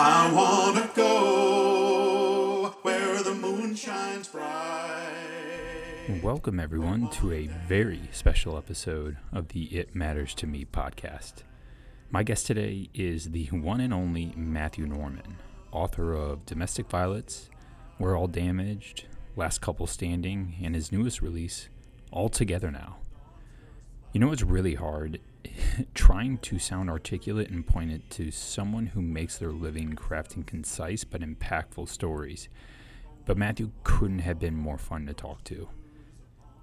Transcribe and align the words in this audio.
I 0.00 0.30
wanna 0.32 0.88
go 0.94 2.72
where 2.82 3.20
the 3.20 3.34
moon 3.34 3.74
shines 3.74 4.28
bright. 4.28 5.10
Welcome, 6.22 6.60
everyone, 6.60 7.10
to 7.14 7.32
a 7.32 7.48
very 7.66 8.08
special 8.12 8.56
episode 8.56 9.16
of 9.32 9.48
the 9.48 9.64
It 9.64 9.96
Matters 9.96 10.34
to 10.34 10.46
Me 10.46 10.64
podcast. 10.64 11.42
My 12.12 12.22
guest 12.22 12.46
today 12.46 12.88
is 12.94 13.32
the 13.32 13.46
one 13.46 13.80
and 13.80 13.92
only 13.92 14.32
Matthew 14.36 14.86
Norman, 14.86 15.38
author 15.72 16.14
of 16.14 16.46
Domestic 16.46 16.88
Violets, 16.88 17.50
We're 17.98 18.16
All 18.16 18.28
Damaged, 18.28 19.06
Last 19.34 19.60
Couple 19.60 19.88
Standing, 19.88 20.58
and 20.62 20.76
his 20.76 20.92
newest 20.92 21.20
release, 21.22 21.68
All 22.12 22.28
Together 22.28 22.70
Now. 22.70 22.98
You 24.12 24.20
know 24.20 24.28
what's 24.28 24.42
really 24.42 24.76
hard? 24.76 25.18
Trying 25.94 26.38
to 26.38 26.58
sound 26.58 26.90
articulate 26.90 27.50
and 27.50 27.66
pointed 27.66 28.08
to 28.10 28.30
someone 28.30 28.86
who 28.86 29.02
makes 29.02 29.38
their 29.38 29.52
living 29.52 29.94
crafting 29.94 30.46
concise 30.46 31.04
but 31.04 31.20
impactful 31.20 31.88
stories. 31.88 32.48
But 33.24 33.36
Matthew 33.36 33.70
couldn't 33.84 34.20
have 34.20 34.38
been 34.38 34.54
more 34.54 34.78
fun 34.78 35.06
to 35.06 35.14
talk 35.14 35.44
to. 35.44 35.68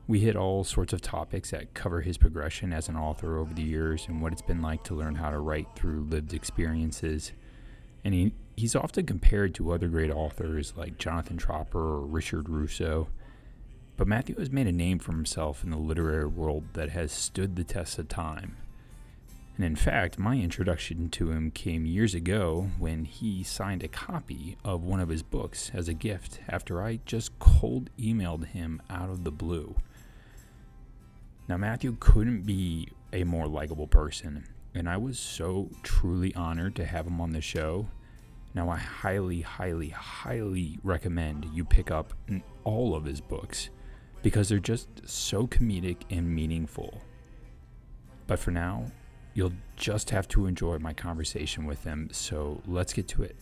We 0.08 0.20
hit 0.20 0.36
all 0.36 0.64
sorts 0.64 0.94
of 0.94 1.02
topics 1.02 1.52
that 1.52 1.74
cover 1.74 2.02
his 2.02 2.18
progression 2.18 2.74
as 2.74 2.90
an 2.90 2.96
author 2.96 3.38
over 3.38 3.54
the 3.54 3.64
years 3.64 4.06
and 4.08 4.22
what 4.22 4.34
it's 4.34 4.42
been 4.42 4.62
like 4.62 4.84
to 4.86 4.96
learn 4.96 5.16
how 5.16 5.32
to 5.32 5.40
write 5.40 5.68
through 5.76 6.06
lived 6.10 6.34
experiences. 6.34 7.32
And 8.04 8.14
he, 8.14 8.34
he's 8.56 8.76
often 8.76 9.06
compared 9.06 9.56
to 9.56 9.72
other 9.72 9.88
great 9.88 10.12
authors 10.12 10.74
like 10.76 11.00
Jonathan 11.00 11.38
Tropper 11.38 11.80
or 11.80 12.02
Richard 12.02 12.50
Russo. 12.50 13.08
But 13.98 14.08
Matthew 14.08 14.36
has 14.36 14.52
made 14.52 14.68
a 14.68 14.72
name 14.72 15.00
for 15.00 15.12
himself 15.12 15.64
in 15.64 15.72
the 15.72 15.78
literary 15.78 16.28
world 16.28 16.66
that 16.74 16.90
has 16.90 17.12
stood 17.12 17.56
the 17.56 17.64
test 17.64 17.98
of 17.98 18.08
time. 18.08 18.58
And 19.56 19.64
in 19.64 19.76
fact, 19.78 20.20
my 20.20 20.36
introduction 20.36 21.10
to 21.12 21.32
him 21.32 21.50
came 21.50 21.86
years 21.86 22.14
ago 22.14 22.70
when 22.78 23.06
he 23.06 23.42
signed 23.42 23.84
a 23.84 23.88
copy 23.88 24.58
of 24.66 24.84
one 24.84 25.00
of 25.00 25.08
his 25.08 25.24
books 25.24 25.72
as 25.74 25.88
a 25.88 25.94
gift 25.94 26.42
after 26.50 26.82
I 26.82 27.00
just 27.06 27.38
cold 27.40 27.90
emailed 27.98 28.48
him 28.48 28.82
out 28.90 29.10
of 29.10 29.24
the 29.24 29.32
blue. 29.32 29.76
Now, 31.48 31.56
Matthew 31.56 31.96
couldn't 32.00 32.42
be 32.42 32.90
a 33.14 33.24
more 33.24 33.48
likable 33.48 33.88
person, 33.88 34.46
and 34.74 34.90
I 34.90 34.98
was 34.98 35.18
so 35.18 35.70
truly 35.84 36.36
honored 36.36 36.76
to 36.76 36.86
have 36.86 37.08
him 37.08 37.22
on 37.22 37.32
the 37.32 37.40
show. 37.40 37.88
Now, 38.54 38.70
I 38.70 38.78
highly, 38.78 39.42
highly, 39.42 39.90
highly 39.90 40.80
recommend 40.84 41.46
you 41.54 41.64
pick 41.64 41.92
up 41.92 42.14
all 42.66 42.94
of 42.94 43.06
his 43.06 43.22
books 43.22 43.70
because 44.22 44.50
they're 44.50 44.60
just 44.60 45.08
so 45.08 45.48
comedic 45.48 46.02
and 46.10 46.28
meaningful. 46.28 47.02
But 48.28 48.40
for 48.40 48.52
now, 48.52 48.88
you'll 49.36 49.52
just 49.76 50.10
have 50.12 50.28
to 50.30 50.48
enjoy 50.48 50.80
my 50.80 50.94
conversation 50.94 51.66
with 51.66 51.84
him, 51.84 52.10
so 52.12 52.62
let's 52.66 52.94
get 52.94 53.06
to 53.10 53.22
it. 53.22 53.36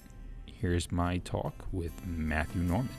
Here's 0.47 0.91
my 0.91 1.19
talk 1.19 1.53
with 1.72 1.91
Matthew 2.05 2.63
Norman. 2.63 2.89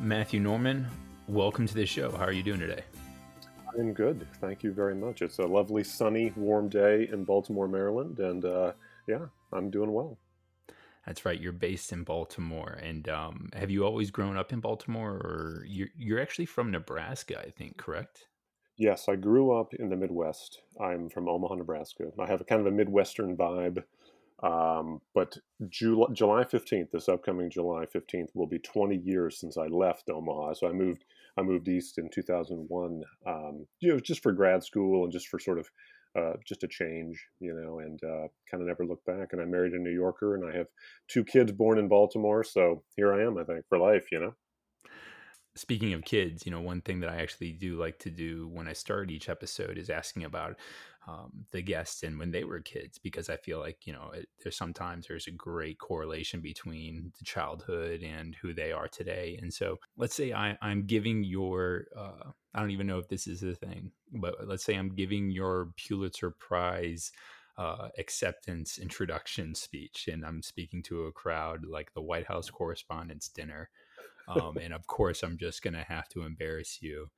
Matthew 0.00 0.40
Norman, 0.40 0.88
welcome 1.28 1.68
to 1.68 1.74
the 1.74 1.86
show. 1.86 2.10
How 2.10 2.24
are 2.24 2.32
you 2.32 2.42
doing 2.42 2.58
today? 2.58 2.82
I'm 3.78 3.92
good. 3.92 4.26
Thank 4.40 4.64
you 4.64 4.72
very 4.72 4.96
much. 4.96 5.22
It's 5.22 5.38
a 5.38 5.46
lovely, 5.46 5.84
sunny, 5.84 6.32
warm 6.34 6.68
day 6.68 7.08
in 7.12 7.22
Baltimore, 7.22 7.68
Maryland, 7.68 8.18
and 8.18 8.44
uh, 8.44 8.72
yeah, 9.06 9.26
I'm 9.52 9.70
doing 9.70 9.92
well. 9.92 10.18
That's 11.06 11.24
right. 11.24 11.40
You're 11.40 11.52
based 11.52 11.92
in 11.92 12.04
Baltimore, 12.04 12.78
and 12.82 13.08
um, 13.08 13.48
have 13.54 13.70
you 13.70 13.84
always 13.84 14.10
grown 14.10 14.36
up 14.36 14.52
in 14.52 14.60
Baltimore, 14.60 15.12
or 15.12 15.64
you're 15.66 15.88
you're 15.96 16.20
actually 16.20 16.46
from 16.46 16.70
Nebraska? 16.70 17.40
I 17.40 17.50
think, 17.50 17.78
correct? 17.78 18.28
Yes, 18.76 19.08
I 19.08 19.16
grew 19.16 19.50
up 19.58 19.74
in 19.74 19.88
the 19.88 19.96
Midwest. 19.96 20.60
I'm 20.80 21.08
from 21.08 21.28
Omaha, 21.28 21.56
Nebraska. 21.56 22.12
I 22.18 22.26
have 22.26 22.40
a 22.40 22.44
kind 22.44 22.60
of 22.60 22.66
a 22.66 22.70
Midwestern 22.70 23.36
vibe. 23.36 23.82
Um, 24.40 25.00
but 25.14 25.36
July, 25.68 26.06
July 26.12 26.44
15th, 26.44 26.92
this 26.92 27.08
upcoming 27.08 27.50
July 27.50 27.86
15th, 27.86 28.28
will 28.34 28.46
be 28.46 28.60
20 28.60 28.96
years 28.96 29.40
since 29.40 29.56
I 29.56 29.66
left 29.66 30.08
Omaha. 30.08 30.54
So 30.54 30.68
I 30.68 30.72
moved, 30.72 31.04
I 31.36 31.42
moved 31.42 31.66
east 31.66 31.98
in 31.98 32.08
2001, 32.08 33.02
um, 33.26 33.66
you 33.80 33.92
know, 33.92 33.98
just 33.98 34.22
for 34.22 34.30
grad 34.30 34.62
school 34.62 35.02
and 35.02 35.12
just 35.12 35.26
for 35.26 35.40
sort 35.40 35.58
of, 35.58 35.68
uh, 36.16 36.34
just 36.46 36.64
a 36.64 36.68
change, 36.68 37.20
you 37.40 37.54
know, 37.54 37.80
and 37.80 37.98
uh, 38.04 38.28
kind 38.50 38.62
of 38.62 38.66
never 38.66 38.84
looked 38.84 39.06
back. 39.06 39.28
And 39.32 39.40
I 39.40 39.44
married 39.44 39.72
a 39.72 39.78
New 39.78 39.90
Yorker, 39.90 40.34
and 40.34 40.48
I 40.48 40.56
have 40.56 40.66
two 41.08 41.24
kids 41.24 41.52
born 41.52 41.78
in 41.78 41.88
Baltimore. 41.88 42.44
So 42.44 42.82
here 42.96 43.12
I 43.12 43.24
am, 43.24 43.38
I 43.38 43.44
think, 43.44 43.64
for 43.68 43.78
life, 43.78 44.06
you 44.12 44.20
know. 44.20 44.34
Speaking 45.54 45.92
of 45.92 46.04
kids, 46.04 46.46
you 46.46 46.52
know, 46.52 46.60
one 46.60 46.82
thing 46.82 47.00
that 47.00 47.10
I 47.10 47.16
actually 47.16 47.52
do 47.52 47.76
like 47.80 47.98
to 48.00 48.10
do 48.10 48.48
when 48.52 48.68
I 48.68 48.72
start 48.74 49.10
each 49.10 49.28
episode 49.28 49.76
is 49.76 49.90
asking 49.90 50.22
about 50.22 50.56
um, 51.06 51.46
the 51.52 51.62
guests 51.62 52.02
and 52.02 52.18
when 52.18 52.30
they 52.30 52.44
were 52.44 52.60
kids 52.60 52.98
because 52.98 53.30
I 53.30 53.36
feel 53.36 53.60
like 53.60 53.86
you 53.86 53.92
know 53.92 54.10
it, 54.14 54.28
there's 54.42 54.56
sometimes 54.56 55.06
there's 55.06 55.26
a 55.26 55.32
great 55.32 55.78
correlation 55.78 56.40
between 56.40 57.12
the 57.18 57.24
childhood 57.24 58.02
and 58.02 58.34
who 58.42 58.52
they 58.52 58.72
are 58.72 58.88
today. 58.88 59.38
And 59.40 59.52
so 59.52 59.78
let's 59.96 60.14
say 60.14 60.32
I, 60.32 60.58
I'm 60.60 60.86
giving 60.86 61.24
your 61.24 61.86
uh, 61.96 62.30
I 62.54 62.60
don't 62.60 62.72
even 62.72 62.86
know 62.86 62.98
if 62.98 63.08
this 63.08 63.26
is 63.26 63.42
a 63.42 63.54
thing, 63.54 63.92
but 64.12 64.46
let's 64.46 64.64
say 64.64 64.74
I'm 64.74 64.94
giving 64.94 65.30
your 65.30 65.70
Pulitzer 65.76 66.30
Prize. 66.30 67.12
Uh, 67.56 67.88
acceptance 67.98 68.78
introduction 68.78 69.52
speech, 69.52 70.06
and 70.06 70.24
I'm 70.24 70.42
speaking 70.42 70.80
to 70.84 71.06
a 71.06 71.12
crowd 71.12 71.64
like 71.66 71.92
the 71.92 72.00
White 72.00 72.28
House 72.28 72.48
Correspondents' 72.50 73.28
Dinner, 73.28 73.68
um, 74.28 74.58
and 74.62 74.72
of 74.72 74.86
course, 74.86 75.24
I'm 75.24 75.36
just 75.36 75.60
going 75.60 75.74
to 75.74 75.82
have 75.82 76.08
to 76.10 76.22
embarrass 76.22 76.78
you 76.80 77.08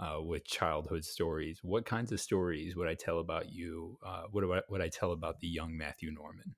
uh, 0.00 0.20
with 0.20 0.44
childhood 0.44 1.04
stories. 1.04 1.60
What 1.62 1.84
kinds 1.84 2.12
of 2.12 2.20
stories 2.20 2.76
would 2.76 2.88
I 2.88 2.94
tell 2.94 3.20
about 3.20 3.52
you? 3.52 3.98
Uh, 4.04 4.24
what 4.30 4.44
I, 4.44 4.60
would 4.68 4.80
I 4.80 4.88
tell 4.88 5.12
about 5.12 5.40
the 5.40 5.48
young 5.48 5.76
Matthew 5.76 6.10
Norman? 6.10 6.54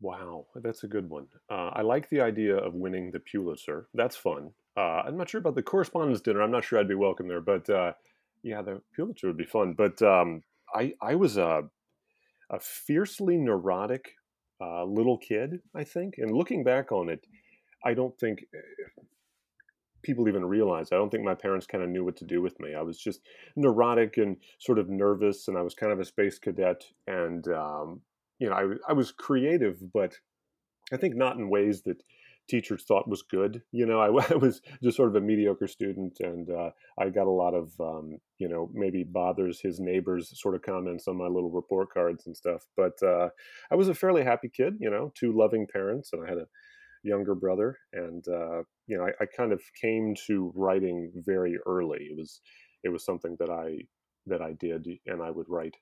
Wow, 0.00 0.46
that's 0.54 0.84
a 0.84 0.88
good 0.88 1.08
one. 1.10 1.26
Uh, 1.50 1.70
I 1.72 1.82
like 1.82 2.08
the 2.08 2.20
idea 2.20 2.56
of 2.56 2.74
winning 2.74 3.10
the 3.10 3.20
Pulitzer. 3.20 3.88
That's 3.94 4.16
fun. 4.16 4.52
Uh, 4.76 5.02
I'm 5.04 5.16
not 5.16 5.28
sure 5.28 5.40
about 5.40 5.56
the 5.56 5.62
correspondence 5.62 6.20
dinner. 6.20 6.40
I'm 6.40 6.52
not 6.52 6.62
sure 6.62 6.78
I'd 6.78 6.88
be 6.88 6.94
welcome 6.94 7.26
there, 7.26 7.40
but 7.40 7.68
uh, 7.68 7.92
yeah, 8.44 8.62
the 8.62 8.80
Pulitzer 8.94 9.26
would 9.26 9.36
be 9.36 9.44
fun. 9.44 9.74
But 9.76 10.00
um, 10.02 10.42
I, 10.72 10.94
I 11.02 11.16
was 11.16 11.36
a, 11.36 11.62
a 12.50 12.60
fiercely 12.60 13.36
neurotic 13.36 14.12
uh, 14.60 14.84
little 14.84 15.18
kid, 15.18 15.60
I 15.74 15.82
think. 15.82 16.14
And 16.18 16.30
looking 16.30 16.62
back 16.62 16.92
on 16.92 17.08
it, 17.08 17.26
I 17.84 17.94
don't 17.94 18.16
think 18.20 18.44
people 20.02 20.28
even 20.28 20.44
realize. 20.44 20.92
I 20.92 20.96
don't 20.96 21.10
think 21.10 21.24
my 21.24 21.34
parents 21.34 21.66
kind 21.66 21.82
of 21.82 21.90
knew 21.90 22.04
what 22.04 22.16
to 22.16 22.24
do 22.24 22.40
with 22.42 22.58
me. 22.60 22.74
I 22.74 22.82
was 22.82 22.98
just 22.98 23.20
neurotic 23.56 24.16
and 24.16 24.36
sort 24.58 24.78
of 24.78 24.88
nervous, 24.88 25.48
and 25.48 25.56
I 25.56 25.62
was 25.62 25.74
kind 25.74 25.92
of 25.92 26.00
a 26.00 26.04
space 26.04 26.38
cadet. 26.38 26.84
And 27.06 27.46
um, 27.48 28.00
you 28.38 28.48
know, 28.48 28.54
I, 28.54 28.90
I 28.90 28.92
was 28.92 29.12
creative, 29.12 29.78
but 29.92 30.14
I 30.92 30.96
think 30.96 31.16
not 31.16 31.36
in 31.36 31.50
ways 31.50 31.82
that 31.82 32.02
teachers 32.48 32.84
thought 32.84 33.08
was 33.08 33.22
good. 33.22 33.62
You 33.72 33.86
know, 33.86 34.00
I, 34.00 34.06
I 34.32 34.36
was 34.36 34.60
just 34.82 34.96
sort 34.96 35.10
of 35.10 35.16
a 35.16 35.20
mediocre 35.20 35.68
student, 35.68 36.18
and 36.20 36.48
uh, 36.50 36.70
I 36.98 37.10
got 37.10 37.26
a 37.26 37.30
lot 37.30 37.54
of 37.54 37.72
um, 37.80 38.18
you 38.38 38.48
know 38.48 38.70
maybe 38.72 39.04
bothers 39.04 39.60
his 39.60 39.80
neighbors 39.80 40.32
sort 40.40 40.54
of 40.54 40.62
comments 40.62 41.08
on 41.08 41.16
my 41.16 41.26
little 41.26 41.50
report 41.50 41.92
cards 41.92 42.26
and 42.26 42.36
stuff. 42.36 42.66
But 42.76 43.02
uh, 43.02 43.28
I 43.70 43.74
was 43.74 43.88
a 43.88 43.94
fairly 43.94 44.24
happy 44.24 44.48
kid. 44.48 44.76
You 44.80 44.90
know, 44.90 45.12
two 45.14 45.32
loving 45.32 45.66
parents, 45.66 46.10
and 46.12 46.24
I 46.24 46.28
had 46.28 46.38
a 46.38 46.46
younger 47.02 47.34
brother, 47.34 47.76
and 47.92 48.26
uh, 48.28 48.62
you 48.86 48.96
know, 48.96 49.04
I, 49.04 49.10
I, 49.22 49.26
kind 49.26 49.52
of 49.52 49.62
came 49.80 50.14
to 50.26 50.52
writing 50.54 51.12
very 51.14 51.58
early. 51.66 52.08
It 52.10 52.16
was 52.16 52.40
it 52.84 52.88
was 52.90 53.04
something 53.04 53.36
that 53.40 53.50
I 53.50 53.78
that 54.26 54.42
I 54.42 54.52
did, 54.52 54.86
and 55.06 55.22
I 55.22 55.30
would 55.30 55.46
write 55.48 55.74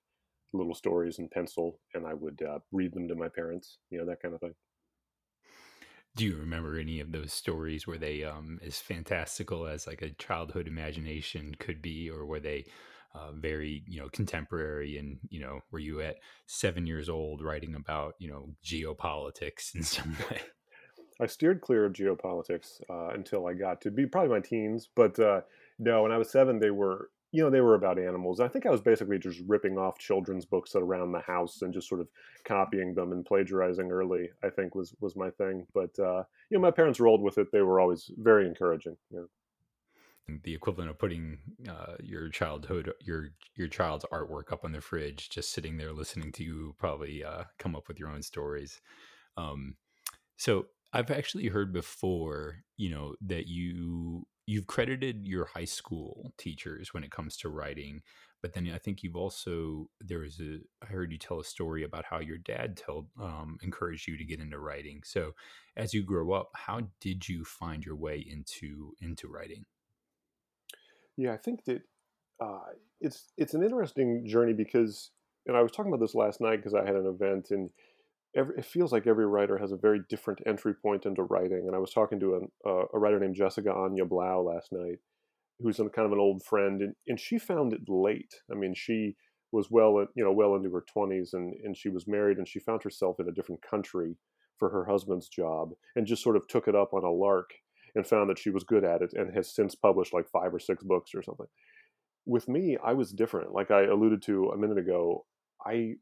little 0.52 0.74
stories 0.74 1.18
in 1.18 1.28
pencil, 1.28 1.80
and 1.94 2.06
I 2.06 2.14
would 2.14 2.40
uh, 2.42 2.58
read 2.72 2.94
them 2.94 3.08
to 3.08 3.14
my 3.14 3.28
parents. 3.28 3.78
You 3.90 3.98
know, 3.98 4.06
that 4.06 4.22
kind 4.22 4.34
of 4.34 4.40
thing. 4.40 4.54
Do 6.16 6.24
you 6.24 6.36
remember 6.36 6.78
any 6.78 7.00
of 7.00 7.12
those 7.12 7.32
stories? 7.32 7.86
Were 7.86 7.98
they 7.98 8.24
um, 8.24 8.58
as 8.64 8.78
fantastical 8.78 9.66
as 9.66 9.86
like 9.86 10.00
a 10.00 10.10
childhood 10.10 10.66
imagination 10.66 11.54
could 11.58 11.82
be, 11.82 12.08
or 12.08 12.24
were 12.24 12.40
they 12.40 12.64
uh, 13.14 13.32
very 13.32 13.84
you 13.86 14.00
know 14.00 14.08
contemporary? 14.08 14.96
And 14.96 15.18
you 15.28 15.40
know, 15.40 15.60
were 15.70 15.78
you 15.78 16.00
at 16.00 16.16
seven 16.46 16.86
years 16.86 17.08
old 17.08 17.42
writing 17.42 17.74
about 17.74 18.14
you 18.18 18.28
know 18.30 18.54
geopolitics 18.64 19.74
in 19.74 19.82
some 19.82 20.16
way? 20.30 20.40
I 21.20 21.26
steered 21.26 21.60
clear 21.60 21.84
of 21.84 21.92
geopolitics 21.92 22.80
uh, 22.90 23.08
until 23.14 23.46
I 23.46 23.54
got 23.54 23.80
to 23.82 23.90
be 23.90 24.06
probably 24.06 24.30
my 24.30 24.40
teens. 24.40 24.88
But 24.94 25.18
uh, 25.18 25.42
no, 25.78 26.02
when 26.02 26.12
I 26.12 26.18
was 26.18 26.30
seven, 26.30 26.58
they 26.58 26.70
were 26.70 27.10
you 27.32 27.42
know 27.42 27.50
they 27.50 27.60
were 27.60 27.74
about 27.74 27.98
animals. 27.98 28.40
I 28.40 28.48
think 28.48 28.66
I 28.66 28.70
was 28.70 28.80
basically 28.80 29.18
just 29.18 29.40
ripping 29.46 29.78
off 29.78 29.98
children's 29.98 30.44
books 30.44 30.74
around 30.74 31.12
the 31.12 31.20
house 31.20 31.62
and 31.62 31.72
just 31.72 31.88
sort 31.88 32.00
of 32.00 32.08
copying 32.44 32.94
them 32.94 33.12
and 33.12 33.24
plagiarizing 33.24 33.90
early. 33.90 34.30
I 34.44 34.50
think 34.50 34.74
was 34.74 34.94
was 35.00 35.16
my 35.16 35.30
thing. 35.30 35.66
But 35.74 35.98
uh, 35.98 36.22
you 36.50 36.58
know 36.58 36.60
my 36.60 36.70
parents 36.70 37.00
rolled 37.00 37.22
with 37.22 37.38
it. 37.38 37.48
They 37.52 37.62
were 37.62 37.80
always 37.80 38.10
very 38.16 38.46
encouraging. 38.46 38.96
You 39.10 39.20
know 39.20 39.28
the 40.42 40.54
equivalent 40.54 40.90
of 40.90 40.98
putting 40.98 41.38
uh, 41.68 41.94
your 42.02 42.28
childhood 42.28 42.92
your 43.00 43.28
your 43.54 43.68
child's 43.68 44.04
artwork 44.12 44.52
up 44.52 44.64
on 44.64 44.72
the 44.72 44.80
fridge 44.80 45.30
just 45.30 45.52
sitting 45.52 45.76
there 45.76 45.92
listening 45.92 46.32
to 46.32 46.42
you 46.42 46.74
probably 46.78 47.22
uh, 47.22 47.44
come 47.58 47.76
up 47.76 47.86
with 47.86 48.00
your 48.00 48.08
own 48.08 48.22
stories 48.22 48.80
um, 49.36 49.76
so 50.36 50.66
I've 50.96 51.10
actually 51.10 51.48
heard 51.48 51.74
before, 51.74 52.62
you 52.78 52.88
know, 52.90 53.16
that 53.20 53.46
you 53.48 54.26
you've 54.46 54.66
credited 54.66 55.26
your 55.28 55.44
high 55.44 55.66
school 55.66 56.32
teachers 56.38 56.94
when 56.94 57.04
it 57.04 57.10
comes 57.10 57.36
to 57.38 57.50
writing, 57.50 58.00
but 58.40 58.54
then 58.54 58.70
I 58.74 58.78
think 58.78 59.02
you've 59.02 59.16
also 59.16 59.90
there 60.00 60.20
was 60.20 60.40
a 60.40 60.60
I 60.82 60.86
heard 60.86 61.12
you 61.12 61.18
tell 61.18 61.38
a 61.38 61.44
story 61.44 61.84
about 61.84 62.06
how 62.06 62.20
your 62.20 62.38
dad 62.38 62.78
told 62.78 63.08
um, 63.20 63.58
encouraged 63.62 64.08
you 64.08 64.16
to 64.16 64.24
get 64.24 64.40
into 64.40 64.58
writing. 64.58 65.02
So 65.04 65.32
as 65.76 65.92
you 65.92 66.02
grow 66.02 66.32
up, 66.32 66.48
how 66.54 66.88
did 67.02 67.28
you 67.28 67.44
find 67.44 67.84
your 67.84 67.96
way 67.96 68.24
into 68.26 68.94
into 69.02 69.28
writing? 69.28 69.66
Yeah, 71.18 71.34
I 71.34 71.36
think 71.36 71.66
that 71.66 71.82
uh, 72.40 72.72
it's 73.02 73.32
it's 73.36 73.52
an 73.52 73.62
interesting 73.62 74.26
journey 74.26 74.54
because, 74.54 75.10
and 75.46 75.58
I 75.58 75.60
was 75.60 75.72
talking 75.72 75.92
about 75.92 76.00
this 76.00 76.14
last 76.14 76.40
night 76.40 76.56
because 76.56 76.74
I 76.74 76.86
had 76.86 76.96
an 76.96 77.06
event, 77.06 77.50
and 77.50 77.68
every, 78.34 78.56
it 78.58 78.64
feels 78.64 78.92
like 78.92 79.06
every 79.06 79.26
writer 79.26 79.58
has 79.58 79.72
a 79.72 79.76
very 79.76 80.00
different 80.08 80.40
entry 80.46 80.74
point 80.74 81.06
into 81.06 81.22
writing. 81.24 81.64
And 81.66 81.76
I 81.76 81.78
was 81.78 81.92
talking 81.92 82.20
to 82.20 82.36
an, 82.36 82.48
uh, 82.66 82.84
a 82.94 82.98
writer 82.98 83.20
named 83.20 83.36
Jessica 83.36 83.72
Anya 83.72 84.04
Blau 84.04 84.40
last 84.40 84.72
night, 84.72 84.98
who's 85.60 85.76
kind 85.76 86.06
of 86.06 86.12
an 86.12 86.18
old 86.18 86.42
friend, 86.42 86.82
and, 86.82 86.94
and 87.06 87.20
she 87.20 87.38
found 87.38 87.72
it 87.72 87.80
late. 87.88 88.34
I 88.50 88.54
mean, 88.54 88.74
she 88.74 89.16
was 89.52 89.70
well, 89.70 90.06
you 90.14 90.24
know, 90.24 90.32
well 90.32 90.54
into 90.54 90.70
her 90.70 90.84
twenties, 90.92 91.30
and 91.32 91.54
and 91.64 91.76
she 91.76 91.88
was 91.88 92.06
married, 92.06 92.38
and 92.38 92.48
she 92.48 92.58
found 92.58 92.82
herself 92.82 93.20
in 93.20 93.28
a 93.28 93.32
different 93.32 93.62
country 93.62 94.16
for 94.58 94.70
her 94.70 94.84
husband's 94.84 95.28
job, 95.28 95.70
and 95.94 96.06
just 96.06 96.22
sort 96.22 96.36
of 96.36 96.48
took 96.48 96.68
it 96.68 96.74
up 96.74 96.92
on 96.92 97.04
a 97.04 97.10
lark, 97.10 97.50
and 97.94 98.06
found 98.06 98.28
that 98.28 98.38
she 98.38 98.50
was 98.50 98.64
good 98.64 98.84
at 98.84 99.02
it, 99.02 99.12
and 99.14 99.34
has 99.34 99.54
since 99.54 99.74
published 99.74 100.12
like 100.12 100.28
five 100.28 100.52
or 100.54 100.58
six 100.58 100.82
books 100.82 101.12
or 101.14 101.22
something. 101.22 101.46
With 102.26 102.48
me, 102.48 102.76
I 102.84 102.92
was 102.92 103.12
different. 103.12 103.52
Like 103.52 103.70
I 103.70 103.84
alluded 103.84 104.20
to 104.22 104.50
a 104.50 104.58
minute 104.58 104.78
ago, 104.78 105.24
I 105.64 105.94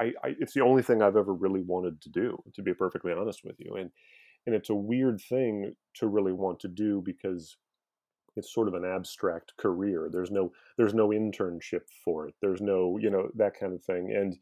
I, 0.00 0.12
I, 0.22 0.34
it's 0.38 0.54
the 0.54 0.62
only 0.62 0.82
thing 0.82 1.02
I've 1.02 1.16
ever 1.16 1.34
really 1.34 1.62
wanted 1.62 2.00
to 2.02 2.08
do, 2.08 2.42
to 2.54 2.62
be 2.62 2.74
perfectly 2.74 3.12
honest 3.12 3.44
with 3.44 3.56
you. 3.58 3.74
And 3.74 3.90
and 4.46 4.54
it's 4.54 4.70
a 4.70 4.74
weird 4.74 5.20
thing 5.20 5.74
to 5.94 6.06
really 6.06 6.32
want 6.32 6.60
to 6.60 6.68
do 6.68 7.02
because 7.04 7.56
it's 8.36 8.54
sort 8.54 8.68
of 8.68 8.74
an 8.74 8.84
abstract 8.84 9.52
career. 9.58 10.08
There's 10.10 10.30
no 10.30 10.52
there's 10.76 10.94
no 10.94 11.08
internship 11.08 11.82
for 12.04 12.28
it. 12.28 12.34
There's 12.40 12.60
no 12.60 12.98
you 12.98 13.10
know 13.10 13.28
that 13.36 13.58
kind 13.58 13.74
of 13.74 13.82
thing. 13.82 14.12
And 14.16 14.38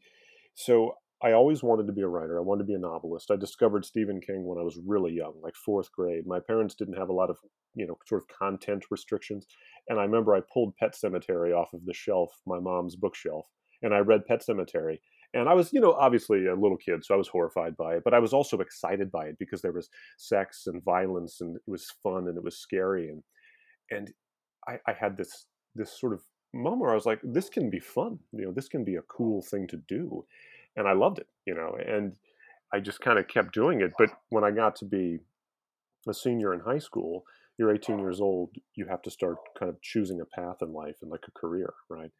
so 0.55 0.95
I 1.21 1.31
always 1.31 1.63
wanted 1.63 1.87
to 1.87 1.93
be 1.93 2.03
a 2.03 2.07
writer. 2.07 2.37
I 2.37 2.43
wanted 2.43 2.63
to 2.63 2.67
be 2.67 2.75
a 2.75 2.79
novelist. 2.79 3.31
I 3.31 3.37
discovered 3.37 3.85
Stephen 3.85 4.21
King 4.21 4.45
when 4.45 4.59
I 4.59 4.63
was 4.63 4.79
really 4.85 5.13
young, 5.13 5.33
like 5.41 5.55
fourth 5.55 5.91
grade. 5.91 6.27
My 6.27 6.39
parents 6.39 6.75
didn't 6.75 6.97
have 6.97 7.09
a 7.09 7.13
lot 7.13 7.31
of 7.31 7.37
you 7.75 7.87
know 7.87 7.97
sort 8.07 8.21
of 8.21 8.27
content 8.27 8.85
restrictions, 8.91 9.47
and 9.89 9.99
I 9.99 10.03
remember 10.03 10.35
I 10.35 10.41
pulled 10.53 10.75
Pet 10.77 10.93
Sematary 10.93 11.57
off 11.57 11.73
of 11.73 11.85
the 11.85 11.93
shelf, 11.93 12.31
my 12.45 12.59
mom's 12.59 12.95
bookshelf, 12.95 13.47
and 13.81 13.93
I 13.93 13.99
read 13.99 14.27
Pet 14.27 14.43
Sematary 14.47 14.99
and 15.37 15.47
I 15.47 15.53
was, 15.53 15.71
you 15.71 15.79
know, 15.79 15.93
obviously 15.93 16.47
a 16.47 16.55
little 16.55 16.77
kid, 16.77 17.05
so 17.05 17.13
I 17.13 17.17
was 17.17 17.27
horrified 17.27 17.77
by 17.77 17.95
it, 17.95 18.03
but 18.03 18.13
I 18.13 18.19
was 18.19 18.33
also 18.33 18.57
excited 18.59 19.11
by 19.11 19.27
it 19.27 19.37
because 19.37 19.61
there 19.61 19.71
was 19.71 19.89
sex 20.17 20.63
and 20.65 20.83
violence 20.83 21.41
and 21.41 21.55
it 21.55 21.61
was 21.67 21.93
fun 22.01 22.27
and 22.27 22.37
it 22.37 22.43
was 22.43 22.57
scary. 22.57 23.09
And, 23.09 23.23
and 23.91 24.11
I, 24.67 24.79
I 24.87 24.93
had 24.93 25.15
this, 25.15 25.45
this 25.75 25.99
sort 25.99 26.13
of 26.13 26.21
moment 26.53 26.81
where 26.81 26.91
I 26.91 26.95
was 26.95 27.05
like, 27.05 27.19
this 27.23 27.49
can 27.49 27.69
be 27.69 27.79
fun, 27.79 28.19
you 28.31 28.45
know, 28.45 28.51
this 28.51 28.67
can 28.67 28.83
be 28.83 28.95
a 28.95 29.01
cool 29.03 29.41
thing 29.43 29.67
to 29.67 29.77
do. 29.87 30.25
And 30.75 30.87
I 30.87 30.93
loved 30.93 31.19
it, 31.19 31.27
you 31.45 31.53
know, 31.53 31.77
and 31.85 32.15
I 32.73 32.79
just 32.79 32.99
kind 33.01 33.19
of 33.19 33.27
kept 33.27 33.53
doing 33.53 33.81
it. 33.81 33.91
But 33.97 34.09
when 34.29 34.43
I 34.43 34.51
got 34.51 34.75
to 34.77 34.85
be 34.85 35.19
a 36.07 36.13
senior 36.13 36.53
in 36.53 36.61
high 36.61 36.79
school, 36.79 37.25
you're 37.57 37.73
18 37.73 37.99
years 37.99 38.21
old, 38.21 38.51
you 38.75 38.85
have 38.87 39.01
to 39.03 39.11
start 39.11 39.37
kind 39.57 39.69
of 39.69 39.81
choosing 39.81 40.21
a 40.21 40.25
path 40.25 40.57
in 40.61 40.73
life 40.73 40.97
and 41.01 41.09
like 41.09 41.25
a 41.27 41.39
career, 41.39 41.73
right? 41.89 42.11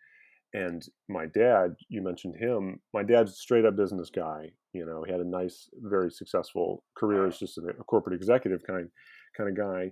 And 0.57 0.88
my 1.07 1.25
dad 1.25 1.75
you 1.89 2.01
mentioned 2.01 2.36
him 2.36 2.80
my 2.94 3.04
dad's 3.04 3.31
a 3.31 3.36
straight 3.36 3.65
up 3.65 3.75
business 3.75 4.09
guy 4.09 4.50
you 4.74 4.86
know 4.86 5.04
he 5.06 5.12
had 5.12 5.21
a 5.21 5.27
nice 5.27 5.69
very 5.83 6.09
successful 6.12 6.83
career 6.98 7.27
as 7.27 7.38
just 7.38 7.57
a, 7.57 7.83
corporate 7.83 8.15
executive 8.15 8.62
kind 8.65 8.89
kind 9.38 9.50
of 9.50 9.56
guy 9.56 9.92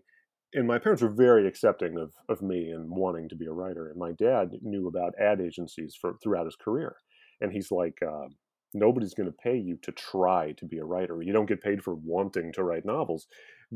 and 0.54 0.68
my 0.68 0.80
parents 0.80 1.02
were 1.02 1.10
very 1.10 1.48
accepting 1.48 1.98
of, 1.98 2.14
of 2.30 2.42
me 2.42 2.70
and 2.70 2.90
wanting 2.90 3.28
to 3.28 3.36
be 3.36 3.46
a 3.46 3.52
writer 3.52 3.90
and 3.90 3.98
my 3.98 4.12
dad 4.14 4.52
knew 4.62 4.88
about 4.88 5.14
ad 5.20 5.40
agencies 5.42 5.96
for 6.00 6.16
throughout 6.24 6.46
his 6.46 6.56
career 6.56 6.96
and 7.42 7.52
he's 7.52 7.72
like 7.72 7.98
uh, 8.06 8.28
nobody's 8.74 9.14
going 9.14 9.30
to 9.30 9.38
pay 9.44 9.58
you 9.58 9.78
to 9.82 9.92
try 9.92 10.54
to 10.54 10.66
be 10.66 10.80
a 10.80 10.86
writer 10.86 11.22
you 11.22 11.34
don't 11.34 11.50
get 11.50 11.62
paid 11.62 11.84
for 11.84 11.96
wanting 11.96 12.52
to 12.54 12.64
write 12.64 12.86
novels 12.86 13.28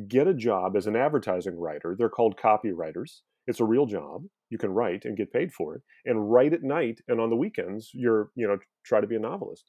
get 0.08 0.28
a 0.28 0.34
job 0.34 0.76
as 0.76 0.88
an 0.88 0.96
advertising 0.96 1.60
writer 1.60 1.96
they're 1.98 2.10
called 2.10 2.40
copywriters 2.42 3.22
it's 3.50 3.60
a 3.60 3.66
real 3.66 3.88
job. 3.88 4.26
You 4.50 4.58
can 4.58 4.72
write 4.72 5.06
and 5.06 5.18
get 5.18 5.32
paid 5.34 5.52
for 5.54 5.76
it, 5.76 5.82
and 6.06 6.32
write 6.32 6.54
at 6.54 6.64
night 6.64 7.02
and 7.08 7.20
on 7.20 7.30
the 7.30 7.36
weekends. 7.36 7.92
You're 7.94 8.32
you 8.36 8.48
know 8.48 8.58
try 8.86 9.02
to 9.02 9.08
be 9.08 9.16
a 9.16 9.20
novelist. 9.20 9.66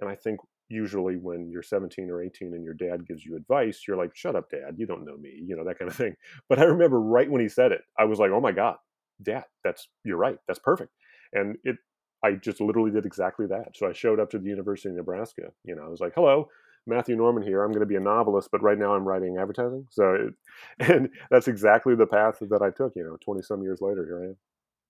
And 0.00 0.10
I 0.10 0.14
think 0.14 0.40
usually 0.68 1.16
when 1.16 1.48
you're 1.48 1.62
17 1.62 2.10
or 2.10 2.22
18 2.22 2.52
and 2.54 2.64
your 2.64 2.74
dad 2.74 3.06
gives 3.06 3.24
you 3.24 3.36
advice, 3.36 3.82
you're 3.86 3.96
like, 3.96 4.14
"Shut 4.16 4.36
up, 4.36 4.50
dad. 4.50 4.74
You 4.78 4.86
don't 4.86 5.04
know 5.04 5.16
me." 5.16 5.40
You 5.46 5.56
know 5.56 5.64
that 5.64 5.78
kind 5.78 5.90
of 5.90 5.96
thing. 5.96 6.16
But 6.48 6.58
I 6.58 6.64
remember 6.64 7.00
right 7.00 7.30
when 7.30 7.40
he 7.40 7.48
said 7.48 7.72
it, 7.72 7.82
I 7.98 8.04
was 8.04 8.18
like, 8.18 8.30
"Oh 8.30 8.40
my 8.40 8.52
god, 8.52 8.76
dad, 9.22 9.44
that's 9.64 9.88
you're 10.04 10.16
right. 10.18 10.38
That's 10.46 10.58
perfect." 10.60 10.92
And 11.32 11.56
it 11.64 11.76
I 12.22 12.32
just 12.32 12.60
literally 12.60 12.90
did 12.90 13.06
exactly 13.06 13.46
that. 13.46 13.76
So 13.76 13.86
I 13.88 13.92
showed 13.92 14.18
up 14.20 14.30
to 14.30 14.38
the 14.38 14.48
University 14.48 14.88
of 14.88 14.96
Nebraska. 14.96 15.52
You 15.64 15.76
know, 15.76 15.84
I 15.84 15.88
was 15.88 16.00
like, 16.00 16.14
"Hello, 16.14 16.48
Matthew 16.86 17.16
Norman 17.16 17.42
here. 17.42 17.62
I'm 17.62 17.72
going 17.72 17.80
to 17.80 17.86
be 17.86 17.96
a 17.96 18.00
novelist, 18.00 18.50
but 18.50 18.62
right 18.62 18.78
now 18.78 18.94
I'm 18.94 19.04
writing 19.04 19.38
advertising. 19.38 19.86
So, 19.90 20.14
it, 20.14 20.34
and 20.92 21.10
that's 21.30 21.48
exactly 21.48 21.94
the 21.94 22.06
path 22.06 22.38
that 22.40 22.62
I 22.62 22.70
took. 22.70 22.94
You 22.96 23.04
know, 23.04 23.16
20 23.24 23.42
some 23.42 23.62
years 23.62 23.80
later, 23.80 24.04
here 24.04 24.22
I 24.22 24.26
am. 24.26 24.36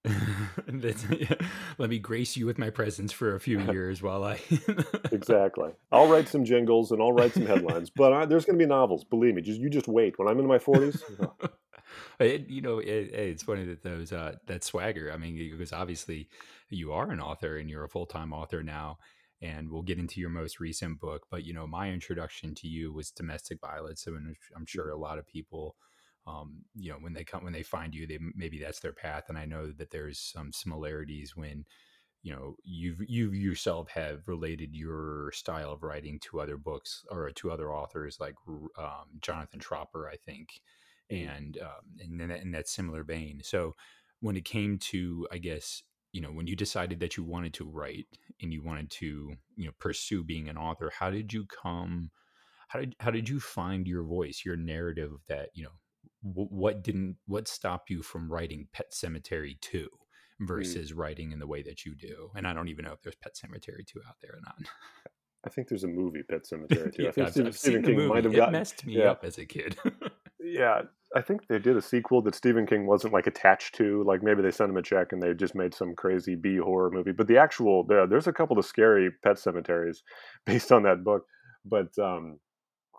Let 1.78 1.90
me 1.90 1.98
grace 1.98 2.36
you 2.36 2.46
with 2.46 2.58
my 2.58 2.70
presence 2.70 3.12
for 3.12 3.34
a 3.34 3.40
few 3.40 3.60
years 3.60 4.02
while 4.02 4.24
I. 4.24 4.40
exactly. 5.12 5.70
I'll 5.90 6.08
write 6.08 6.28
some 6.28 6.44
jingles 6.44 6.92
and 6.92 7.02
I'll 7.02 7.12
write 7.12 7.34
some 7.34 7.46
headlines, 7.46 7.90
but 7.90 8.12
I, 8.12 8.24
there's 8.26 8.44
going 8.44 8.58
to 8.58 8.64
be 8.64 8.68
novels. 8.68 9.04
Believe 9.04 9.34
me. 9.34 9.42
Just 9.42 9.60
you 9.60 9.68
just 9.68 9.88
wait. 9.88 10.18
When 10.18 10.28
I'm 10.28 10.38
in 10.38 10.46
my 10.46 10.58
40s. 10.58 11.02
It, 12.18 12.48
you 12.48 12.62
know, 12.62 12.78
it, 12.78 12.88
it's 12.88 13.42
funny 13.42 13.64
that 13.66 13.82
those 13.82 14.12
uh, 14.12 14.36
that 14.46 14.64
swagger. 14.64 15.12
I 15.12 15.16
mean, 15.16 15.36
because 15.36 15.72
obviously 15.72 16.28
you 16.68 16.92
are 16.92 17.10
an 17.10 17.20
author 17.20 17.58
and 17.58 17.68
you're 17.68 17.84
a 17.84 17.88
full 17.88 18.06
time 18.06 18.32
author 18.32 18.62
now, 18.62 18.98
and 19.42 19.70
we'll 19.70 19.82
get 19.82 19.98
into 19.98 20.20
your 20.20 20.30
most 20.30 20.60
recent 20.60 20.98
book. 20.98 21.26
But 21.30 21.44
you 21.44 21.52
know, 21.52 21.66
my 21.66 21.90
introduction 21.90 22.54
to 22.56 22.68
you 22.68 22.92
was 22.92 23.10
Domestic 23.10 23.60
Violets, 23.60 24.02
so 24.02 24.16
I'm 24.56 24.66
sure 24.66 24.90
a 24.90 24.96
lot 24.96 25.18
of 25.18 25.26
people, 25.26 25.76
um, 26.26 26.62
you 26.74 26.90
know, 26.90 26.98
when 26.98 27.12
they 27.12 27.24
come 27.24 27.44
when 27.44 27.52
they 27.52 27.62
find 27.62 27.94
you, 27.94 28.06
they 28.06 28.18
maybe 28.34 28.58
that's 28.58 28.80
their 28.80 28.92
path. 28.92 29.24
And 29.28 29.38
I 29.38 29.44
know 29.44 29.72
that 29.72 29.90
there's 29.90 30.18
some 30.18 30.52
similarities 30.52 31.36
when 31.36 31.64
you 32.22 32.32
know 32.32 32.56
you've 32.64 33.02
you 33.08 33.30
yourself 33.32 33.88
have 33.90 34.26
related 34.26 34.74
your 34.74 35.30
style 35.32 35.70
of 35.72 35.82
writing 35.82 36.18
to 36.20 36.40
other 36.40 36.56
books 36.56 37.04
or 37.10 37.30
to 37.30 37.50
other 37.50 37.72
authors 37.72 38.18
like 38.18 38.34
um, 38.78 39.18
Jonathan 39.20 39.60
Tropper, 39.60 40.08
I 40.08 40.16
think, 40.16 40.60
mm. 41.12 41.28
and 41.28 41.58
um, 41.58 42.00
and 42.00 42.20
in 42.20 42.28
that, 42.28 42.40
in 42.40 42.50
that 42.52 42.68
similar 42.68 43.04
vein. 43.04 43.40
So 43.44 43.76
when 44.20 44.36
it 44.36 44.44
came 44.44 44.78
to, 44.78 45.28
I 45.30 45.38
guess, 45.38 45.82
you 46.16 46.22
know 46.22 46.30
when 46.30 46.46
you 46.46 46.56
decided 46.56 46.98
that 47.00 47.18
you 47.18 47.22
wanted 47.22 47.52
to 47.52 47.64
write 47.66 48.06
and 48.40 48.50
you 48.50 48.62
wanted 48.62 48.90
to 48.90 49.34
you 49.54 49.66
know 49.66 49.72
pursue 49.78 50.24
being 50.24 50.48
an 50.48 50.56
author 50.56 50.90
how 50.98 51.10
did 51.10 51.30
you 51.30 51.44
come 51.44 52.10
how 52.68 52.80
did 52.80 52.96
how 53.00 53.10
did 53.10 53.28
you 53.28 53.38
find 53.38 53.86
your 53.86 54.02
voice 54.02 54.40
your 54.42 54.56
narrative 54.56 55.12
that 55.28 55.50
you 55.52 55.64
know 55.64 55.76
w- 56.26 56.48
what 56.48 56.82
didn't 56.82 57.16
what 57.26 57.46
stopped 57.46 57.90
you 57.90 58.02
from 58.02 58.32
writing 58.32 58.66
Pet 58.72 58.92
Sematary 58.94 59.60
2 59.60 59.88
mm. 60.40 60.48
versus 60.48 60.92
mm. 60.92 60.96
writing 60.96 61.32
in 61.32 61.38
the 61.38 61.46
way 61.46 61.62
that 61.62 61.84
you 61.84 61.94
do 61.94 62.30
and 62.34 62.48
i 62.48 62.54
don't 62.54 62.68
even 62.68 62.86
know 62.86 62.92
if 62.92 63.02
there's 63.02 63.16
Pet 63.16 63.34
Sematary 63.34 63.86
2 63.86 64.00
out 64.08 64.16
there 64.22 64.32
or 64.32 64.40
not 64.42 64.56
I 65.44 65.48
think 65.48 65.68
there's 65.68 65.84
a 65.84 65.88
movie, 65.88 66.24
Pet 66.28 66.44
cemetery 66.46 66.90
2 66.90 67.02
yeah, 67.02 67.08
I 67.10 67.12
think 67.12 67.26
I've, 67.26 67.32
Stephen, 67.32 67.46
I've 67.46 67.58
Stephen 67.58 67.82
King 67.82 68.08
might 68.08 68.24
have 68.24 68.32
it 68.32 68.36
gotten. 68.36 68.52
messed 68.52 68.84
me 68.84 68.98
yeah. 68.98 69.12
up 69.12 69.22
as 69.22 69.38
a 69.38 69.44
kid. 69.44 69.76
yeah, 70.40 70.82
I 71.16 71.22
think 71.22 71.46
they 71.48 71.58
did 71.58 71.78
a 71.78 71.82
sequel 71.82 72.20
that 72.22 72.34
Stephen 72.34 72.66
King 72.66 72.86
wasn't 72.86 73.14
like 73.14 73.26
attached 73.26 73.74
to. 73.76 74.04
Like 74.04 74.22
maybe 74.22 74.42
they 74.42 74.50
sent 74.50 74.68
him 74.68 74.76
a 74.76 74.82
check 74.82 75.12
and 75.12 75.22
they 75.22 75.32
just 75.32 75.54
made 75.54 75.72
some 75.72 75.94
crazy 75.94 76.34
B 76.34 76.58
horror 76.58 76.90
movie. 76.90 77.12
But 77.12 77.26
the 77.26 77.38
actual 77.38 77.84
there, 77.84 78.06
there's 78.06 78.26
a 78.26 78.34
couple 78.34 78.58
of 78.58 78.66
scary 78.66 79.10
pet 79.24 79.38
cemeteries 79.38 80.02
based 80.46 80.72
on 80.72 80.82
that 80.82 81.04
book. 81.04 81.24
But 81.64 81.98
um, 81.98 82.38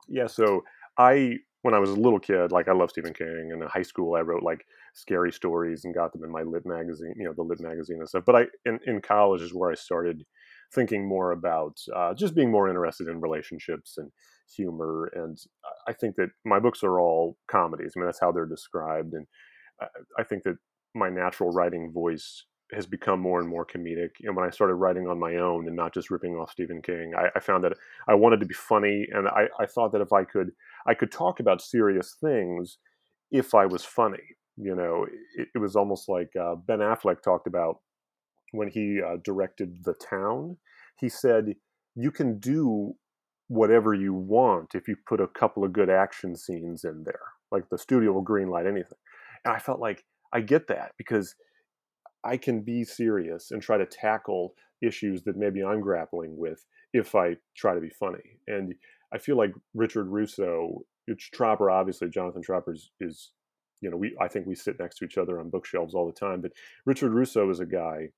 yeah, 0.07 0.25
so 0.25 0.63
I 0.97 1.38
when 1.62 1.75
I 1.75 1.79
was 1.79 1.91
a 1.91 1.95
little 1.95 2.19
kid, 2.19 2.51
like 2.51 2.67
I 2.67 2.74
love 2.74 2.89
Stephen 2.89 3.13
King. 3.13 3.51
And 3.51 3.62
in 3.62 3.67
high 3.67 3.83
school, 3.83 4.15
I 4.15 4.21
wrote 4.21 4.41
like 4.41 4.65
scary 4.95 5.31
stories 5.31 5.86
and 5.86 5.93
got 5.93 6.12
them 6.12 6.24
in 6.24 6.31
my 6.31 6.41
lit 6.41 6.65
magazine, 6.65 7.13
you 7.15 7.24
know, 7.24 7.33
the 7.33 7.43
lit 7.43 7.59
magazine 7.62 7.97
and 8.00 8.09
stuff. 8.09 8.24
But 8.25 8.36
I 8.36 8.45
in, 8.65 8.79
in 8.88 9.00
college 9.00 9.43
is 9.43 9.53
where 9.53 9.69
I 9.69 9.75
started 9.75 10.25
thinking 10.74 11.07
more 11.07 11.33
about 11.33 11.77
uh, 11.95 12.15
just 12.15 12.33
being 12.33 12.50
more 12.50 12.67
interested 12.67 13.09
in 13.09 13.21
relationships 13.21 14.00
and 14.00 14.12
humor. 14.56 15.12
And 15.13 15.38
I 15.88 15.94
think 15.94 16.16
that 16.16 16.30
my 16.46 16.60
books 16.60 16.84
are 16.84 17.00
all 17.00 17.38
comedies. 17.48 17.94
I 17.96 18.00
mean, 18.00 18.08
that's 18.08 18.20
how 18.20 18.32
they're 18.32 18.46
described. 18.46 19.13
And 19.13 19.27
I 20.18 20.24
think 20.24 20.44
that 20.44 20.58
my 20.96 21.10
natural 21.10 21.51
writing 21.51 21.92
voice 21.94 22.46
has 22.74 22.86
become 22.86 23.20
more 23.20 23.39
and 23.39 23.48
more 23.48 23.66
comedic. 23.66 24.10
And 24.24 24.36
when 24.36 24.46
I 24.46 24.50
started 24.50 24.75
writing 24.75 25.08
on 25.08 25.20
my 25.20 25.36
own 25.36 25.68
and 25.68 25.75
not 25.75 25.94
just 25.94 26.12
ripping 26.12 26.36
off 26.36 26.51
Stephen 26.51 26.82
King, 26.82 27.13
I, 27.18 27.30
I 27.36 27.39
found 27.39 27.63
that 27.63 27.74
I 28.08 28.16
wanted 28.16 28.42
to 28.42 28.46
be 28.46 28.54
funny, 28.54 29.08
and 29.12 29.27
I, 29.27 29.48
I, 29.60 29.66
thought 29.66 29.94
that 29.94 30.01
if 30.01 30.12
I 30.12 30.25
could, 30.25 30.51
I 30.86 30.94
could 30.94 31.12
talk 31.12 31.39
about 31.39 31.62
serious 31.62 32.16
things 32.20 32.77
if 33.32 33.56
I 33.56 33.66
was 33.66 33.86
funny. 33.86 34.24
You 34.58 34.75
know, 34.75 35.06
it, 35.38 35.48
it 35.56 35.60
was 35.60 35.75
almost 35.75 36.10
like 36.10 36.32
uh, 36.36 36.56
Ben 36.56 36.80
Affleck 36.80 37.22
talked 37.22 37.48
about 37.48 37.80
when 38.51 38.68
he 38.68 39.01
uh, 39.01 39.18
directed 39.24 39.84
The 39.86 39.94
Town. 39.94 40.58
He 41.00 41.08
said, 41.08 41.56
"You 41.96 42.12
can 42.12 42.39
do 42.39 42.96
whatever 43.48 43.94
you 43.94 44.13
want 44.13 44.75
if 44.75 44.88
you 44.88 44.96
put 45.08 45.22
a 45.22 45.27
couple 45.27 45.63
of 45.63 45.74
good 45.74 45.89
action 45.89 46.36
scenes 46.36 46.84
in 46.84 47.04
there. 47.04 47.20
Like 47.51 47.70
the 47.70 47.77
studio 47.77 48.12
will 48.12 48.25
greenlight 48.25 48.68
anything. 48.68 48.98
And 49.46 49.54
I 49.54 49.60
felt 49.60 49.80
like 49.80 50.04
I 50.34 50.42
get 50.42 50.68
that 50.68 50.92
because 50.98 51.36
I 52.24 52.38
can 52.38 52.62
be 52.62 52.84
serious 52.84 53.51
and 53.51 53.62
try 53.62 53.77
to 53.77 53.86
tackle 53.86 54.54
issues 54.82 55.24
that 55.24 55.38
maybe 55.38 55.63
I'm 55.63 55.82
grappling 55.82 56.38
with 56.38 56.66
if 56.94 57.16
I 57.16 57.38
try 57.56 57.74
to 57.74 57.80
be 57.82 57.89
funny. 57.89 58.39
And 58.48 58.75
I 59.13 59.18
feel 59.18 59.38
like 59.38 59.54
Richard 59.74 60.08
Russo, 60.08 60.80
it's 61.08 61.30
Tropper, 61.30 61.72
obviously, 61.72 62.10
Jonathan 62.10 62.42
Tropper 62.42 62.74
is, 62.74 62.92
is, 63.00 63.32
you 63.82 63.89
know, 63.89 63.98
we 63.98 64.16
I 64.20 64.27
think 64.27 64.46
we 64.46 64.56
sit 64.56 64.80
next 64.80 64.98
to 64.98 65.06
each 65.06 65.18
other 65.18 65.39
on 65.39 65.50
bookshelves 65.50 65.94
all 65.94 66.06
the 66.06 66.12
time. 66.12 66.42
But 66.42 66.51
Richard 66.86 67.13
Russo 67.13 67.50
is 67.50 67.60
a 67.60 67.66
guy 67.66 68.10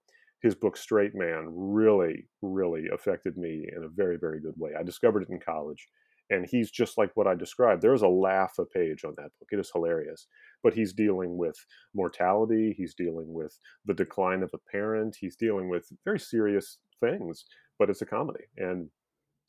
his 0.41 0.55
book 0.55 0.77
Straight 0.77 1.15
Man 1.15 1.47
really, 1.49 2.27
really 2.41 2.85
affected 2.93 3.37
me 3.37 3.67
in 3.75 3.83
a 3.83 3.89
very, 3.89 4.17
very 4.17 4.39
good 4.39 4.55
way. 4.57 4.71
I 4.77 4.83
discovered 4.83 5.23
it 5.23 5.29
in 5.29 5.39
college, 5.39 5.87
and 6.29 6.47
he's 6.49 6.71
just 6.71 6.97
like 6.97 7.11
what 7.15 7.27
I 7.27 7.35
described. 7.35 7.81
There's 7.81 8.01
a 8.01 8.07
laugh 8.07 8.53
a 8.59 8.65
page 8.65 9.03
on 9.03 9.13
that 9.17 9.31
book. 9.39 9.49
It 9.51 9.59
is 9.59 9.71
hilarious. 9.73 10.27
But 10.63 10.73
he's 10.73 10.93
dealing 10.93 11.37
with 11.37 11.55
mortality, 11.93 12.73
he's 12.77 12.93
dealing 12.93 13.33
with 13.33 13.57
the 13.85 13.93
decline 13.93 14.43
of 14.43 14.51
a 14.53 14.71
parent, 14.71 15.17
he's 15.19 15.35
dealing 15.35 15.69
with 15.69 15.87
very 16.05 16.19
serious 16.19 16.77
things, 16.99 17.45
but 17.77 17.89
it's 17.89 18.01
a 18.01 18.05
comedy. 18.05 18.43
And 18.57 18.89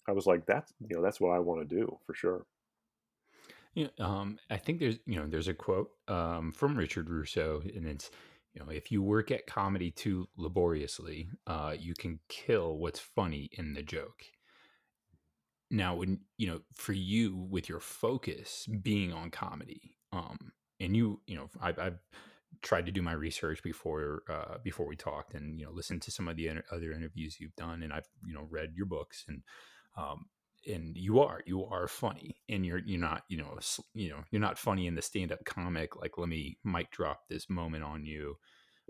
I 0.09 0.13
was 0.13 0.27
like, 0.27 0.47
that's 0.47 0.73
you 0.89 0.97
know, 0.97 1.03
that's 1.03 1.21
what 1.21 1.31
I 1.35 1.39
want 1.39 1.69
to 1.69 1.77
do 1.77 1.99
for 2.07 2.15
sure. 2.15 2.47
Yeah, 3.75 3.89
um, 4.01 4.39
I 4.51 4.57
think 4.57 4.81
there's 4.81 4.99
you 5.07 5.17
know 5.17 5.27
there's 5.27 5.49
a 5.49 5.55
quote 5.55 5.91
um, 6.09 6.51
from 6.53 6.77
Richard 6.77 7.09
Russo, 7.09 7.63
and 7.75 7.87
it's 7.87 8.11
you 8.54 8.62
know 8.62 8.71
if 8.71 8.90
you 8.90 9.02
work 9.02 9.30
at 9.30 9.47
comedy 9.47 9.90
too 9.90 10.28
laboriously 10.37 11.28
uh, 11.47 11.75
you 11.78 11.95
can 11.95 12.19
kill 12.28 12.76
what's 12.78 13.00
funny 13.00 13.49
in 13.52 13.75
the 13.75 13.83
joke. 13.83 14.23
Now 15.71 15.95
when 15.95 16.21
you 16.37 16.49
know 16.49 16.61
for 16.75 16.92
you 16.92 17.47
with 17.50 17.69
your 17.69 17.80
focus 17.80 18.66
being 18.83 19.12
on 19.12 19.30
comedy 19.30 19.97
um 20.12 20.52
and 20.80 20.97
you 20.97 21.21
you 21.26 21.37
know 21.37 21.49
i've, 21.61 21.78
I've 21.78 21.99
tried 22.62 22.87
to 22.87 22.92
do 22.92 23.02
my 23.02 23.12
research 23.12 23.62
before 23.62 24.23
uh 24.28 24.59
before 24.62 24.87
we 24.87 24.97
talked 24.97 25.35
and 25.35 25.59
you 25.59 25.66
know 25.66 25.73
listened 25.73 26.02
to 26.02 26.11
some 26.11 26.28
of 26.28 26.37
the 26.37 26.50
other 26.73 26.92
interviews 26.92 27.37
you've 27.38 27.54
done 27.57 27.83
and 27.83 27.92
i've 27.92 28.09
you 28.26 28.35
know 28.35 28.47
read 28.50 28.73
your 28.75 28.87
books 28.87 29.25
and 29.28 29.42
um 29.97 30.26
and 30.67 30.97
you 30.97 31.21
are 31.21 31.40
you 31.47 31.64
are 31.64 31.88
funny 31.88 32.37
and 32.49 32.67
you're 32.67 32.81
you're 32.85 33.00
not 33.00 33.23
you 33.29 33.38
know 33.38 33.59
you 33.95 34.11
know 34.11 34.23
you're 34.31 34.40
not 34.40 34.59
funny 34.59 34.87
in 34.87 34.95
the 34.95 35.02
stand-up 35.02 35.45
comic 35.45 35.97
like 35.97 36.19
let 36.19 36.29
me 36.29 36.59
mic 36.64 36.90
drop 36.90 37.21
this 37.29 37.49
moment 37.49 37.83
on 37.83 38.05
you 38.05 38.37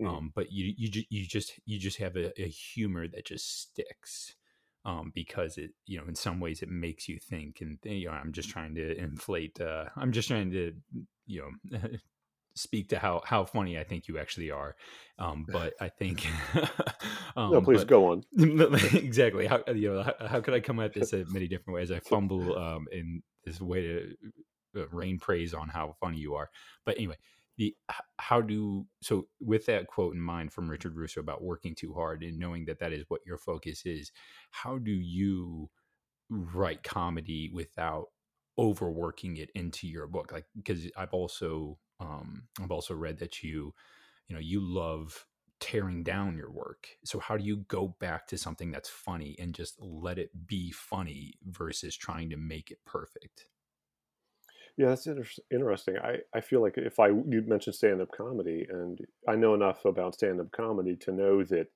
mm. 0.01 0.07
um 0.07 0.31
but 0.35 0.51
you 0.51 0.73
you 0.77 1.03
you 1.09 1.25
just 1.25 1.53
you 1.65 1.79
just 1.79 1.97
have 1.97 2.15
a, 2.15 2.31
a 2.41 2.47
humor 2.47 3.07
that 3.07 3.25
just 3.25 3.61
sticks 3.61 4.35
um 4.83 5.11
because 5.15 5.57
it 5.57 5.71
you 5.85 5.97
know 5.97 6.05
in 6.07 6.15
some 6.15 6.39
ways 6.39 6.61
it 6.61 6.69
makes 6.69 7.07
you 7.07 7.17
think 7.19 7.59
and 7.61 7.77
you 7.83 8.07
know 8.07 8.11
i'm 8.11 8.33
just 8.33 8.49
trying 8.49 8.75
to 8.75 8.97
inflate 8.97 9.59
uh 9.61 9.85
i'm 9.95 10.11
just 10.11 10.27
trying 10.27 10.51
to 10.51 10.73
you 11.25 11.41
know 11.71 11.79
speak 12.55 12.89
to 12.89 12.99
how 12.99 13.21
how 13.25 13.45
funny 13.45 13.77
I 13.77 13.83
think 13.83 14.07
you 14.07 14.17
actually 14.17 14.51
are. 14.51 14.75
Um, 15.19 15.45
but 15.51 15.73
I 15.79 15.89
think 15.89 16.27
um, 17.35 17.51
no, 17.51 17.61
please 17.61 17.79
but, 17.79 17.87
go 17.87 18.11
on. 18.11 18.23
exactly. 18.93 19.47
How 19.47 19.63
you 19.73 19.93
know 19.93 20.03
how, 20.03 20.27
how, 20.27 20.41
could 20.41 20.53
I 20.53 20.59
come 20.59 20.79
at 20.79 20.93
this 20.93 21.13
in 21.13 21.25
many 21.31 21.47
different 21.47 21.75
ways? 21.75 21.91
I 21.91 21.99
fumble 21.99 22.57
um, 22.57 22.87
in 22.91 23.23
this 23.43 23.59
way 23.61 23.81
to 23.81 24.15
uh, 24.77 24.87
rain 24.91 25.19
praise 25.19 25.53
on 25.53 25.69
how 25.69 25.95
funny 25.99 26.17
you 26.17 26.35
are. 26.35 26.49
But 26.85 26.97
anyway, 26.97 27.17
the 27.57 27.75
how 28.17 28.41
do 28.41 28.85
so 29.01 29.27
with 29.39 29.65
that 29.67 29.87
quote 29.87 30.15
in 30.15 30.21
mind 30.21 30.53
from 30.53 30.69
Richard 30.69 30.95
Russo 30.95 31.19
about 31.19 31.43
working 31.43 31.75
too 31.75 31.93
hard 31.93 32.23
and 32.23 32.39
knowing 32.39 32.65
that 32.65 32.79
that 32.79 32.93
is 32.93 33.05
what 33.07 33.21
your 33.25 33.37
focus 33.37 33.85
is, 33.85 34.11
how 34.51 34.77
do 34.77 34.91
you 34.91 35.69
write 36.29 36.81
comedy 36.81 37.51
without 37.53 38.05
overworking 38.57 39.37
it 39.37 39.49
into 39.55 39.87
your 39.87 40.07
book 40.07 40.31
like 40.31 40.45
because 40.55 40.85
i've 40.97 41.13
also 41.13 41.77
um, 42.01 42.49
I've 42.61 42.71
also 42.71 42.95
read 42.95 43.19
that 43.19 43.43
you, 43.43 43.75
you 44.27 44.35
know, 44.35 44.41
you 44.41 44.61
love 44.61 45.27
tearing 45.59 46.03
down 46.03 46.37
your 46.37 46.51
work. 46.51 46.89
So 47.05 47.19
how 47.19 47.37
do 47.37 47.45
you 47.45 47.57
go 47.57 47.89
back 47.89 48.27
to 48.27 48.37
something 48.37 48.71
that's 48.71 48.89
funny 48.89 49.37
and 49.39 49.55
just 49.55 49.81
let 49.81 50.19
it 50.19 50.47
be 50.47 50.71
funny 50.71 51.35
versus 51.43 51.95
trying 51.95 52.31
to 52.31 52.37
make 52.37 52.71
it 52.71 52.79
perfect? 52.85 53.49
Yeah, 54.77 54.87
that's 54.87 55.07
inter- 55.07 55.41
interesting. 55.51 55.97
I, 55.97 56.19
I 56.33 56.41
feel 56.41 56.61
like 56.61 56.77
if 56.77 56.99
I 56.99 57.07
you 57.07 57.43
mentioned 57.45 57.75
stand 57.75 58.01
up 58.01 58.11
comedy, 58.11 58.65
and 58.69 58.99
I 59.27 59.35
know 59.35 59.53
enough 59.53 59.85
about 59.85 60.15
stand 60.15 60.39
up 60.39 60.51
comedy 60.51 60.95
to 60.97 61.11
know 61.11 61.43
that 61.45 61.67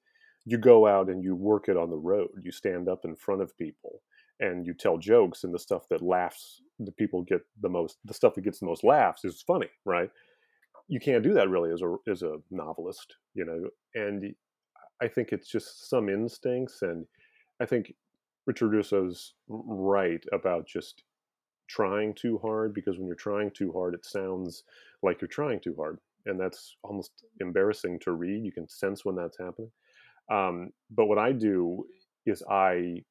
you 0.45 0.57
go 0.57 0.87
out 0.87 1.09
and 1.09 1.23
you 1.23 1.35
work 1.35 1.67
it 1.69 1.77
on 1.77 1.89
the 1.89 1.97
road. 1.97 2.41
You 2.43 2.51
stand 2.51 2.87
up 2.87 3.03
in 3.03 3.15
front 3.15 3.41
of 3.41 3.57
people 3.57 4.03
and 4.39 4.65
you 4.65 4.73
tell 4.73 4.97
jokes, 4.97 5.43
and 5.43 5.53
the 5.53 5.59
stuff 5.59 5.87
that 5.89 6.01
laughs 6.01 6.61
the 6.79 6.91
people 6.91 7.21
get 7.23 7.41
the 7.61 7.69
most 7.69 7.97
the 8.05 8.13
stuff 8.13 8.35
that 8.35 8.43
gets 8.43 8.59
the 8.59 8.65
most 8.65 8.83
laughs 8.83 9.25
is 9.25 9.41
funny 9.41 9.69
right? 9.85 10.09
You 10.87 10.99
can't 10.99 11.23
do 11.23 11.33
that 11.33 11.49
really 11.49 11.71
as 11.71 11.81
a 11.81 11.95
as 12.09 12.21
a 12.21 12.37
novelist 12.51 13.15
you 13.33 13.45
know 13.45 13.69
and 13.95 14.35
i 15.01 15.07
think 15.07 15.29
it's 15.31 15.49
just 15.49 15.89
some 15.89 16.09
instincts 16.09 16.83
and 16.83 17.05
i 17.59 17.65
think 17.65 17.93
richard 18.45 18.71
russo's 18.71 19.33
right 19.47 20.23
about 20.31 20.67
just 20.67 21.03
trying 21.67 22.13
too 22.13 22.37
hard 22.37 22.71
because 22.73 22.97
when 22.97 23.07
you're 23.07 23.15
trying 23.15 23.49
too 23.49 23.71
hard 23.71 23.95
it 23.95 24.05
sounds 24.05 24.63
like 25.01 25.21
you're 25.21 25.27
trying 25.27 25.59
too 25.59 25.75
hard 25.75 25.97
and 26.25 26.39
that's 26.39 26.75
almost 26.83 27.11
embarrassing 27.39 27.99
to 27.99 28.11
read. 28.11 28.43
You 28.43 28.51
can 28.51 28.67
sense 28.67 29.05
when 29.05 29.15
that's 29.15 29.37
happening. 29.37 29.71
Um, 30.31 30.71
but 30.89 31.05
what 31.05 31.19
i 31.19 31.31
do 31.31 31.85
is 32.25 32.41
i 32.49 33.03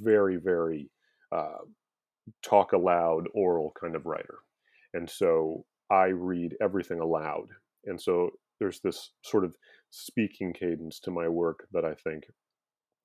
very 0.00 0.36
very 0.36 0.88
uh, 1.32 1.58
talk 2.42 2.72
aloud 2.72 3.26
oral 3.34 3.72
kind 3.80 3.94
of 3.94 4.06
writer. 4.06 4.38
And 4.94 5.08
so 5.08 5.64
I 5.90 6.06
read 6.06 6.56
everything 6.60 7.00
aloud. 7.00 7.48
And 7.84 8.00
so 8.00 8.30
there's 8.58 8.80
this 8.80 9.12
sort 9.22 9.44
of 9.44 9.54
speaking 9.90 10.52
cadence 10.52 11.00
to 11.00 11.10
my 11.10 11.28
work 11.28 11.66
that 11.72 11.84
I 11.84 11.94
think 11.94 12.24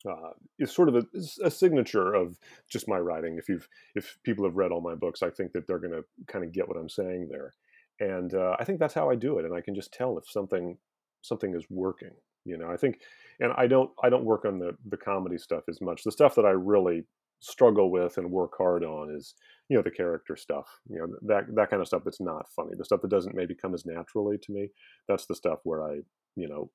uh, 0.09 0.31
is 0.57 0.71
sort 0.71 0.89
of 0.89 0.95
a, 0.95 1.03
a, 1.43 1.51
signature 1.51 2.13
of 2.13 2.37
just 2.69 2.87
my 2.87 2.97
writing. 2.97 3.37
If 3.37 3.47
you've 3.47 3.67
if 3.95 4.17
people 4.23 4.45
have 4.45 4.55
read 4.55 4.71
all 4.71 4.81
my 4.81 4.95
books, 4.95 5.21
I 5.21 5.29
think 5.29 5.51
that 5.53 5.67
they're 5.67 5.79
going 5.79 5.93
to 5.93 6.03
kind 6.27 6.43
of 6.43 6.51
get 6.51 6.67
what 6.67 6.77
I'm 6.77 6.89
saying 6.89 7.29
there, 7.29 7.53
and 7.99 8.33
uh, 8.33 8.55
I 8.59 8.63
think 8.63 8.79
that's 8.79 8.95
how 8.95 9.09
I 9.09 9.15
do 9.15 9.37
it. 9.37 9.45
And 9.45 9.53
I 9.53 9.61
can 9.61 9.75
just 9.75 9.93
tell 9.93 10.17
if 10.17 10.29
something 10.29 10.77
something 11.21 11.53
is 11.55 11.65
working. 11.69 12.13
You 12.45 12.57
know, 12.57 12.71
I 12.71 12.77
think, 12.77 13.01
and 13.39 13.53
I 13.55 13.67
don't 13.67 13.91
I 14.03 14.09
don't 14.09 14.25
work 14.25 14.45
on 14.45 14.57
the 14.57 14.75
the 14.89 14.97
comedy 14.97 15.37
stuff 15.37 15.63
as 15.69 15.81
much. 15.81 16.03
The 16.03 16.11
stuff 16.11 16.33
that 16.35 16.45
I 16.45 16.51
really 16.51 17.03
struggle 17.41 17.89
with 17.89 18.17
and 18.17 18.31
work 18.31 18.53
hard 18.57 18.83
on 18.83 19.13
is 19.13 19.33
you 19.67 19.75
know 19.75 19.81
the 19.81 19.89
character 19.89 20.35
stuff 20.35 20.67
you 20.87 20.97
know 20.97 21.07
that 21.23 21.43
that 21.55 21.69
kind 21.69 21.81
of 21.81 21.87
stuff 21.87 22.03
that's 22.05 22.21
not 22.21 22.47
funny 22.55 22.71
the 22.77 22.85
stuff 22.85 23.01
that 23.01 23.09
doesn't 23.09 23.35
maybe 23.35 23.55
come 23.55 23.73
as 23.73 23.85
naturally 23.85 24.37
to 24.37 24.51
me 24.51 24.69
that's 25.07 25.25
the 25.25 25.35
stuff 25.35 25.59
where 25.63 25.83
i 25.83 25.95
you 26.35 26.47
know 26.47 26.69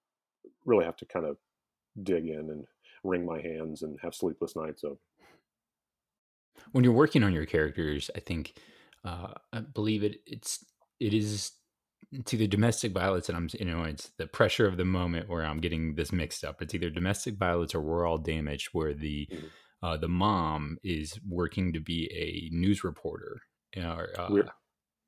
really 0.64 0.84
have 0.84 0.96
to 0.96 1.06
kind 1.06 1.24
of 1.24 1.36
dig 2.02 2.26
in 2.26 2.50
and 2.50 2.64
wring 3.04 3.24
my 3.24 3.40
hands 3.40 3.82
and 3.82 3.96
have 4.02 4.14
sleepless 4.14 4.56
nights 4.56 4.82
of 4.82 4.98
when 6.72 6.82
you're 6.82 6.92
working 6.92 7.22
on 7.22 7.32
your 7.32 7.46
characters 7.46 8.10
i 8.16 8.20
think 8.20 8.58
uh, 9.04 9.28
i 9.52 9.60
believe 9.60 10.02
it 10.02 10.16
it's 10.26 10.64
it 10.98 11.14
is 11.14 11.52
it's 12.12 12.32
either 12.32 12.46
Domestic 12.46 12.92
Violets 12.92 13.28
and 13.28 13.36
I'm 13.36 13.48
you 13.58 13.64
know 13.64 13.82
it's 13.82 14.10
the 14.16 14.28
pressure 14.28 14.66
of 14.66 14.76
the 14.76 14.84
moment 14.84 15.28
where 15.28 15.44
I'm 15.44 15.58
getting 15.58 15.96
this 15.96 16.12
mixed 16.12 16.44
up. 16.44 16.62
It's 16.62 16.72
either 16.72 16.88
Domestic 16.88 17.36
Violets 17.36 17.74
or 17.74 17.80
we're 17.80 18.06
all 18.06 18.16
damaged 18.16 18.68
where 18.72 18.94
the 18.94 19.28
mm-hmm 19.30 19.46
uh, 19.86 19.96
the 19.96 20.08
mom 20.08 20.78
is 20.82 21.20
working 21.28 21.72
to 21.72 21.78
be 21.78 22.10
a 22.12 22.52
news 22.52 22.82
reporter. 22.82 23.42
Uh, 24.18 24.26
we're, 24.28 24.48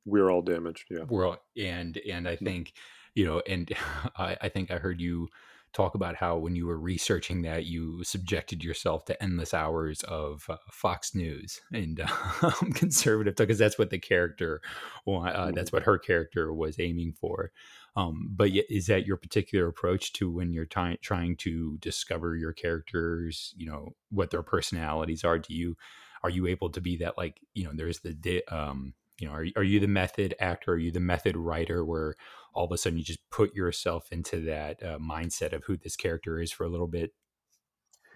we're 0.05 0.31
all 0.31 0.43
damaged. 0.43 0.85
Yeah. 0.89 1.03
We're 1.09 1.27
all, 1.27 1.39
and, 1.57 1.99
and 2.09 2.29
I 2.29 2.37
mm. 2.37 2.45
think, 2.45 2.75
you 3.15 3.25
know, 3.27 3.43
and 3.49 3.73
I, 4.17 4.37
I 4.41 4.49
think 4.49 4.71
I 4.71 4.79
heard 4.79 5.01
you 5.01 5.29
talk 5.73 5.97
about 5.97 6.15
how 6.15 6.37
when 6.37 6.55
you 6.55 6.67
were 6.67 6.79
researching 6.79 7.43
that 7.43 7.67
you 7.67 8.05
subjected 8.05 8.63
yourself 8.63 9.05
to 9.07 9.21
endless 9.21 9.53
hours 9.53 10.03
of 10.05 10.47
uh, 10.49 10.57
Fox 10.71 11.13
News 11.13 11.61
and 11.73 12.01
uh, 12.01 12.51
conservative 12.75 13.35
because 13.35 13.59
that's 13.59 13.79
what 13.79 13.91
the 13.91 13.99
character, 13.99 14.61
uh, 15.09 15.51
that's 15.51 15.71
mm. 15.71 15.73
what 15.73 15.83
her 15.83 15.99
character 15.99 16.55
was 16.55 16.79
aiming 16.79 17.15
for. 17.15 17.51
Um, 17.99 18.29
but 18.31 18.51
is 18.71 18.87
that 18.87 19.07
your 19.07 19.17
particular 19.17 19.67
approach 19.67 20.13
to 20.15 20.31
when 20.31 20.53
you're 20.53 20.67
ty- 20.67 20.99
trying 21.03 21.35
to 21.39 21.79
discover 21.79 22.37
your 22.37 22.53
characters? 22.53 23.53
You 23.57 23.67
know 23.67 23.97
what 24.11 24.31
their 24.31 24.45
personalities 24.45 25.25
are. 25.25 25.37
Do 25.37 25.53
you 25.53 25.77
are 26.23 26.31
you 26.31 26.47
able 26.47 26.71
to 26.71 26.81
be 26.81 26.97
that 26.99 27.19
like 27.19 27.41
you 27.55 27.65
know 27.65 27.73
there's 27.75 27.99
the 27.99 28.45
um, 28.49 28.95
you 29.19 29.27
know 29.27 29.35
are 29.35 29.47
are 29.57 29.65
you 29.65 29.81
the 29.81 29.89
method 29.89 30.37
actor? 30.39 30.75
Are 30.75 30.79
you 30.79 30.93
the 30.93 31.01
method 31.01 31.37
writer 31.37 31.85
where 31.85 32.15
all 32.55 32.67
of 32.67 32.71
a 32.71 32.79
sudden 32.79 32.99
you 32.99 33.05
just 33.05 33.29
put 33.31 33.53
yourself 33.53 34.13
into 34.13 34.43
that 34.43 34.81
uh, 34.81 34.99
mindset 34.99 35.53
of 35.53 35.65
who 35.65 35.77
this 35.77 35.97
character 35.97 36.41
is 36.41 36.53
for 36.53 36.63
a 36.63 36.69
little 36.69 36.87
bit? 36.87 37.13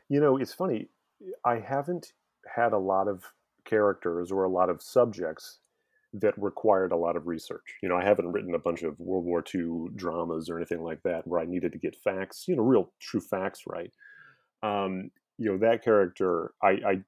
You 0.09 0.21
know, 0.21 0.37
it's 0.37 0.55
funny. 0.55 0.91
I 1.45 1.57
haven't 1.57 2.12
had 2.55 2.73
a 2.73 2.79
lot 2.79 3.09
of 3.09 3.25
characters 3.65 4.31
or 4.31 4.45
a 4.45 4.49
lot 4.49 4.71
of 4.71 4.81
subjects 4.81 5.59
that 6.14 6.35
required 6.37 6.92
a 6.92 6.97
lot 6.97 7.16
of 7.16 7.26
research. 7.26 7.75
You 7.83 7.88
know, 7.88 7.97
I 7.97 8.04
haven't 8.04 8.33
written 8.33 8.54
a 8.54 8.59
bunch 8.59 8.83
of 8.83 8.99
World 8.99 9.25
War 9.25 9.42
II 9.54 9.88
dramas 9.97 10.50
or 10.50 10.57
anything 10.59 10.83
like 10.83 11.02
that 11.04 11.26
where 11.26 11.40
I 11.40 11.47
needed 11.47 11.73
to 11.73 11.78
get 11.78 11.97
facts, 11.97 12.45
you 12.47 12.57
know, 12.57 12.62
real 12.62 12.92
true 13.00 13.21
facts 13.21 13.62
right. 13.66 13.92
Um, 14.62 15.11
you 15.38 15.50
know, 15.50 15.59
that 15.59 15.83
character, 15.83 16.52
I, 16.62 16.69
I 16.69 17.02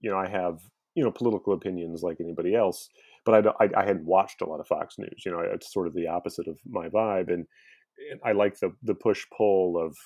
you 0.00 0.10
know, 0.10 0.18
I 0.18 0.28
have 0.28 0.60
you 0.94 1.04
know 1.04 1.10
political 1.10 1.52
opinions 1.52 2.02
like 2.02 2.18
anybody 2.20 2.54
else, 2.54 2.88
but 3.24 3.46
I, 3.46 3.64
I, 3.64 3.68
I 3.76 3.84
hadn't 3.86 4.06
watched 4.06 4.40
a 4.40 4.46
lot 4.46 4.60
of 4.60 4.66
Fox 4.66 4.96
News. 4.98 5.22
You 5.24 5.32
know, 5.32 5.40
it's 5.40 5.72
sort 5.72 5.86
of 5.86 5.94
the 5.94 6.08
opposite 6.08 6.48
of 6.48 6.58
my 6.66 6.88
vibe, 6.88 7.28
and, 7.28 7.46
and 8.10 8.20
I 8.24 8.32
like 8.32 8.58
the 8.58 8.72
the 8.82 8.94
push 8.94 9.24
pull 9.36 9.82
of 9.82 9.96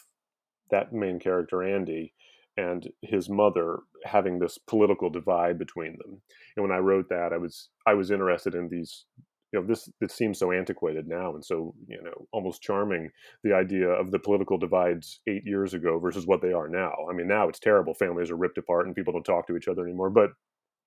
that 0.71 0.93
main 0.93 1.19
character 1.19 1.63
Andy 1.63 2.15
and 2.57 2.89
his 3.03 3.29
mother 3.29 3.81
having 4.05 4.39
this 4.39 4.59
political 4.59 5.11
divide 5.11 5.59
between 5.59 5.97
them. 5.99 6.21
And 6.57 6.63
when 6.63 6.73
I 6.73 6.79
wrote 6.79 7.09
that, 7.11 7.33
I 7.33 7.39
was 7.39 7.69
I 7.87 7.95
was 7.95 8.11
interested 8.11 8.55
in 8.55 8.69
these. 8.69 9.07
You 9.53 9.61
know, 9.61 9.67
this 9.67 9.89
it 10.01 10.13
seems 10.13 10.39
so 10.39 10.53
antiquated 10.53 11.09
now 11.09 11.35
and 11.35 11.45
so 11.45 11.75
you 11.89 12.01
know 12.03 12.27
almost 12.33 12.63
charming. 12.63 13.11
The 13.43 13.53
idea 13.53 13.89
of 13.89 14.13
the 14.13 14.21
political 14.21 14.59
divides 14.59 15.21
eight 15.27 15.43
years 15.45 15.75
ago 15.75 15.99
versus 15.99 16.25
what 16.25 16.41
they 16.41 16.53
are 16.53 16.69
now. 16.69 16.95
I 17.11 17.15
mean, 17.15 17.27
now 17.27 17.49
it's 17.49 17.59
terrible. 17.59 17.95
Families 17.95 18.31
are 18.31 18.37
ripped 18.37 18.59
apart 18.59 18.87
and 18.87 18.95
people 18.95 19.13
don't 19.13 19.25
talk 19.25 19.49
to 19.49 19.57
each 19.57 19.67
other 19.67 19.85
anymore. 19.85 20.11
But 20.11 20.31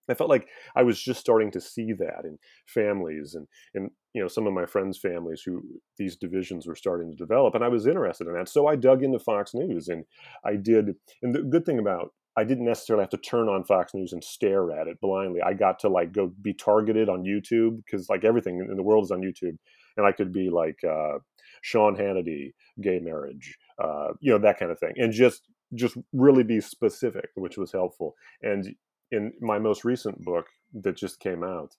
I 0.10 0.14
felt 0.14 0.30
like 0.30 0.48
I 0.76 0.84
was 0.84 1.02
just 1.02 1.20
starting 1.20 1.52
to 1.52 1.62
see 1.62 1.94
that 1.94 2.26
in 2.26 2.38
families 2.68 3.36
and 3.36 3.48
and 3.74 3.90
you 4.14 4.22
know 4.22 4.28
some 4.28 4.48
of 4.48 4.54
my 4.54 4.66
friends' 4.66 4.98
families 4.98 5.42
who 5.46 5.64
these 5.98 6.18
divisions 6.18 6.68
were 6.68 6.76
starting 6.76 7.10
to 7.12 7.18
develop, 7.18 7.56
and 7.56 7.64
I 7.64 7.70
was 7.70 7.88
interested 7.88 8.28
in 8.28 8.34
that. 8.34 8.50
So 8.50 8.68
I 8.68 8.76
dug 8.76 9.04
into 9.04 9.20
Fox 9.20 9.54
News, 9.54 9.88
and 9.88 10.04
I 10.46 10.56
did. 10.56 10.96
And 11.22 11.34
the 11.34 11.44
good 11.44 11.66
thing 11.66 11.80
about 11.80 12.14
I 12.36 12.44
didn't 12.44 12.66
necessarily 12.66 13.04
have 13.04 13.12
to 13.12 13.18
turn 13.18 13.48
on 13.48 13.64
Fox 13.64 13.94
News 13.94 14.14
and 14.14 14.24
stare 14.24 14.72
at 14.72 14.88
it 14.88 15.00
blindly. 15.02 15.42
I 15.42 15.54
got 15.54 15.80
to 15.80 15.90
like 15.90 16.14
go 16.14 16.32
be 16.42 16.54
targeted 16.54 17.10
on 17.10 17.24
YouTube 17.24 17.84
because 17.86 18.10
like 18.10 18.24
everything 18.24 18.66
in 18.70 18.76
the 18.76 18.84
world 18.84 19.04
is 19.04 19.12
on 19.12 19.22
YouTube, 19.22 19.58
and 19.98 20.06
I 20.06 20.12
could 20.12 20.32
be 20.32 20.50
like 20.50 20.80
uh, 20.84 21.20
Sean 21.62 21.96
Hannity, 21.96 22.54
gay 22.82 23.00
marriage, 23.00 23.58
uh, 23.84 24.10
you 24.20 24.32
know 24.32 24.40
that 24.40 24.60
kind 24.60 24.72
of 24.72 24.80
thing, 24.80 24.94
and 24.98 25.14
just 25.14 25.48
just 25.76 25.98
really 26.12 26.44
be 26.44 26.60
specific, 26.62 27.30
which 27.36 27.58
was 27.58 27.72
helpful. 27.72 28.16
And 28.42 28.76
in 29.12 29.34
my 29.42 29.60
most 29.60 29.84
recent 29.86 30.24
book 30.24 30.48
that 30.74 30.98
just 30.98 31.20
came 31.20 31.44
out, 31.44 31.76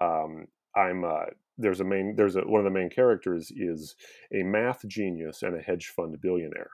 um, 0.00 0.46
I'm 0.74 1.04
uh, 1.04 1.26
there's 1.58 1.80
a 1.80 1.84
main 1.84 2.14
there's 2.16 2.36
a, 2.36 2.40
one 2.42 2.60
of 2.60 2.64
the 2.64 2.78
main 2.78 2.88
characters 2.88 3.52
is 3.54 3.94
a 4.32 4.42
math 4.42 4.86
genius 4.86 5.42
and 5.42 5.56
a 5.56 5.62
hedge 5.62 5.88
fund 5.88 6.18
billionaire. 6.20 6.70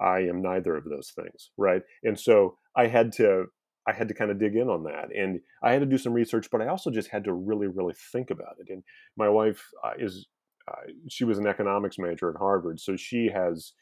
I 0.00 0.20
am 0.20 0.42
neither 0.42 0.76
of 0.76 0.84
those 0.84 1.12
things, 1.14 1.50
right? 1.56 1.82
And 2.02 2.18
so 2.18 2.56
I 2.76 2.86
had 2.86 3.12
to 3.14 3.46
I 3.86 3.92
had 3.92 4.08
to 4.08 4.14
kind 4.14 4.30
of 4.30 4.38
dig 4.38 4.56
in 4.56 4.68
on 4.68 4.84
that, 4.84 5.08
and 5.16 5.40
I 5.62 5.72
had 5.72 5.80
to 5.80 5.86
do 5.86 5.98
some 5.98 6.12
research, 6.12 6.48
but 6.52 6.60
I 6.60 6.68
also 6.68 6.90
just 6.90 7.10
had 7.10 7.24
to 7.24 7.32
really 7.32 7.66
really 7.66 7.94
think 8.12 8.30
about 8.30 8.56
it. 8.58 8.72
And 8.72 8.82
my 9.16 9.28
wife 9.28 9.62
uh, 9.84 9.92
is 9.98 10.26
uh, 10.68 10.92
she 11.08 11.24
was 11.24 11.38
an 11.38 11.46
economics 11.46 11.98
major 11.98 12.30
at 12.30 12.36
Harvard, 12.36 12.80
so 12.80 12.96
she 12.96 13.30
has 13.32 13.72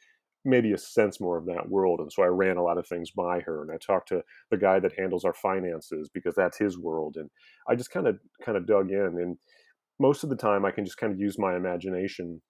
maybe 0.44 0.72
a 0.72 0.78
sense 0.78 1.20
more 1.20 1.36
of 1.36 1.46
that 1.46 1.68
world. 1.68 2.00
And 2.00 2.12
so 2.12 2.22
I 2.22 2.26
ran 2.26 2.56
a 2.56 2.62
lot 2.62 2.78
of 2.78 2.86
things 2.86 3.10
by 3.10 3.40
her 3.40 3.60
and 3.60 3.72
I 3.72 3.76
talked 3.76 4.08
to 4.08 4.22
the 4.50 4.56
guy 4.56 4.78
that 4.78 4.92
handles 4.96 5.24
our 5.24 5.34
finances 5.34 6.08
because 6.14 6.34
that's 6.36 6.56
his 6.56 6.78
world. 6.78 7.16
And 7.16 7.28
I 7.68 7.74
just 7.74 7.90
kind 7.90 8.06
of 8.06 8.18
kind 8.44 8.56
of 8.56 8.66
dug 8.66 8.90
in 8.90 9.18
and 9.20 9.36
most 10.00 10.22
of 10.22 10.30
the 10.30 10.36
time 10.36 10.64
I 10.64 10.70
can 10.70 10.84
just 10.84 10.96
kind 10.96 11.12
of 11.12 11.18
use 11.18 11.38
my 11.38 11.56
imagination 11.56 12.40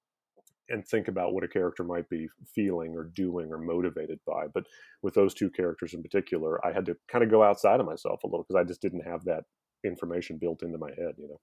and 0.68 0.86
think 0.86 1.08
about 1.08 1.32
what 1.32 1.44
a 1.44 1.48
character 1.48 1.84
might 1.84 2.08
be 2.08 2.28
feeling 2.54 2.94
or 2.96 3.04
doing 3.04 3.50
or 3.52 3.58
motivated 3.58 4.20
by. 4.26 4.46
But 4.52 4.66
with 5.02 5.14
those 5.14 5.34
two 5.34 5.50
characters 5.50 5.94
in 5.94 6.02
particular, 6.02 6.64
I 6.66 6.72
had 6.72 6.86
to 6.86 6.96
kind 7.08 7.24
of 7.24 7.30
go 7.30 7.42
outside 7.42 7.80
of 7.80 7.86
myself 7.86 8.22
a 8.24 8.26
little 8.26 8.44
because 8.48 8.60
I 8.60 8.64
just 8.64 8.82
didn't 8.82 9.06
have 9.06 9.24
that 9.24 9.44
information 9.84 10.38
built 10.38 10.62
into 10.62 10.78
my 10.78 10.90
head, 10.90 11.14
you 11.18 11.28
know. 11.28 11.40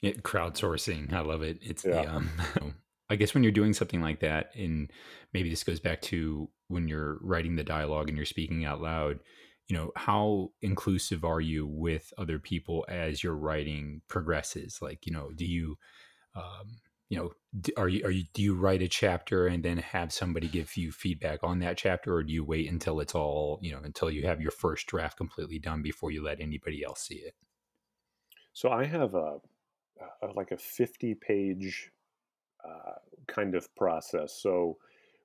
Yeah, 0.00 0.12
crowdsourcing. 0.12 1.12
I 1.12 1.20
love 1.20 1.42
it. 1.42 1.58
It's 1.62 1.84
Yeah. 1.84 2.04
the 2.04 2.06
um 2.06 2.30
I 3.10 3.16
guess 3.16 3.34
when 3.34 3.42
you're 3.42 3.52
doing 3.52 3.74
something 3.74 4.00
like 4.00 4.20
that 4.20 4.54
and 4.54 4.90
maybe 5.32 5.50
this 5.50 5.62
goes 5.64 5.78
back 5.80 6.00
to 6.02 6.48
when 6.68 6.88
you're 6.88 7.18
writing 7.20 7.54
the 7.56 7.64
dialogue 7.64 8.08
and 8.08 8.16
you're 8.16 8.24
speaking 8.24 8.64
out 8.64 8.80
loud, 8.80 9.20
you 9.68 9.76
know, 9.76 9.92
how 9.96 10.52
inclusive 10.62 11.22
are 11.24 11.40
you 11.40 11.66
with 11.66 12.12
other 12.18 12.38
people 12.38 12.84
as 12.88 13.22
your 13.22 13.34
writing 13.34 14.00
progresses? 14.08 14.80
Like, 14.82 15.06
you 15.06 15.12
know, 15.12 15.30
do 15.34 15.44
you 15.44 15.76
um 16.34 16.80
you 17.08 17.18
know, 17.18 17.30
are 17.76 17.88
you 17.88 18.04
are 18.04 18.10
you 18.10 18.24
do 18.32 18.42
you 18.42 18.54
write 18.54 18.82
a 18.82 18.88
chapter 18.88 19.46
and 19.46 19.62
then 19.62 19.78
have 19.78 20.12
somebody 20.12 20.48
give 20.48 20.76
you 20.76 20.90
feedback 20.90 21.40
on 21.42 21.58
that 21.60 21.76
chapter 21.76 22.14
or 22.14 22.22
do 22.22 22.32
you 22.32 22.44
wait 22.44 22.70
until 22.70 23.00
it's 23.00 23.14
all, 23.14 23.58
you 23.62 23.72
know, 23.72 23.80
until 23.84 24.10
you 24.10 24.26
have 24.26 24.40
your 24.40 24.50
first 24.50 24.86
draft 24.86 25.16
completely 25.16 25.58
done 25.58 25.82
before 25.82 26.10
you 26.10 26.22
let 26.22 26.40
anybody 26.40 26.82
else 26.84 27.06
see 27.06 27.16
it? 27.16 27.34
So 28.52 28.70
I 28.70 28.84
have 28.84 29.14
a, 29.14 29.38
a 30.22 30.26
like 30.34 30.50
a 30.50 30.56
50 30.56 31.14
page 31.14 31.90
uh, 32.64 32.98
kind 33.26 33.54
of 33.54 33.74
process. 33.76 34.40
So 34.40 34.78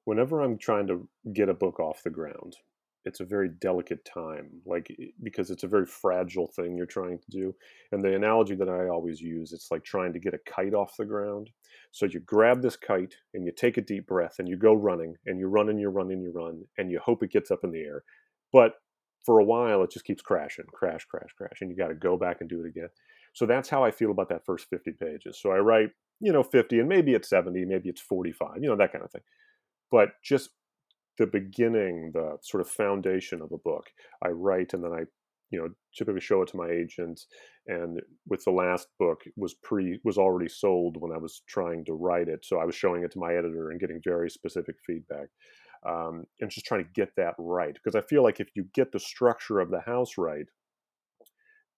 whenever 0.06 0.42
I'm 0.42 0.58
trying 0.58 0.88
to 0.88 1.08
get 1.34 1.50
a 1.50 1.54
book 1.54 1.80
off 1.80 2.04
the 2.04 2.10
ground, 2.10 2.58
it's 3.06 3.22
a 3.22 3.26
very 3.26 3.50
delicate 3.50 4.04
time, 4.06 4.50
like 4.65 4.96
because 5.24 5.52
it's 5.52 5.63
a 5.63 5.68
very 5.68 5.86
fragile 5.86 6.48
thing 6.48 6.76
you're 6.76 6.86
trying 6.86 7.20
to 7.20 7.30
do. 7.30 7.56
And 7.92 8.04
the 8.04 8.13
analogy 8.15 8.56
that 8.56 8.70
I 8.70 8.88
always 8.88 9.22
use, 9.22 9.54
it's 9.54 9.72
like 9.72 9.84
trying 9.84 10.13
to 10.13 10.20
get 10.20 10.34
a 10.34 10.39
kite 10.46 10.74
off 10.74 10.98
the 10.98 11.06
ground. 11.06 11.50
So 11.91 12.06
you 12.06 12.19
grab 12.19 12.62
this 12.62 12.75
kite 12.75 13.15
and 13.34 13.45
you 13.45 13.52
take 13.52 13.78
a 13.78 13.82
deep 13.82 14.08
breath 14.08 14.36
and 14.39 14.47
you 14.47 14.58
go 14.58 14.73
running 14.73 15.15
and 15.25 15.39
you 15.39 15.47
run 15.47 15.69
and 15.69 15.80
you 15.80 15.89
run 15.89 16.12
and 16.12 16.21
you 16.21 16.32
run 16.32 16.65
and 16.78 16.91
you 16.91 16.99
hope 16.99 17.23
it 17.23 17.32
gets 17.32 17.52
up 17.52 17.63
in 17.63 17.71
the 17.71 17.82
air. 17.82 18.04
But 18.54 18.73
for 19.25 19.39
a 19.39 19.43
while, 19.43 19.84
it 19.84 19.91
just 19.91 20.06
keeps 20.06 20.21
crashing, 20.21 20.65
crash, 20.71 21.06
crash, 21.06 21.32
crash, 21.38 21.58
and 21.62 21.69
you 21.69 21.75
got 21.75 21.88
to 21.89 21.95
go 21.95 22.17
back 22.17 22.38
and 22.41 22.49
do 22.49 22.63
it 22.63 22.67
again. 22.67 22.89
So 23.34 23.45
that's 23.45 23.69
how 23.69 23.84
I 23.84 23.91
feel 23.91 24.12
about 24.12 24.30
that 24.30 24.45
first 24.45 24.67
50 24.69 24.91
pages. 24.91 25.39
So 25.39 25.52
I 25.52 25.58
write 25.58 25.89
you 26.19 26.32
know 26.32 26.43
50 26.43 26.80
and 26.80 26.89
maybe 26.89 27.13
it's 27.13 27.30
70 27.30 27.65
maybe 27.65 27.89
it's 27.89 28.02
45 28.02 28.58
you 28.62 28.69
know 28.69 28.75
that 28.75 28.91
kind 28.91 29.04
of 29.04 29.12
thing 29.12 29.21
but 29.91 30.10
just 30.23 30.49
the 31.17 31.28
beginning 31.28 32.12
the 32.13 32.38
sort 32.41 32.62
of 32.62 32.69
foundation 32.69 33.41
of 33.41 33.52
a 33.52 33.58
book 33.58 33.88
i 34.23 34.30
write 34.30 34.73
and 34.73 34.84
then 34.84 34.91
i 34.91 35.04
you 35.52 35.60
know 35.60 35.68
typically 35.96 36.22
show 36.22 36.42
it 36.42 36.48
to 36.48 36.58
my 36.58 36.70
agent 36.70 37.22
and 37.68 38.02
with 38.28 38.44
the 38.46 38.52
last 38.52 38.88
book 39.00 39.22
was 39.36 39.56
pre 39.64 40.00
was 40.04 40.18
already 40.18 40.50
sold 40.50 40.98
when 41.00 41.12
i 41.12 41.18
was 41.18 41.42
trying 41.48 41.84
to 41.86 41.94
write 41.94 42.28
it 42.28 42.44
so 42.44 42.60
i 42.60 42.66
was 42.66 42.76
showing 42.76 43.04
it 43.04 43.12
to 43.12 43.20
my 43.20 43.34
editor 43.34 43.72
and 43.72 43.80
getting 43.80 44.02
very 44.04 44.30
specific 44.30 44.76
feedback 44.86 45.28
um, 45.88 46.26
and 46.42 46.52
just 46.52 46.66
trying 46.66 46.84
to 46.84 46.90
get 46.94 47.16
that 47.16 47.34
right 47.38 47.74
because 47.74 47.96
i 47.96 48.02
feel 48.08 48.24
like 48.24 48.40
if 48.40 48.50
you 48.56 48.66
get 48.74 48.92
the 48.92 49.00
structure 49.00 49.60
of 49.60 49.72
the 49.72 49.82
house 49.82 50.18
right 50.18 50.46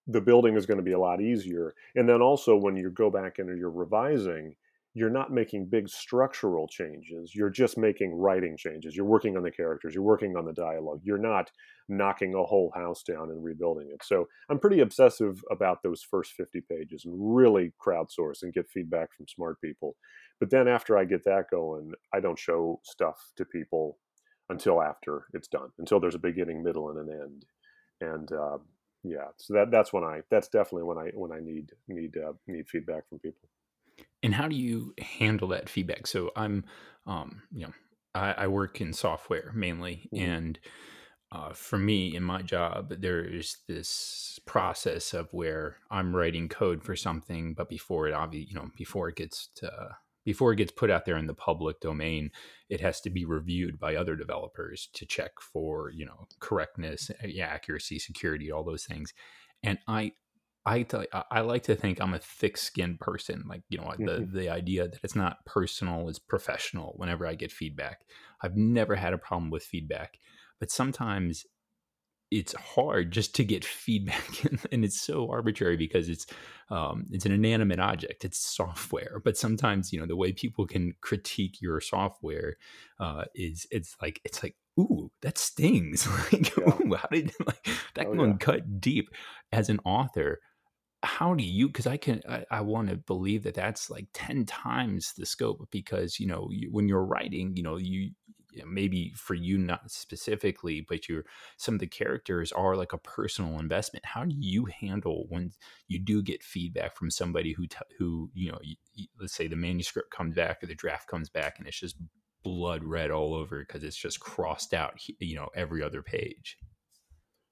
the 0.08 0.22
building 0.22 0.56
is 0.56 0.66
going 0.66 0.78
to 0.78 0.84
be 0.84 0.94
a 0.94 1.00
lot 1.00 1.22
easier. 1.22 1.74
And 1.96 2.08
then 2.08 2.22
also 2.22 2.56
when 2.56 2.76
you 2.76 2.90
go 2.90 3.10
back 3.10 3.40
and 3.40 3.58
you're 3.58 3.70
revising, 3.70 4.56
you're 4.94 5.10
not 5.10 5.32
making 5.32 5.68
big 5.68 5.88
structural 5.88 6.68
changes. 6.68 7.34
You're 7.34 7.50
just 7.50 7.78
making 7.78 8.14
writing 8.14 8.58
changes. 8.58 8.96
You're 8.96 9.06
working 9.06 9.38
on 9.38 9.44
the 9.44 9.52
characters. 9.52 9.94
You're 9.94 10.04
working 10.04 10.36
on 10.36 10.46
the 10.46 10.54
dialogue. 10.54 11.00
You're 11.04 11.18
not 11.18 11.50
knocking 11.88 12.34
a 12.34 12.44
whole 12.44 12.72
house 12.76 13.02
down 13.04 13.30
and 13.30 13.44
rebuilding 13.44 13.90
it. 13.94 14.04
So 14.04 14.28
I'm 14.50 14.60
pretty 14.60 14.82
obsessive 14.82 15.42
about 15.50 15.82
those 15.82 16.02
first 16.02 16.34
50 16.34 16.62
pages 16.70 17.06
and 17.06 17.16
really 17.18 17.72
crowdsource 17.86 18.44
and 18.44 18.54
get 18.54 18.70
feedback 18.70 19.14
from 19.16 19.28
smart 19.28 19.62
people. 19.62 19.96
But 20.40 20.50
then 20.50 20.68
after 20.68 20.98
I 20.98 21.06
get 21.06 21.24
that 21.24 21.46
going, 21.50 21.94
I 22.14 22.20
don't 22.20 22.40
show 22.40 22.82
stuff 22.84 23.32
to 23.38 23.46
people 23.46 23.98
until 24.50 24.82
after 24.82 25.26
it's 25.34 25.48
done, 25.48 25.70
until 25.80 26.02
there's 26.02 26.16
a 26.16 26.20
beginning, 26.20 26.64
middle, 26.64 26.90
and 26.90 27.00
an 27.00 27.22
end. 27.22 27.46
And 28.02 28.32
uh, 28.32 28.58
yeah, 29.04 29.28
so 29.38 29.54
that 29.54 29.72
that's 29.72 29.94
when 29.94 30.04
I 30.04 30.22
that's 30.30 30.50
definitely 30.50 30.84
when 30.84 30.98
I 30.98 31.12
when 31.14 31.32
I 31.32 31.40
need 31.40 31.72
need 31.88 32.18
uh, 32.18 32.34
need 32.48 32.68
feedback 32.68 33.08
from 33.08 33.20
people. 33.20 33.48
And 34.24 34.34
how 34.36 34.48
do 34.48 34.56
you 34.56 34.94
handle 35.00 35.48
that 35.50 35.70
feedback? 35.70 36.08
So 36.08 36.32
I'm, 36.36 36.66
um, 37.06 37.44
you 37.52 37.66
know, 37.68 37.74
I, 38.14 38.34
I 38.34 38.48
work 38.48 38.82
in 38.82 38.94
software 38.94 39.52
mainly, 39.56 40.10
Mhm. 40.12 40.18
and 40.18 40.60
uh, 41.32 41.54
for 41.54 41.78
me 41.78 42.16
in 42.16 42.24
my 42.24 42.42
job, 42.42 42.90
there 42.90 43.24
is 43.24 43.58
this 43.68 44.40
process 44.46 45.14
of 45.14 45.30
where 45.34 45.78
I'm 45.90 46.16
writing 46.16 46.50
code 46.50 46.84
for 46.84 46.96
something, 46.96 47.54
but 47.54 47.70
before 47.70 48.08
it, 48.08 48.14
obviously, 48.14 48.50
you 48.50 48.56
know, 48.56 48.72
before 48.78 49.10
it 49.10 49.16
gets 49.16 49.48
to 49.56 49.98
before 50.26 50.54
it 50.54 50.58
gets 50.58 50.72
put 50.72 50.92
out 50.92 51.06
there 51.06 51.18
in 51.18 51.26
the 51.28 51.34
public 51.34 51.80
domain, 51.80 52.32
it 52.70 52.82
has 52.82 53.02
to 53.02 53.10
be 53.10 53.26
reviewed 53.26 53.80
by 53.80 53.96
other 53.96 54.16
developers 54.16 54.88
to 54.94 55.06
check 55.06 55.40
for 55.42 55.90
you 55.92 56.06
know 56.06 56.28
correctness, 56.40 57.12
accuracy, 57.40 58.00
security, 58.00 58.52
all 58.52 58.64
those 58.64 58.86
things. 58.86 59.14
And 59.64 59.80
I 59.88 60.14
I 60.66 60.84
tell 60.84 61.06
I 61.14 61.24
I 61.32 61.42
like 61.42 61.64
to 61.64 61.76
think 61.76 62.00
I'm 62.00 62.14
a 62.14 62.20
thick-skinned 62.20 63.00
person. 63.00 63.44
Like, 63.48 63.64
you 63.70 63.78
know, 63.80 63.94
the 64.04 64.22
Mhm. 64.22 64.32
the 64.32 64.50
idea 64.50 64.88
that 64.88 65.00
it's 65.04 65.16
not 65.16 65.46
personal, 65.46 66.08
it's 66.10 66.20
professional 66.20 66.94
whenever 66.98 67.26
I 67.28 67.36
get 67.36 67.52
feedback. 67.52 68.06
I've 68.42 68.56
never 68.56 68.96
had 68.96 69.14
a 69.14 69.18
problem 69.18 69.50
with 69.52 69.64
feedback, 69.64 70.20
but 70.60 70.72
sometimes 70.72 71.46
it's 72.32 72.54
hard 72.56 73.12
just 73.12 73.36
to 73.36 73.44
get 73.44 73.66
feedback 73.84 74.46
and, 74.46 74.60
and 74.72 74.86
it's 74.86 75.02
so 75.02 75.30
arbitrary 75.30 75.78
because 75.78 76.10
it's 76.10 76.26
um, 76.70 77.06
it's 77.12 77.26
an 77.26 77.32
inanimate 77.34 77.80
object 77.80 78.24
it's 78.26 78.40
software 78.40 79.22
but 79.24 79.38
sometimes 79.38 79.92
you 79.92 80.00
know 80.00 80.06
the 80.06 80.16
way 80.16 80.32
people 80.32 80.66
can 80.66 80.94
critique 81.02 81.62
your 81.62 81.82
software 81.82 82.56
uh, 83.00 83.26
is 83.36 83.68
it's 83.72 83.96
like 84.02 84.22
it's 84.24 84.42
like 84.44 84.56
ooh 84.80 85.12
that 85.22 85.38
stings 85.38 86.08
like 86.34 86.58
Yeah. 86.58 86.82
ooh, 86.82 86.94
how 86.96 87.08
did 87.12 87.34
like 87.46 87.68
that 87.96 88.08
Oh, 88.08 88.14
one 88.14 88.38
yeah. 88.38 88.38
cut 88.38 88.80
deep 88.80 89.10
as 89.52 89.70
an 89.70 89.80
author 89.86 90.40
how 91.04 91.34
do 91.34 91.44
you 91.44 91.68
because 91.68 91.88
i 91.88 91.98
can 91.98 92.22
i, 92.30 92.46
I 92.52 92.62
want 92.62 92.90
to 92.90 92.96
believe 92.98 93.44
that 93.44 93.56
that's 93.56 93.90
like 93.90 94.08
10 94.14 94.46
times 94.46 95.14
the 95.18 95.26
scope 95.26 95.68
because 95.72 96.20
you 96.20 96.28
know 96.28 96.48
you, 96.52 96.70
when 96.72 96.88
you're 96.88 97.06
writing 97.06 97.56
you 97.56 97.64
know 97.64 97.78
you 97.78 98.12
maybe 98.66 99.14
for 99.16 99.34
you 99.34 99.58
not 99.58 99.90
specifically 99.90 100.82
but 100.82 101.08
your 101.08 101.24
some 101.58 101.74
of 101.76 101.80
the 101.80 101.88
characters 101.88 102.52
are 102.52 102.76
like 102.76 102.94
a 102.94 102.98
personal 102.98 103.60
investment. 103.60 104.06
How 104.06 104.26
do 104.26 104.36
you 104.38 104.66
handle 104.66 105.26
when 105.30 105.52
you 105.88 106.00
do 106.00 106.22
get 106.22 106.44
feedback 106.44 106.96
from 106.96 107.10
somebody 107.10 107.54
who 107.54 107.68
t- 107.68 107.78
who 107.98 108.30
you 108.34 108.52
know 108.52 108.60
you, 108.62 108.76
let's 109.20 109.34
say 109.34 109.48
the 109.48 109.56
manuscript 109.56 110.12
comes 110.12 110.36
back 110.36 110.64
or 110.64 110.68
the 110.68 110.76
draft 110.76 111.08
comes 111.08 111.30
back 111.30 111.60
and 111.60 111.68
it's 111.68 111.80
just 111.80 111.98
blood 112.44 112.84
red 112.84 113.12
all 113.12 113.34
over 113.34 113.60
because 113.60 113.84
it's 113.84 113.96
just 113.96 114.20
crossed 114.20 114.74
out 114.74 115.00
you 115.20 115.36
know 115.36 115.50
every 115.56 115.84
other 115.84 116.02
page? 116.02 116.58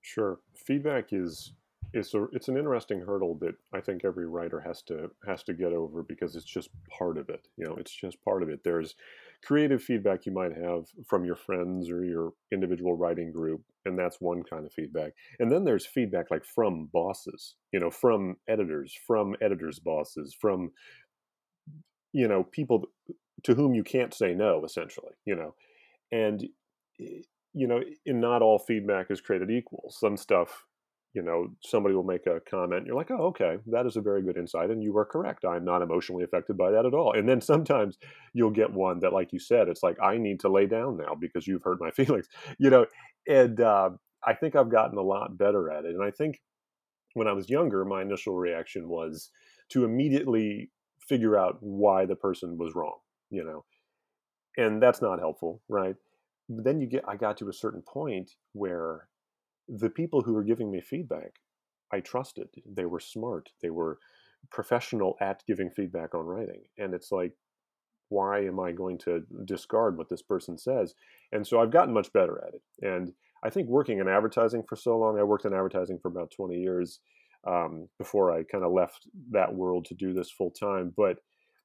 Sure. 0.01 0.39
Feedback 0.55 1.11
is 1.11 1.53
it's 1.93 2.13
a 2.13 2.25
it's 2.33 2.47
an 2.47 2.57
interesting 2.57 3.01
hurdle 3.01 3.37
that 3.41 3.55
I 3.73 3.81
think 3.81 4.05
every 4.05 4.27
writer 4.27 4.59
has 4.59 4.81
to 4.83 5.09
has 5.25 5.43
to 5.43 5.53
get 5.53 5.73
over 5.73 6.03
because 6.03 6.35
it's 6.35 6.45
just 6.45 6.69
part 6.89 7.17
of 7.17 7.29
it. 7.29 7.47
You 7.57 7.65
know, 7.65 7.75
it's 7.75 7.93
just 7.93 8.23
part 8.23 8.43
of 8.43 8.49
it. 8.49 8.63
There's 8.63 8.95
creative 9.43 9.81
feedback 9.81 10.25
you 10.25 10.31
might 10.31 10.55
have 10.55 10.85
from 11.07 11.25
your 11.25 11.35
friends 11.35 11.89
or 11.89 12.03
your 12.03 12.33
individual 12.51 12.95
writing 12.95 13.31
group, 13.31 13.61
and 13.85 13.97
that's 13.97 14.21
one 14.21 14.43
kind 14.43 14.65
of 14.65 14.73
feedback. 14.73 15.13
And 15.39 15.51
then 15.51 15.63
there's 15.63 15.85
feedback 15.85 16.29
like 16.29 16.45
from 16.45 16.89
bosses, 16.93 17.55
you 17.71 17.79
know, 17.79 17.89
from 17.89 18.37
editors, 18.47 18.95
from 19.07 19.35
editors' 19.41 19.79
bosses, 19.79 20.35
from 20.39 20.71
you 22.13 22.27
know 22.27 22.43
people 22.43 22.85
to 23.43 23.55
whom 23.55 23.73
you 23.73 23.83
can't 23.83 24.13
say 24.13 24.35
no, 24.35 24.63
essentially. 24.63 25.13
You 25.25 25.35
know, 25.35 25.55
and 26.11 26.43
eh, 26.99 27.21
you 27.53 27.67
know, 27.67 27.81
not 28.05 28.43
all 28.43 28.59
feedback 28.59 29.09
is 29.09 29.21
created 29.21 29.49
equal. 29.49 29.89
Some 29.89 30.17
stuff 30.17 30.65
you 31.13 31.23
know, 31.23 31.47
somebody 31.63 31.95
will 31.95 32.03
make 32.03 32.27
a 32.27 32.39
comment. 32.49 32.85
You're 32.85 32.95
like, 32.95 33.09
oh, 33.09 33.27
okay, 33.27 33.57
that 33.67 33.85
is 33.87 33.95
a 33.95 34.01
very 34.01 34.21
good 34.21 34.37
insight. 34.37 34.69
And 34.69 34.83
you 34.83 34.95
are 34.97 35.05
correct. 35.05 35.43
I'm 35.43 35.65
not 35.65 35.81
emotionally 35.81 36.23
affected 36.23 36.57
by 36.57 36.71
that 36.71 36.85
at 36.85 36.93
all. 36.93 37.13
And 37.13 37.27
then 37.27 37.41
sometimes 37.41 37.97
you'll 38.33 38.51
get 38.51 38.71
one 38.71 38.99
that, 38.99 39.13
like 39.13 39.33
you 39.33 39.39
said, 39.39 39.69
it's 39.69 39.83
like, 39.83 39.97
I 40.01 40.17
need 40.17 40.39
to 40.41 40.49
lay 40.49 40.67
down 40.67 40.97
now 40.97 41.15
because 41.19 41.47
you've 41.47 41.63
hurt 41.63 41.81
my 41.81 41.91
feelings, 41.95 42.27
you 42.59 42.69
know. 42.69 42.85
And 43.27 43.59
uh, 43.59 43.91
I 44.25 44.33
think 44.33 44.55
I've 44.55 44.71
gotten 44.71 44.97
a 44.97 45.03
lot 45.03 45.37
better 45.37 45.71
at 45.71 45.85
it. 45.85 45.95
And 45.95 46.03
I 46.03 46.11
think 46.11 46.41
when 47.13 47.27
I 47.27 47.33
was 47.33 47.49
younger, 47.49 47.83
my 47.85 48.01
initial 48.03 48.35
reaction 48.35 48.87
was 48.87 49.31
to 49.69 49.85
immediately 49.85 50.69
figure 50.99 51.37
out 51.37 51.57
why 51.59 52.05
the 52.05 52.15
person 52.15 52.57
was 52.57 52.75
wrong, 52.75 52.97
you 53.31 53.43
know. 53.43 53.65
And 54.57 54.81
that's 54.81 55.01
not 55.01 55.19
helpful, 55.19 55.61
right? 55.69 55.95
But 56.49 56.65
then 56.65 56.81
you 56.81 56.87
get, 56.87 57.03
I 57.07 57.15
got 57.15 57.37
to 57.37 57.49
a 57.49 57.53
certain 57.53 57.81
point 57.81 58.31
where 58.53 59.07
the 59.69 59.89
people 59.89 60.21
who 60.21 60.33
were 60.33 60.43
giving 60.43 60.71
me 60.71 60.81
feedback, 60.81 61.33
I 61.91 61.99
trusted. 61.99 62.49
They 62.65 62.85
were 62.85 62.99
smart. 62.99 63.49
They 63.61 63.69
were 63.69 63.99
professional 64.51 65.15
at 65.21 65.43
giving 65.47 65.69
feedback 65.69 66.15
on 66.15 66.25
writing. 66.25 66.63
And 66.77 66.93
it's 66.93 67.11
like, 67.11 67.33
why 68.09 68.39
am 68.45 68.59
I 68.59 68.71
going 68.71 68.97
to 68.99 69.23
discard 69.45 69.97
what 69.97 70.09
this 70.09 70.21
person 70.21 70.57
says? 70.57 70.95
And 71.31 71.45
so 71.45 71.59
I've 71.59 71.71
gotten 71.71 71.93
much 71.93 72.11
better 72.11 72.43
at 72.47 72.55
it. 72.55 72.61
And 72.81 73.13
I 73.43 73.49
think 73.49 73.69
working 73.69 73.99
in 73.99 74.07
advertising 74.07 74.63
for 74.67 74.75
so 74.75 74.97
long, 74.97 75.19
I 75.19 75.23
worked 75.23 75.45
in 75.45 75.53
advertising 75.53 75.99
for 75.99 76.07
about 76.07 76.31
20 76.31 76.57
years 76.57 76.99
um, 77.47 77.87
before 77.97 78.31
I 78.31 78.43
kind 78.43 78.63
of 78.63 78.71
left 78.71 79.07
that 79.31 79.53
world 79.53 79.85
to 79.85 79.93
do 79.93 80.13
this 80.13 80.31
full 80.31 80.51
time. 80.51 80.93
But 80.97 81.19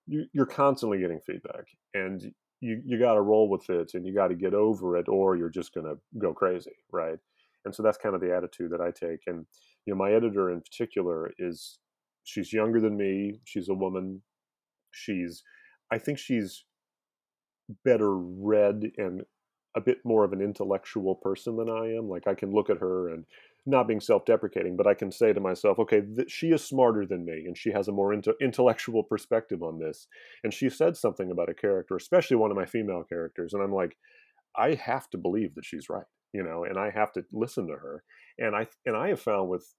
you, 0.07 0.27
are 0.39 0.47
constantly 0.47 0.99
getting 0.99 1.21
feedback 1.21 1.65
and 1.95 2.23
you, 2.61 2.81
you 2.85 2.99
got 2.99 3.15
to 3.15 3.23
roll 3.23 3.49
with 3.49 3.69
it 3.71 3.93
and 3.95 4.07
you 4.07 4.15
got 4.15 4.29
to 4.29 4.35
get 4.35 4.55
over 4.55 4.97
it 4.99 5.09
or 5.09 5.37
you're 5.37 5.49
just 5.49 5.75
going 5.75 5.87
to 5.87 5.99
go 6.19 6.35
crazy, 6.35 6.73
right? 6.93 7.19
And 7.65 7.75
so 7.75 7.83
that's 7.83 7.99
kind 7.99 8.15
of 8.15 8.21
the 8.21 8.35
attitude 8.35 8.71
that 8.73 8.81
I 8.81 8.91
take. 8.91 9.21
And 9.27 9.47
you 9.87 9.93
know, 9.93 9.99
my 9.99 10.13
editor 10.13 10.51
in 10.51 10.61
particular 10.61 11.33
is 11.39 11.79
she's 12.25 12.53
younger 12.53 12.81
than 12.81 12.97
me. 12.97 13.41
She's 13.45 13.69
a 13.69 13.75
woman. 13.75 14.23
She's, 14.91 15.43
I 15.91 15.99
think 15.99 16.19
she's 16.19 16.65
better 17.85 18.17
read 18.17 18.93
and 18.97 19.23
a 19.77 19.81
bit 19.81 19.99
more 20.05 20.25
of 20.25 20.33
an 20.33 20.41
intellectual 20.41 21.17
person 21.17 21.57
than 21.57 21.69
I 21.69 21.95
am. 21.97 22.09
Like 22.09 22.29
I 22.29 22.35
can 22.35 22.53
look 22.53 22.71
at 22.71 22.79
her 22.79 23.09
and 23.09 23.25
not 23.67 23.89
being 23.89 24.01
self-deprecating, 24.01 24.77
but 24.77 24.87
I 24.87 24.95
can 24.95 25.11
say 25.11 25.33
to 25.33 25.41
myself, 25.41 25.79
okay, 25.79 26.03
th- 26.03 26.31
she 26.31 26.49
is 26.49 26.63
smarter 26.63 27.07
than 27.07 27.25
me, 27.25 27.45
and 27.47 27.57
she 27.57 27.73
has 27.73 27.89
a 27.89 27.93
more 27.93 28.13
into- 28.13 28.37
intellectual 28.41 29.03
perspective 29.03 29.63
on 29.63 29.79
this. 29.79 30.07
And 30.45 30.53
she 30.53 30.69
said 30.69 30.97
something 30.97 31.31
about 31.31 31.49
a 31.49 31.55
character, 31.55 31.97
especially 31.97 32.37
one 32.37 32.51
of 32.51 32.57
my 32.57 32.67
female 32.67 33.03
characters, 33.03 33.55
and 33.55 33.63
I'm 33.63 33.73
like, 33.73 33.97
I 34.57 34.75
have 34.75 35.11
to 35.11 35.19
believe 35.19 35.55
that 35.55 35.65
she's 35.65 35.89
right 35.89 36.07
you 36.35 36.43
know, 36.43 36.65
and 36.65 36.77
I 36.77 36.91
have 36.91 37.13
to 37.13 37.25
listen 37.33 37.69
to 37.69 37.75
her. 37.75 38.03
And 38.39 38.55
I 38.55 38.67
and 38.85 38.97
I 38.97 39.09
have 39.09 39.21
found 39.21 39.49
with 39.49 39.73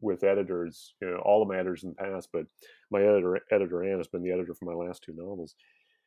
with 0.00 0.22
editors, 0.22 0.94
you 1.00 1.08
know, 1.08 1.22
all 1.24 1.44
the 1.44 1.52
matters 1.52 1.82
in 1.82 1.90
the 1.90 1.94
past, 1.96 2.28
but 2.32 2.44
my 2.90 3.00
editor 3.00 3.40
editor 3.50 3.82
Ann 3.82 3.96
has 3.96 4.08
been 4.08 4.22
the 4.22 4.30
editor 4.30 4.54
for 4.54 4.66
my 4.66 4.74
last 4.74 5.02
two 5.02 5.14
novels. 5.16 5.56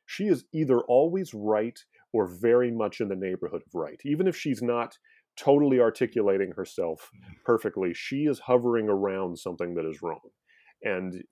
She 0.06 0.26
is 0.26 0.46
either 0.54 0.82
always 0.82 1.34
right 1.34 1.78
or 2.14 2.28
very 2.28 2.72
much 2.72 3.02
in 3.02 3.10
the 3.10 3.16
neighborhood 3.16 3.64
of 3.66 3.74
right. 3.74 4.00
Even 4.06 4.28
if 4.28 4.38
she's 4.38 4.62
not 4.62 4.96
totally 5.36 5.80
articulating 5.80 6.52
herself 6.52 7.10
mm-hmm. 7.16 7.34
perfectly, 7.44 7.94
she 7.96 8.26
is 8.26 8.40
hovering 8.40 8.88
around 8.88 9.40
something 9.40 9.74
that 9.74 9.90
is 9.90 10.04
wrong. 10.04 10.20
And 10.84 11.24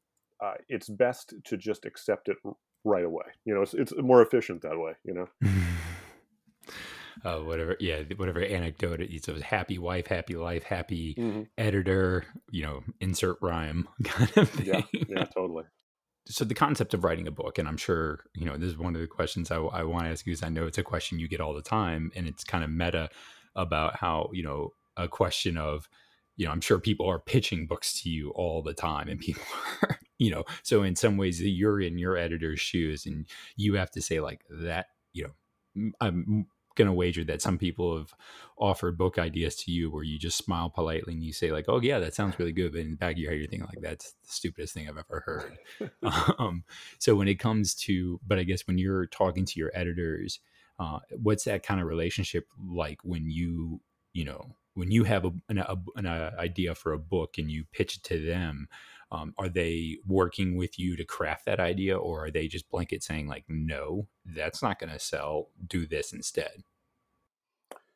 uh, 0.44 0.56
it's 0.68 0.90
best 0.90 1.36
to 1.46 1.56
just 1.56 1.86
accept 1.86 2.28
it 2.28 2.38
right 2.84 3.06
away. 3.06 3.26
You 3.46 3.54
know, 3.54 3.62
it's, 3.62 3.76
it's 3.76 3.94
more 3.96 4.24
efficient 4.24 4.64
that 4.64 4.80
way, 4.80 4.94
you 5.06 5.14
know? 5.14 5.28
Uh, 7.24 7.40
whatever, 7.40 7.78
yeah, 7.80 8.02
whatever 8.18 8.42
anecdote. 8.42 9.02
It's 9.02 9.28
a 9.28 9.44
happy 9.44 9.78
wife, 9.78 10.08
happy 10.08 10.36
life, 10.36 10.64
happy 10.64 11.16
mm-hmm. 11.16 11.44
editor. 11.58 12.26
You 12.52 12.64
know, 12.64 12.84
insert 13.00 13.38
rhyme 13.42 13.88
kind 14.04 14.38
of 14.38 14.50
thing. 14.50 14.66
Yeah, 14.66 14.82
yeah, 15.08 15.26
totally. 15.26 15.64
So 16.28 16.46
the 16.46 16.56
concept 16.56 16.94
of 16.94 17.04
writing 17.04 17.28
a 17.28 17.32
book, 17.32 17.58
and 17.58 17.68
I'm 17.68 17.78
sure 17.78 18.24
you 18.34 18.46
know 18.46 18.58
this 18.58 18.70
is 18.70 18.78
one 18.78 18.96
of 18.96 19.02
the 19.02 19.08
questions 19.08 19.52
I, 19.52 19.58
I 19.58 19.84
want 19.84 20.06
to 20.06 20.12
ask 20.12 20.26
you, 20.26 20.34
because 20.34 20.44
I 20.44 20.50
know 20.50 20.66
it's 20.66 20.78
a 20.78 20.84
question 20.84 21.20
you 21.20 21.28
get 21.28 21.42
all 21.42 21.54
the 21.54 21.62
time, 21.62 22.12
and 22.16 22.28
it's 22.28 22.44
kind 22.44 22.64
of 22.64 22.70
meta 22.70 23.10
about 23.56 23.98
how 23.98 24.30
you 24.34 24.44
know 24.44 24.72
a 24.98 25.08
question 25.08 25.58
of 25.58 25.90
you 26.36 26.46
know 26.46 26.52
i'm 26.52 26.62
sure 26.62 26.80
people 26.80 27.10
are 27.10 27.20
pitching 27.20 27.68
books 27.68 28.02
to 28.02 28.10
you 28.10 28.32
all 28.32 28.62
the 28.62 28.74
time 28.74 29.08
and 29.08 29.20
people 29.20 29.44
are 29.84 30.00
you 30.18 30.32
know 30.32 30.44
so 30.64 30.84
in 30.84 30.96
some 30.96 31.18
ways 31.18 31.42
you're 31.42 31.82
in 31.82 31.98
your 31.98 32.18
editor's 32.18 32.60
shoes 32.60 33.06
and 33.06 33.28
you 33.56 33.76
have 33.76 33.92
to 33.92 34.02
say 34.02 34.20
like 34.20 34.42
that 34.50 34.88
you 35.14 35.24
know 35.24 35.92
i'm 36.02 36.48
going 36.76 36.88
to 36.88 36.94
wager 36.94 37.24
that 37.24 37.42
some 37.42 37.58
people 37.58 37.98
have 37.98 38.14
offered 38.58 38.98
book 38.98 39.18
ideas 39.18 39.56
to 39.56 39.72
you 39.72 39.92
where 39.92 40.04
you 40.04 40.18
just 40.18 40.38
smile 40.38 40.70
politely 40.70 41.14
and 41.14 41.24
you 41.24 41.34
say 41.34 41.52
like, 41.52 41.66
"Oh 41.68 41.80
yeah, 41.82 42.00
that 42.00 42.14
sounds 42.14 42.38
really 42.40 42.52
good," 42.52 42.72
but 42.72 42.82
in 42.82 42.92
the 42.92 42.98
back 42.98 43.14
of 43.14 43.18
your 43.20 43.32
head 43.32 43.40
you're 43.40 43.48
thinking 43.48 43.68
like, 43.68 43.82
"That's 43.82 44.14
the 44.14 44.34
stupidest 44.34 44.74
thing 44.74 44.88
I've 44.88 44.98
ever 44.98 45.24
heard." 45.26 45.92
um, 46.40 46.64
so 47.00 47.16
when 47.16 47.28
it 47.28 47.40
comes 47.40 47.76
to, 47.76 48.20
but 48.26 48.40
I 48.40 48.44
guess 48.44 48.68
when 48.68 48.78
you're 48.78 49.08
talking 49.08 49.46
to 49.46 49.60
your 49.60 49.72
editors, 49.74 50.40
uh, 50.80 51.00
what's 51.22 51.44
that 51.46 51.64
kind 51.64 51.82
of 51.82 51.88
relationship 51.88 52.48
like 52.70 53.00
when 53.04 53.30
you, 53.30 53.82
you 54.14 54.26
know, 54.26 54.56
when 54.74 54.92
you 54.92 55.04
have 55.04 55.26
a, 55.26 55.32
an, 55.50 55.60
a, 55.60 55.78
an 55.96 56.08
idea 56.08 56.74
for 56.74 56.94
a 56.94 57.00
book 57.00 57.38
and 57.38 57.52
you 57.52 57.66
pitch 57.72 57.98
it 57.98 58.04
to 58.04 58.26
them? 58.26 58.68
Um, 59.14 59.34
are 59.38 59.50
they 59.50 59.98
working 60.08 60.58
with 60.58 60.78
you 60.78 60.98
to 60.98 61.06
craft 61.06 61.46
that 61.46 61.60
idea 61.60 61.98
or 61.98 62.26
are 62.26 62.32
they 62.32 62.48
just 62.48 62.70
blanket 62.70 63.04
saying 63.04 63.28
like 63.28 63.46
no 63.48 64.08
that's 64.26 64.62
not 64.62 64.80
going 64.80 64.92
to 64.92 65.00
sell. 65.00 65.50
Do 65.66 65.86
this 65.86 66.12
instead 66.12 66.64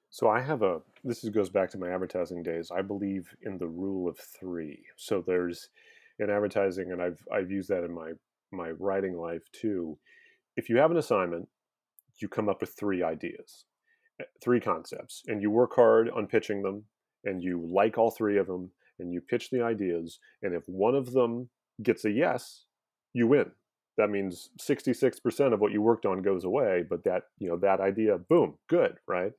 so 0.10 0.28
i 0.30 0.42
have 0.42 0.62
a 0.64 0.82
this 1.04 1.24
is, 1.24 1.30
goes 1.30 1.50
back 1.50 1.70
to 1.72 1.78
my 1.78 1.90
advertising 1.90 2.44
days. 2.44 2.72
I 2.72 2.82
believe 2.82 3.30
in 3.44 3.58
the 3.58 3.68
rule 3.68 4.10
of 4.10 4.18
three. 4.18 4.84
So 4.96 5.24
there's 5.26 5.70
in 6.20 6.30
advertising 6.30 6.92
and 6.92 7.02
i've 7.02 7.20
i've 7.32 7.52
used 7.52 7.70
that 7.70 7.84
in 7.84 7.94
my 7.94 8.14
my 8.52 8.72
writing 8.72 9.18
life 9.18 9.44
too. 9.52 9.98
If 10.56 10.70
you 10.70 10.78
have 10.78 10.92
an 10.92 10.98
assignment 10.98 11.48
you 12.20 12.28
come 12.28 12.50
up 12.50 12.62
with 12.62 12.72
three 12.72 13.04
ideas 13.04 13.66
eh, 14.20 14.26
three 14.42 14.60
concepts 14.60 15.24
and 15.28 15.42
you 15.42 15.52
work 15.52 15.76
hard 15.76 16.10
on 16.10 16.26
pitching 16.26 16.64
them 16.64 16.86
and 17.24 17.44
you 17.44 17.64
like 17.72 17.98
all 17.98 18.10
three 18.10 18.38
of 18.38 18.48
them 18.48 18.72
and 19.00 19.14
you 19.14 19.22
pitch 19.22 19.50
the 19.50 19.62
ideas 19.62 20.20
and 20.42 20.54
if 20.54 20.64
one 20.68 20.96
of 20.96 21.14
them 21.14 21.50
gets 21.84 22.06
a 22.06 22.12
yes 22.12 22.66
you 23.14 23.28
win. 23.28 23.52
That 23.98 24.12
means 24.12 24.52
66% 24.62 25.54
of 25.54 25.60
what 25.60 25.72
you 25.72 25.82
worked 25.82 26.06
on 26.06 26.22
goes 26.22 26.44
away 26.44 26.84
but 26.88 27.04
that 27.06 27.24
you 27.40 27.50
know 27.50 27.58
that 27.58 27.80
idea 27.80 28.18
boom 28.18 28.56
good 28.68 28.96
right? 29.08 29.32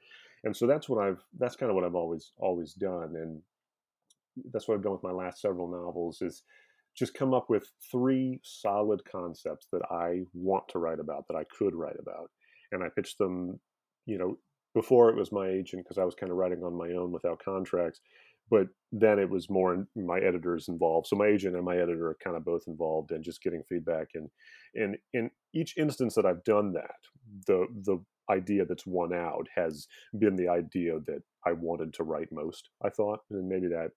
And 0.44 0.57
so 0.57 0.66
that's 0.66 0.88
what 0.88 1.05
i've 1.05 1.23
that's 1.38 1.57
kind 1.57 1.71
of 1.71 1.77
what 1.77 1.85
i've 1.85 1.94
always 1.94 2.33
always 2.38 2.73
done 2.73 3.14
and 3.16 3.40
that's 4.53 4.68
what 4.68 4.75
i've 4.75 4.83
done 4.83 4.92
with 4.92 5.03
my 5.03 5.11
last 5.11 5.40
several 5.40 5.68
novels 5.68 6.23
is 6.23 6.42
just 6.97 7.14
come 7.14 7.35
up 7.35 7.49
with 7.49 7.71
three 7.90 8.40
solid 8.42 9.05
concepts 9.05 9.66
that 9.73 9.83
i 9.90 10.23
want 10.35 10.66
to 10.68 10.79
write 10.79 11.01
about 11.01 11.27
that 11.29 11.37
i 11.37 11.44
could 11.57 11.75
write 11.75 11.99
about 11.99 12.31
and 12.73 12.83
i 12.83 12.88
pitch 12.88 13.16
them 13.16 13.59
you 14.07 14.18
know 14.18 14.38
before 14.75 15.11
it 15.11 15.16
was 15.16 15.33
my 15.33 15.49
agent 15.49 15.83
because 15.85 15.99
i 15.99 16.05
was 16.05 16.14
kind 16.14 16.31
of 16.31 16.38
writing 16.38 16.62
on 16.62 16.77
my 16.77 16.90
own 16.92 17.11
without 17.11 17.42
contracts 17.42 18.01
but 18.50 18.68
then 18.92 19.18
it 19.18 19.28
was 19.28 19.50
more 19.50 19.87
my 19.96 20.18
editors 20.18 20.68
involved 20.68 21.06
so 21.06 21.16
my 21.16 21.26
agent 21.26 21.54
and 21.54 21.64
my 21.64 21.76
editor 21.76 22.08
are 22.08 22.16
kind 22.22 22.37
of 22.37 22.44
both 22.44 22.62
involved 22.66 23.11
and 23.11 23.24
just 23.24 23.42
getting 23.42 23.62
feedback 23.68 24.08
and 24.14 24.28
and 24.74 24.96
in 25.12 25.30
each 25.54 25.76
instance 25.76 26.14
that 26.14 26.26
i've 26.26 26.42
done 26.44 26.72
that 26.72 26.96
the 27.46 27.66
the 27.84 27.98
idea 28.30 28.64
that's 28.64 28.87
won 28.87 29.12
out 29.12 29.46
has 29.54 29.87
been 30.18 30.37
the 30.37 30.48
idea 30.48 30.98
that 31.06 31.22
i 31.46 31.52
wanted 31.52 31.92
to 31.92 32.02
write 32.02 32.28
most 32.30 32.70
i 32.84 32.88
thought 32.88 33.20
and 33.30 33.48
maybe 33.48 33.66
that 33.66 33.90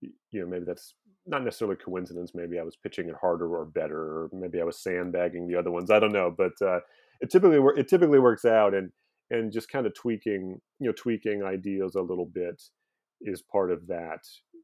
you 0.00 0.40
know 0.40 0.46
maybe 0.46 0.64
that's 0.64 0.94
not 1.26 1.44
necessarily 1.44 1.76
coincidence 1.76 2.32
maybe 2.34 2.58
i 2.58 2.62
was 2.62 2.76
pitching 2.76 3.08
it 3.08 3.14
harder 3.20 3.54
or 3.54 3.64
better 3.66 4.00
or 4.00 4.30
maybe 4.32 4.60
i 4.60 4.64
was 4.64 4.82
sandbagging 4.82 5.46
the 5.46 5.58
other 5.58 5.70
ones 5.70 5.90
i 5.90 5.98
don't 5.98 6.12
know 6.12 6.34
but 6.36 6.52
uh, 6.62 6.80
it 7.20 7.30
typically 7.30 7.60
it 7.76 7.88
typically 7.88 8.18
works 8.18 8.44
out 8.44 8.74
and 8.74 8.90
and 9.30 9.52
just 9.52 9.70
kind 9.70 9.86
of 9.86 9.94
tweaking 9.94 10.60
you 10.78 10.86
know 10.86 10.92
tweaking 10.92 11.42
ideas 11.42 11.94
a 11.94 12.00
little 12.00 12.26
bit 12.26 12.60
is 13.20 13.42
part 13.42 13.70
of 13.70 13.86
that 13.88 14.20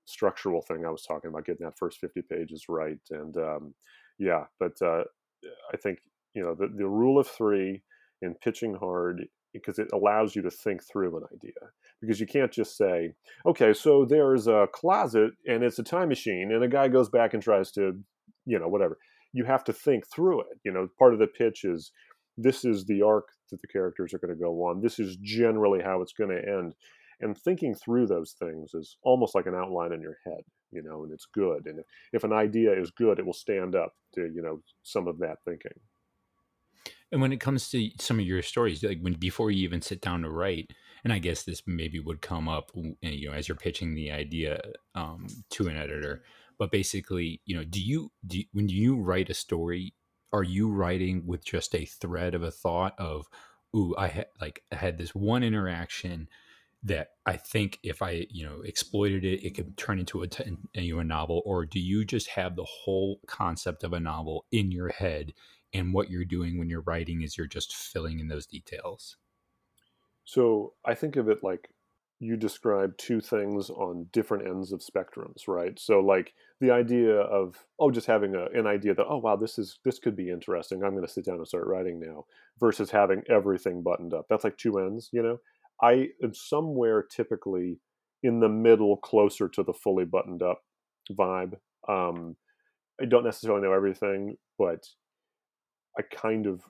structural 0.06 0.62
thing 0.62 0.84
I 0.84 0.90
was 0.90 1.04
talking 1.06 1.28
about, 1.28 1.44
getting 1.44 1.66
that 1.66 1.78
first 1.78 1.98
50 1.98 2.22
pages 2.22 2.66
right. 2.68 2.98
And 3.10 3.36
um, 3.36 3.74
yeah, 4.18 4.44
but 4.58 4.80
uh, 4.80 5.04
I 5.72 5.76
think, 5.76 5.98
you 6.34 6.42
know, 6.42 6.54
the, 6.54 6.68
the 6.74 6.86
rule 6.86 7.18
of 7.18 7.26
three 7.26 7.82
in 8.22 8.34
pitching 8.34 8.74
hard, 8.74 9.26
because 9.52 9.78
it 9.78 9.88
allows 9.92 10.34
you 10.36 10.42
to 10.42 10.50
think 10.50 10.82
through 10.84 11.16
an 11.16 11.24
idea. 11.34 11.70
Because 12.00 12.20
you 12.20 12.26
can't 12.26 12.52
just 12.52 12.76
say, 12.76 13.14
okay, 13.46 13.72
so 13.72 14.04
there's 14.04 14.46
a 14.46 14.68
closet 14.72 15.32
and 15.46 15.62
it's 15.62 15.78
a 15.78 15.82
time 15.82 16.08
machine, 16.08 16.52
and 16.52 16.62
a 16.62 16.68
guy 16.68 16.88
goes 16.88 17.08
back 17.08 17.34
and 17.34 17.42
tries 17.42 17.70
to, 17.72 17.98
you 18.44 18.58
know, 18.58 18.68
whatever. 18.68 18.98
You 19.32 19.44
have 19.44 19.64
to 19.64 19.72
think 19.72 20.04
through 20.06 20.42
it. 20.42 20.58
You 20.64 20.72
know, 20.72 20.88
part 20.98 21.14
of 21.14 21.18
the 21.18 21.26
pitch 21.26 21.64
is 21.64 21.90
this 22.36 22.64
is 22.64 22.84
the 22.84 23.02
arc 23.02 23.28
that 23.50 23.60
the 23.60 23.66
characters 23.66 24.12
are 24.12 24.18
going 24.18 24.34
to 24.34 24.40
go 24.40 24.64
on. 24.64 24.82
This 24.82 24.98
is 24.98 25.16
generally 25.22 25.82
how 25.82 26.02
it's 26.02 26.12
going 26.12 26.30
to 26.30 26.36
end 26.36 26.74
and 27.20 27.36
thinking 27.36 27.74
through 27.74 28.06
those 28.06 28.34
things 28.38 28.74
is 28.74 28.96
almost 29.02 29.34
like 29.34 29.46
an 29.46 29.54
outline 29.54 29.92
in 29.92 30.00
your 30.00 30.16
head 30.24 30.42
you 30.72 30.82
know 30.82 31.04
and 31.04 31.12
it's 31.12 31.26
good 31.32 31.66
and 31.66 31.80
if, 32.12 32.24
an 32.24 32.32
idea 32.32 32.78
is 32.78 32.90
good 32.90 33.18
it 33.18 33.26
will 33.26 33.32
stand 33.32 33.74
up 33.74 33.92
to 34.14 34.22
you 34.34 34.42
know 34.42 34.60
some 34.82 35.08
of 35.08 35.18
that 35.18 35.36
thinking. 35.44 35.72
And 37.12 37.20
when 37.20 37.32
it 37.32 37.40
comes 37.40 37.70
to 37.70 37.88
some 38.00 38.18
of 38.18 38.26
your 38.26 38.42
stories 38.42 38.82
like 38.82 38.98
when 39.00 39.14
before 39.14 39.50
you 39.50 39.64
even 39.64 39.80
sit 39.80 40.00
down 40.00 40.22
to 40.22 40.30
write 40.30 40.70
and 41.04 41.12
i 41.12 41.18
guess 41.18 41.44
this 41.44 41.62
maybe 41.66 42.00
would 42.00 42.20
come 42.20 42.48
up 42.48 42.72
you 42.74 43.28
know 43.28 43.34
as 43.34 43.48
you're 43.48 43.56
pitching 43.56 43.94
the 43.94 44.10
idea 44.10 44.60
um, 44.94 45.26
to 45.50 45.68
an 45.68 45.76
editor 45.76 46.24
but 46.58 46.72
basically 46.72 47.40
you 47.44 47.56
know 47.56 47.64
do 47.64 47.80
you, 47.80 48.10
do 48.26 48.42
when 48.52 48.68
you 48.68 48.96
write 48.96 49.30
a 49.30 49.34
story 49.34 49.94
are 50.32 50.42
you 50.42 50.68
writing 50.68 51.22
with 51.26 51.44
just 51.44 51.74
a 51.74 51.84
thread 51.84 52.34
of 52.34 52.42
a 52.42 52.50
thought 52.50 52.94
of 52.98 53.28
ooh 53.74 53.94
i 53.96 54.08
had 54.08 54.26
like 54.40 54.62
i 54.72 54.76
had 54.76 54.98
this 54.98 55.14
one 55.14 55.44
interaction 55.44 56.28
that 56.86 57.08
I 57.26 57.36
think 57.36 57.78
if 57.82 58.00
I 58.00 58.26
you 58.30 58.46
know 58.46 58.62
exploited 58.62 59.24
it, 59.24 59.44
it 59.44 59.54
could 59.54 59.76
turn 59.76 59.98
into 59.98 60.22
a, 60.22 60.28
a 60.74 61.04
novel, 61.04 61.42
or 61.44 61.66
do 61.66 61.80
you 61.80 62.04
just 62.04 62.28
have 62.30 62.56
the 62.56 62.64
whole 62.64 63.20
concept 63.26 63.84
of 63.84 63.92
a 63.92 64.00
novel 64.00 64.46
in 64.50 64.70
your 64.70 64.88
head, 64.88 65.32
and 65.72 65.92
what 65.92 66.10
you're 66.10 66.24
doing 66.24 66.58
when 66.58 66.70
you're 66.70 66.82
writing 66.82 67.22
is 67.22 67.36
you're 67.36 67.46
just 67.46 67.74
filling 67.74 68.20
in 68.20 68.28
those 68.28 68.46
details? 68.46 69.16
So 70.24 70.74
I 70.84 70.94
think 70.94 71.16
of 71.16 71.28
it 71.28 71.38
like 71.42 71.68
you 72.18 72.36
describe 72.36 72.96
two 72.96 73.20
things 73.20 73.68
on 73.68 74.06
different 74.12 74.46
ends 74.48 74.72
of 74.72 74.80
spectrums, 74.80 75.46
right? 75.46 75.78
So 75.78 76.00
like 76.00 76.32
the 76.60 76.70
idea 76.70 77.16
of 77.16 77.64
oh, 77.78 77.90
just 77.90 78.06
having 78.06 78.34
a, 78.34 78.46
an 78.58 78.66
idea 78.66 78.94
that 78.94 79.06
oh 79.08 79.18
wow, 79.18 79.36
this 79.36 79.58
is 79.58 79.78
this 79.84 79.98
could 79.98 80.16
be 80.16 80.30
interesting. 80.30 80.82
I'm 80.82 80.92
going 80.92 81.06
to 81.06 81.12
sit 81.12 81.24
down 81.24 81.36
and 81.36 81.48
start 81.48 81.66
writing 81.66 82.00
now, 82.00 82.24
versus 82.58 82.90
having 82.90 83.22
everything 83.28 83.82
buttoned 83.82 84.14
up. 84.14 84.26
That's 84.30 84.44
like 84.44 84.56
two 84.56 84.78
ends, 84.78 85.10
you 85.12 85.22
know. 85.22 85.40
I 85.82 86.08
am 86.22 86.34
somewhere 86.34 87.02
typically 87.02 87.78
in 88.22 88.40
the 88.40 88.48
middle, 88.48 88.96
closer 88.96 89.48
to 89.48 89.62
the 89.62 89.74
fully 89.74 90.04
buttoned 90.04 90.42
up 90.42 90.62
vibe. 91.12 91.54
Um, 91.88 92.36
I 93.00 93.04
don't 93.04 93.24
necessarily 93.24 93.62
know 93.62 93.72
everything, 93.72 94.36
but 94.58 94.86
I 95.98 96.02
kind 96.02 96.46
of 96.46 96.62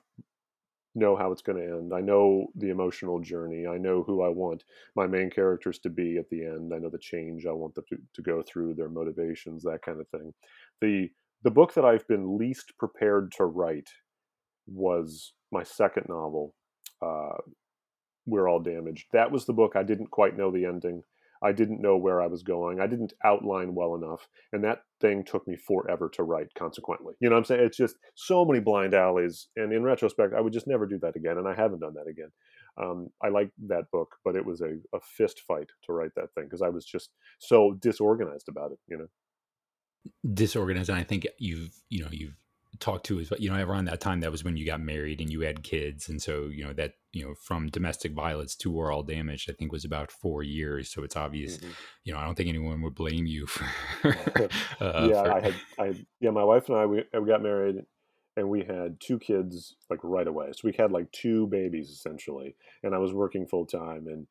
know 0.97 1.15
how 1.15 1.31
it's 1.31 1.41
going 1.41 1.57
to 1.57 1.73
end. 1.77 1.93
I 1.93 2.01
know 2.01 2.47
the 2.55 2.69
emotional 2.69 3.19
journey. 3.19 3.67
I 3.67 3.77
know 3.77 4.03
who 4.03 4.23
I 4.23 4.29
want 4.29 4.63
my 4.95 5.07
main 5.07 5.29
characters 5.29 5.79
to 5.79 5.89
be 5.89 6.17
at 6.17 6.29
the 6.29 6.43
end. 6.43 6.73
I 6.73 6.79
know 6.79 6.89
the 6.89 6.97
change 6.97 7.45
I 7.45 7.51
want 7.51 7.75
them 7.75 7.85
to, 7.89 7.97
to 8.15 8.21
go 8.21 8.41
through, 8.41 8.73
their 8.73 8.89
motivations, 8.89 9.63
that 9.63 9.81
kind 9.83 10.01
of 10.01 10.07
thing. 10.09 10.33
The 10.81 11.09
the 11.43 11.51
book 11.51 11.75
that 11.75 11.85
I've 11.85 12.07
been 12.07 12.37
least 12.37 12.73
prepared 12.79 13.31
to 13.33 13.45
write 13.45 13.89
was 14.65 15.33
my 15.51 15.63
second 15.63 16.07
novel, 16.09 16.55
uh, 17.01 17.37
we're 18.27 18.47
all 18.47 18.59
damaged. 18.59 19.07
That 19.13 19.31
was 19.31 19.45
the 19.45 19.53
book. 19.53 19.73
I 19.75 19.83
didn't 19.83 20.11
quite 20.11 20.37
know 20.37 20.51
the 20.51 20.65
ending. 20.65 21.03
I 21.41 21.51
didn't 21.51 21.81
know 21.81 21.97
where 21.97 22.21
I 22.21 22.27
was 22.27 22.43
going. 22.43 22.79
I 22.79 22.87
didn't 22.87 23.13
outline 23.23 23.75
well 23.75 23.95
enough. 23.95 24.27
And 24.51 24.63
that 24.63 24.81
thing 24.99 25.23
took 25.23 25.47
me 25.47 25.55
forever 25.55 26.09
to 26.13 26.23
write, 26.23 26.53
consequently. 26.57 27.13
You 27.19 27.29
know 27.29 27.35
what 27.35 27.41
I'm 27.41 27.45
saying? 27.45 27.63
It's 27.63 27.77
just 27.77 27.95
so 28.15 28.43
many 28.43 28.59
blind 28.59 28.93
alleys. 28.93 29.47
And 29.55 29.71
in 29.71 29.83
retrospect, 29.83 30.33
I 30.33 30.41
would 30.41 30.53
just 30.53 30.67
never 30.67 30.87
do 30.87 30.97
that 30.99 31.15
again. 31.15 31.37
And 31.37 31.47
I 31.47 31.53
haven't 31.55 31.79
done 31.79 31.93
that 31.93 32.09
again. 32.09 32.31
Um, 32.81 33.09
I 33.23 33.29
like 33.29 33.51
that 33.67 33.91
book, 33.91 34.15
but 34.23 34.35
it 34.35 34.45
was 34.45 34.61
a, 34.61 34.77
a 34.93 34.99
fist 34.99 35.41
fight 35.47 35.69
to 35.85 35.93
write 35.93 36.11
that 36.15 36.33
thing 36.33 36.45
because 36.45 36.61
I 36.61 36.69
was 36.69 36.85
just 36.85 37.11
so 37.39 37.73
disorganized 37.79 38.49
about 38.49 38.71
it, 38.71 38.79
you 38.87 38.97
know? 38.97 39.07
Disorganized. 40.33 40.89
And 40.89 40.97
I 40.97 41.03
think 41.03 41.27
you've, 41.37 41.75
you 41.89 42.03
know, 42.03 42.09
you've 42.11 42.35
talked 42.79 43.05
to 43.07 43.19
is 43.19 43.29
but 43.29 43.39
you 43.39 43.49
know 43.49 43.61
around 43.63 43.85
that 43.85 43.99
time 43.99 44.19
that 44.19 44.31
was 44.31 44.43
when 44.43 44.57
you 44.57 44.65
got 44.65 44.79
married 44.79 45.19
and 45.19 45.31
you 45.31 45.41
had 45.41 45.63
kids. 45.63 46.09
And 46.09 46.21
so 46.21 46.45
you 46.45 46.63
know 46.63 46.73
that 46.73 46.93
you 47.11 47.25
know 47.25 47.33
from 47.43 47.69
Domestic 47.69 48.13
Violets 48.13 48.55
to 48.57 48.71
we're 48.71 48.91
all 48.91 49.03
damaged 49.03 49.49
i 49.49 49.53
think 49.53 49.71
was 49.71 49.85
about 49.85 50.11
four 50.11 50.43
years. 50.43 50.89
So 50.89 51.03
it's 51.03 51.15
obvious 51.15 51.57
mm-hmm. 51.57 51.71
you 52.03 52.13
know 52.13 52.19
i 52.19 52.25
don't 52.25 52.35
think 52.35 52.49
anyone 52.49 52.81
would 52.81 52.95
blame 52.95 53.25
you 53.25 53.45
for 53.47 53.65
uh, 54.81 55.07
yeah 55.09 55.23
for... 55.23 55.33
i 55.33 55.39
had 55.41 55.55
i 55.79 56.05
yeah 56.19 56.31
my 56.31 56.43
wife 56.43 56.69
and 56.69 56.77
i 56.77 56.85
we, 56.85 57.03
we 57.13 57.27
got 57.27 57.41
married 57.41 57.77
and 58.35 58.49
we 58.49 58.59
had 58.59 58.99
two 58.99 59.17
kids 59.17 59.75
like 59.89 59.99
right 60.03 60.27
away. 60.27 60.51
So 60.51 60.61
we 60.63 60.75
had 60.77 60.91
like 60.91 61.11
two 61.11 61.47
babies 61.47 61.89
essentially. 61.89 62.55
And 62.83 62.93
i 62.93 62.99
was 62.99 63.13
working 63.13 63.47
full 63.47 63.65
time 63.65 64.07
and 64.07 64.27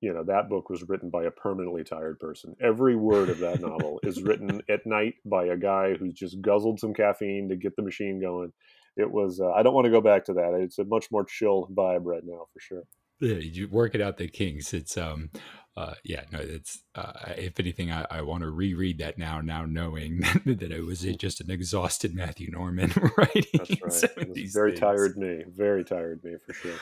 you 0.00 0.12
know 0.12 0.24
that 0.24 0.48
book 0.48 0.70
was 0.70 0.84
written 0.88 1.10
by 1.10 1.24
a 1.24 1.30
permanently 1.30 1.84
tired 1.84 2.18
person 2.18 2.54
every 2.60 2.96
word 2.96 3.28
of 3.28 3.38
that 3.38 3.60
novel 3.60 4.00
is 4.02 4.22
written 4.22 4.60
at 4.68 4.86
night 4.86 5.14
by 5.24 5.44
a 5.46 5.56
guy 5.56 5.94
who's 5.94 6.14
just 6.14 6.40
guzzled 6.40 6.80
some 6.80 6.94
caffeine 6.94 7.48
to 7.48 7.56
get 7.56 7.76
the 7.76 7.82
machine 7.82 8.20
going 8.20 8.52
it 8.96 9.10
was 9.10 9.40
uh, 9.40 9.50
i 9.52 9.62
don't 9.62 9.74
want 9.74 9.84
to 9.84 9.90
go 9.90 10.00
back 10.00 10.24
to 10.24 10.32
that 10.32 10.54
it's 10.54 10.78
a 10.78 10.84
much 10.84 11.06
more 11.10 11.24
chill 11.24 11.68
vibe 11.74 12.04
right 12.04 12.24
now 12.24 12.46
for 12.52 12.60
sure 12.60 12.82
yeah 13.20 13.36
you 13.36 13.68
work 13.68 13.94
it 13.94 14.00
out 14.00 14.16
the 14.16 14.28
kinks 14.28 14.72
it's 14.72 14.96
um 14.96 15.30
uh, 15.76 15.94
yeah, 16.04 16.24
no, 16.32 16.38
it's 16.40 16.82
uh, 16.94 17.12
if 17.38 17.58
anything, 17.60 17.92
I, 17.92 18.04
I 18.10 18.22
want 18.22 18.42
to 18.42 18.50
reread 18.50 18.98
that 18.98 19.18
now. 19.18 19.40
Now 19.40 19.64
knowing 19.64 20.18
that 20.44 20.72
it 20.72 20.84
was 20.84 21.00
just 21.00 21.40
an 21.40 21.50
exhausted 21.50 22.14
Matthew 22.14 22.50
Norman 22.50 22.92
writing. 23.16 23.44
That's 23.54 24.02
right. 24.02 24.28
very 24.52 24.72
things. 24.72 24.80
tired 24.80 25.16
me. 25.16 25.44
Very 25.48 25.84
tired 25.84 26.22
me 26.24 26.34
for 26.44 26.52
sure. 26.52 26.74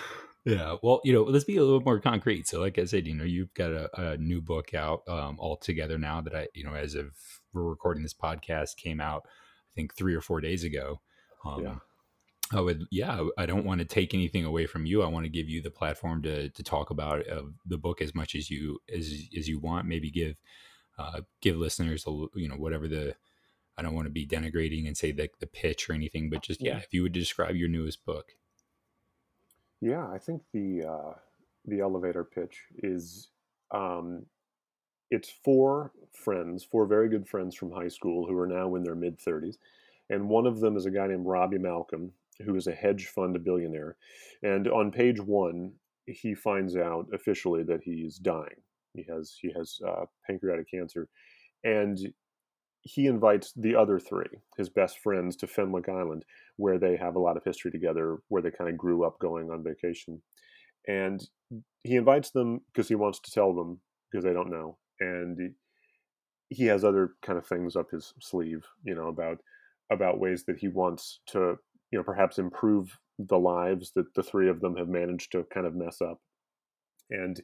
Yeah. 0.45 0.77
Well, 0.83 1.01
you 1.05 1.13
know, 1.13 1.23
let's 1.23 1.45
be 1.45 1.57
a 1.57 1.63
little 1.63 1.81
more 1.81 2.01
concrete. 2.01 2.49
So, 2.49 2.61
like 2.61 2.79
I 2.79 2.85
said, 2.85 3.07
you 3.07 3.15
know, 3.15 3.25
you've 3.25 3.53
got 3.55 3.71
a, 3.71 4.13
a 4.13 4.17
new 4.17 4.41
book 4.41 4.73
out 4.75 5.03
um, 5.09 5.37
all 5.39 5.57
together 5.57 5.99
now 5.99 6.21
that 6.23 6.35
I, 6.35 6.49
you 6.55 6.65
know, 6.65 6.75
as 6.75 6.95
of 6.95 7.11
we're 7.53 7.63
recording 7.63 8.03
this 8.03 8.15
podcast, 8.15 8.77
came 8.77 9.01
out, 9.01 9.25
I 9.27 9.73
think 9.75 9.95
three 9.95 10.15
or 10.15 10.21
four 10.21 10.41
days 10.41 10.65
ago. 10.65 11.01
Um, 11.45 11.63
yeah. 11.63 11.75
I 12.51 12.63
would, 12.63 12.87
yeah, 12.91 13.27
I 13.37 13.45
don't 13.45 13.67
want 13.67 13.81
to 13.81 13.85
take 13.85 14.15
anything 14.15 14.45
away 14.47 14.67
from 14.67 14.87
you. 14.87 15.03
I 15.03 15.09
want 15.09 15.25
to 15.27 15.31
give 15.31 15.51
you 15.51 15.61
the 15.61 15.71
platform 15.71 16.23
to 16.23 16.49
to 16.49 16.63
talk 16.63 16.89
about 16.89 17.29
uh, 17.29 17.43
the 17.67 17.77
book 17.77 18.01
as 18.01 18.15
much 18.15 18.35
as 18.35 18.49
you 18.49 18.79
as 18.91 19.13
as 19.37 19.49
you 19.49 19.59
want. 19.59 19.87
Maybe 19.87 20.11
give 20.11 20.37
uh, 20.99 21.21
give 21.43 21.57
listeners, 21.57 22.05
a, 22.07 22.11
you 22.35 22.49
know, 22.49 22.57
whatever 22.57 22.89
the. 22.89 23.17
I 23.77 23.83
don't 23.83 23.95
want 23.95 24.07
to 24.07 24.13
be 24.13 24.27
denigrating 24.27 24.87
and 24.87 24.97
say 24.97 25.13
the 25.13 25.29
the 25.41 25.47
pitch 25.47 25.91
or 25.91 25.93
anything, 25.93 26.31
but 26.31 26.43
just 26.43 26.63
yeah, 26.63 26.79
if 26.79 26.89
you 26.91 27.03
would 27.03 27.13
describe 27.13 27.55
your 27.55 27.69
newest 27.69 28.05
book. 28.07 28.33
Yeah, 29.81 30.07
I 30.09 30.19
think 30.19 30.43
the 30.53 30.85
uh, 30.85 31.15
the 31.67 31.81
elevator 31.81 32.25
pitch 32.25 32.65
is 32.79 33.29
um, 33.73 34.27
it's 35.11 35.31
four 35.45 35.93
friends, 36.13 36.65
four 36.65 36.87
very 36.87 37.09
good 37.09 37.29
friends 37.29 37.55
from 37.55 37.71
high 37.71 37.89
school 37.89 38.27
who 38.27 38.37
are 38.39 38.47
now 38.47 38.75
in 38.75 38.83
their 38.83 38.97
mid 38.97 39.21
thirties, 39.21 39.59
and 40.11 40.29
one 40.29 40.47
of 40.47 40.61
them 40.61 40.77
is 40.77 40.87
a 40.87 40.91
guy 40.91 41.07
named 41.07 41.27
Robbie 41.27 41.59
Malcolm, 41.59 42.13
who 42.45 42.57
is 42.57 42.67
a 42.67 42.73
hedge 42.73 43.07
fund 43.07 43.43
billionaire, 43.45 43.97
and 44.43 44.69
on 44.69 44.91
page 44.91 45.21
one 45.21 45.73
he 46.07 46.35
finds 46.35 46.75
out 46.77 47.07
officially 47.13 47.63
that 47.65 47.83
he's 47.83 48.17
dying. 48.17 48.61
He 48.95 49.05
has 49.09 49.37
he 49.41 49.53
has 49.57 49.79
uh, 49.87 50.07
pancreatic 50.27 50.71
cancer, 50.71 51.09
and 51.63 51.99
he 52.89 53.07
invites 53.07 53.53
the 53.55 53.77
other 53.77 53.99
three, 53.99 54.41
his 54.57 54.71
best 54.71 54.99
friends, 55.01 55.37
to 55.37 55.47
Fenwick 55.47 55.91
Island, 55.91 56.25
where 56.57 56.79
they 56.79 56.97
have 56.97 57.17
a 57.17 57.21
lot 57.21 57.37
of 57.37 57.45
history 57.45 57.71
together, 57.71 58.19
where 58.29 58.41
they 58.41 58.51
kind 58.51 58.71
of 58.71 58.79
grew 58.79 59.05
up 59.05 59.19
going 59.19 59.51
on 59.51 59.63
vacation. 59.63 60.23
And 60.87 61.23
he 61.83 61.97
invites 61.97 62.31
them 62.31 62.63
because 62.73 62.89
he 62.89 62.95
wants 62.95 63.21
to 63.21 63.31
tell 63.31 63.55
them 63.55 63.81
because 64.11 64.25
they 64.25 64.33
don't 64.33 64.51
know. 64.51 64.79
And 65.01 65.53
he 66.49 66.65
has 66.65 66.83
other 66.83 67.11
kind 67.23 67.39
of 67.39 67.47
things 67.47 67.77
up 67.77 67.91
his 67.91 68.15
sleeve, 68.21 68.65
you 68.85 68.95
know, 68.95 69.09
about 69.09 69.39
about 69.91 70.21
ways 70.21 70.45
that 70.45 70.59
he 70.59 70.69
wants 70.69 71.21
to, 71.27 71.59
you 71.91 71.99
know, 71.99 72.03
perhaps 72.03 72.39
improve 72.39 72.99
the 73.19 73.39
lives 73.39 73.93
that 73.97 74.15
the 74.15 74.23
three 74.23 74.49
of 74.49 74.61
them 74.61 74.77
have 74.77 74.89
managed 74.89 75.33
to 75.33 75.45
kind 75.53 75.67
of 75.67 75.75
mess 75.75 76.01
up. 76.01 76.21
And 77.11 77.41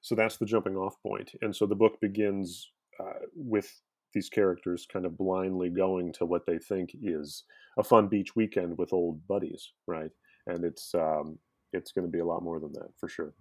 so 0.00 0.14
that's 0.14 0.36
the 0.36 0.46
jumping 0.46 0.76
off 0.76 0.94
point. 1.02 1.30
And 1.42 1.54
so 1.54 1.66
the 1.66 1.74
book 1.74 2.00
begins 2.00 2.70
uh, 3.00 3.26
with 3.34 3.72
these 4.12 4.28
characters 4.28 4.86
kind 4.90 5.06
of 5.06 5.16
blindly 5.16 5.70
going 5.70 6.12
to 6.14 6.26
what 6.26 6.46
they 6.46 6.58
think 6.58 6.90
is 7.02 7.44
a 7.78 7.84
fun 7.84 8.08
beach 8.08 8.34
weekend 8.36 8.76
with 8.78 8.92
old 8.92 9.26
buddies, 9.26 9.72
right? 9.86 10.10
And 10.46 10.64
it's 10.64 10.94
um, 10.94 11.38
it's 11.72 11.92
going 11.92 12.06
to 12.06 12.10
be 12.10 12.18
a 12.18 12.26
lot 12.26 12.42
more 12.42 12.60
than 12.60 12.72
that 12.72 12.90
for 12.98 13.08
sure. 13.08 13.34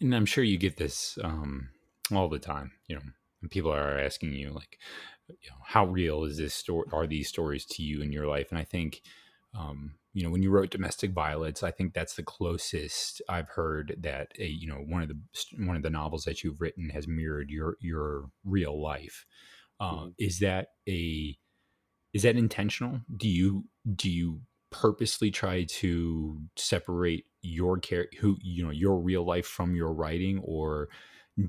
And 0.00 0.14
I'm 0.14 0.26
sure 0.26 0.44
you 0.44 0.56
get 0.56 0.76
this 0.76 1.18
um, 1.22 1.68
all 2.12 2.28
the 2.28 2.38
time. 2.38 2.72
You 2.86 2.96
know, 2.96 3.02
people 3.50 3.72
are 3.72 3.98
asking 3.98 4.32
you 4.32 4.50
like, 4.50 4.78
you 5.28 5.50
know, 5.50 5.56
how 5.64 5.86
real 5.86 6.24
is 6.24 6.38
this 6.38 6.54
story? 6.54 6.86
Are 6.92 7.06
these 7.06 7.28
stories 7.28 7.66
to 7.66 7.82
you 7.82 8.02
in 8.02 8.12
your 8.12 8.26
life? 8.26 8.48
And 8.50 8.58
I 8.58 8.64
think 8.64 9.02
um, 9.54 9.94
you 10.12 10.22
know 10.22 10.30
when 10.30 10.42
you 10.42 10.50
wrote 10.50 10.70
Domestic 10.70 11.12
Violets 11.12 11.62
i 11.62 11.70
think 11.70 11.94
that's 11.94 12.14
the 12.14 12.22
closest 12.22 13.22
i've 13.28 13.48
heard 13.48 13.96
that 14.00 14.32
a 14.38 14.46
you 14.46 14.66
know 14.66 14.82
one 14.86 15.02
of 15.02 15.08
the 15.08 15.18
one 15.64 15.76
of 15.76 15.82
the 15.82 15.90
novels 15.90 16.24
that 16.24 16.42
you've 16.42 16.60
written 16.60 16.90
has 16.90 17.06
mirrored 17.06 17.50
your 17.50 17.76
your 17.80 18.30
real 18.44 18.80
life. 18.80 19.26
Uh, 19.78 20.08
is 20.18 20.40
that 20.40 20.68
a 20.88 21.36
is 22.12 22.22
that 22.22 22.36
intentional? 22.36 23.00
Do 23.16 23.28
you 23.28 23.64
do 23.94 24.10
you 24.10 24.40
purposely 24.70 25.30
try 25.30 25.64
to 25.64 26.40
separate 26.56 27.24
your 27.42 27.78
care 27.78 28.06
who 28.20 28.36
you 28.40 28.62
know 28.62 28.70
your 28.70 29.00
real 29.00 29.24
life 29.24 29.46
from 29.46 29.74
your 29.74 29.92
writing 29.92 30.40
or 30.44 30.88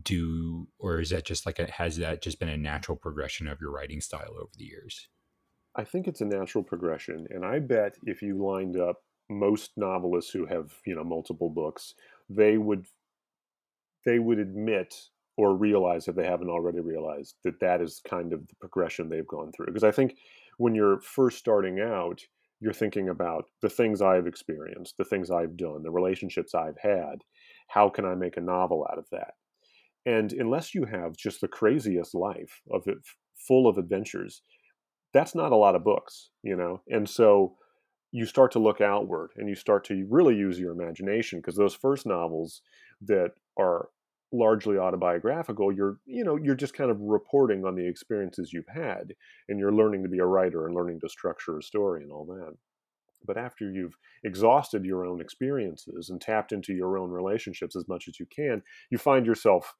do 0.03 0.67
or 0.79 1.01
is 1.01 1.09
that 1.09 1.25
just 1.25 1.45
like 1.45 1.59
a, 1.59 1.69
has 1.69 1.97
that 1.97 2.21
just 2.21 2.39
been 2.39 2.49
a 2.49 2.57
natural 2.57 2.95
progression 2.95 3.47
of 3.47 3.59
your 3.59 3.71
writing 3.71 3.99
style 3.99 4.33
over 4.39 4.51
the 4.57 4.63
years 4.63 5.07
I 5.75 5.83
think 5.83 6.07
it's 6.07 6.21
a 6.21 6.25
natural 6.25 6.63
progression, 6.63 7.27
and 7.29 7.45
I 7.45 7.59
bet 7.59 7.95
if 8.03 8.21
you 8.21 8.37
lined 8.43 8.77
up 8.77 8.97
most 9.29 9.71
novelists 9.77 10.31
who 10.31 10.45
have 10.45 10.73
you 10.85 10.95
know 10.95 11.03
multiple 11.03 11.49
books, 11.49 11.93
they 12.29 12.57
would 12.57 12.85
they 14.05 14.19
would 14.19 14.39
admit 14.39 14.95
or 15.37 15.55
realize 15.55 16.07
if 16.07 16.15
they 16.15 16.25
haven't 16.25 16.49
already 16.49 16.79
realized 16.79 17.35
that 17.43 17.59
that 17.59 17.81
is 17.81 18.01
kind 18.07 18.33
of 18.33 18.47
the 18.47 18.55
progression 18.59 19.09
they've 19.09 19.27
gone 19.27 19.51
through. 19.51 19.67
Because 19.67 19.83
I 19.83 19.91
think 19.91 20.17
when 20.57 20.75
you're 20.75 20.99
first 20.99 21.37
starting 21.37 21.79
out, 21.79 22.21
you're 22.59 22.73
thinking 22.73 23.09
about 23.09 23.45
the 23.61 23.69
things 23.69 24.01
I've 24.01 24.27
experienced, 24.27 24.97
the 24.97 25.05
things 25.05 25.31
I've 25.31 25.57
done, 25.57 25.83
the 25.83 25.91
relationships 25.91 26.53
I've 26.53 26.77
had. 26.79 27.23
How 27.69 27.89
can 27.89 28.05
I 28.05 28.15
make 28.15 28.37
a 28.37 28.41
novel 28.41 28.85
out 28.91 28.99
of 28.99 29.07
that? 29.11 29.33
And 30.05 30.33
unless 30.33 30.75
you 30.75 30.85
have 30.85 31.15
just 31.15 31.41
the 31.41 31.47
craziest 31.47 32.13
life 32.13 32.61
of 32.71 32.87
it, 32.87 32.97
full 33.47 33.67
of 33.67 33.77
adventures, 33.77 34.41
that's 35.13 35.35
not 35.35 35.51
a 35.51 35.57
lot 35.57 35.75
of 35.75 35.83
books, 35.83 36.29
you 36.43 36.55
know? 36.55 36.81
And 36.87 37.09
so 37.09 37.55
you 38.11 38.25
start 38.25 38.51
to 38.51 38.59
look 38.59 38.81
outward 38.81 39.31
and 39.37 39.47
you 39.47 39.55
start 39.55 39.85
to 39.85 40.05
really 40.09 40.35
use 40.35 40.59
your 40.59 40.71
imagination 40.71 41.39
because 41.39 41.55
those 41.55 41.73
first 41.75 42.05
novels 42.05 42.61
that 43.01 43.31
are 43.57 43.89
largely 44.33 44.77
autobiographical 44.77 45.73
you're 45.73 45.97
you 46.05 46.23
know 46.23 46.37
you're 46.37 46.55
just 46.55 46.73
kind 46.73 46.89
of 46.89 46.97
reporting 47.01 47.65
on 47.65 47.75
the 47.75 47.85
experiences 47.85 48.53
you've 48.53 48.67
had 48.73 49.13
and 49.49 49.59
you're 49.59 49.73
learning 49.73 50.03
to 50.03 50.09
be 50.09 50.19
a 50.19 50.25
writer 50.25 50.65
and 50.65 50.75
learning 50.75 50.99
to 51.01 51.09
structure 51.09 51.57
a 51.57 51.63
story 51.63 52.01
and 52.01 52.13
all 52.13 52.25
that 52.25 52.53
but 53.25 53.37
after 53.37 53.69
you've 53.69 53.97
exhausted 54.23 54.85
your 54.85 55.05
own 55.05 55.19
experiences 55.19 56.09
and 56.09 56.21
tapped 56.21 56.53
into 56.53 56.73
your 56.73 56.97
own 56.97 57.09
relationships 57.09 57.75
as 57.75 57.85
much 57.89 58.07
as 58.07 58.19
you 58.21 58.25
can 58.33 58.61
you 58.89 58.97
find 58.97 59.25
yourself 59.25 59.75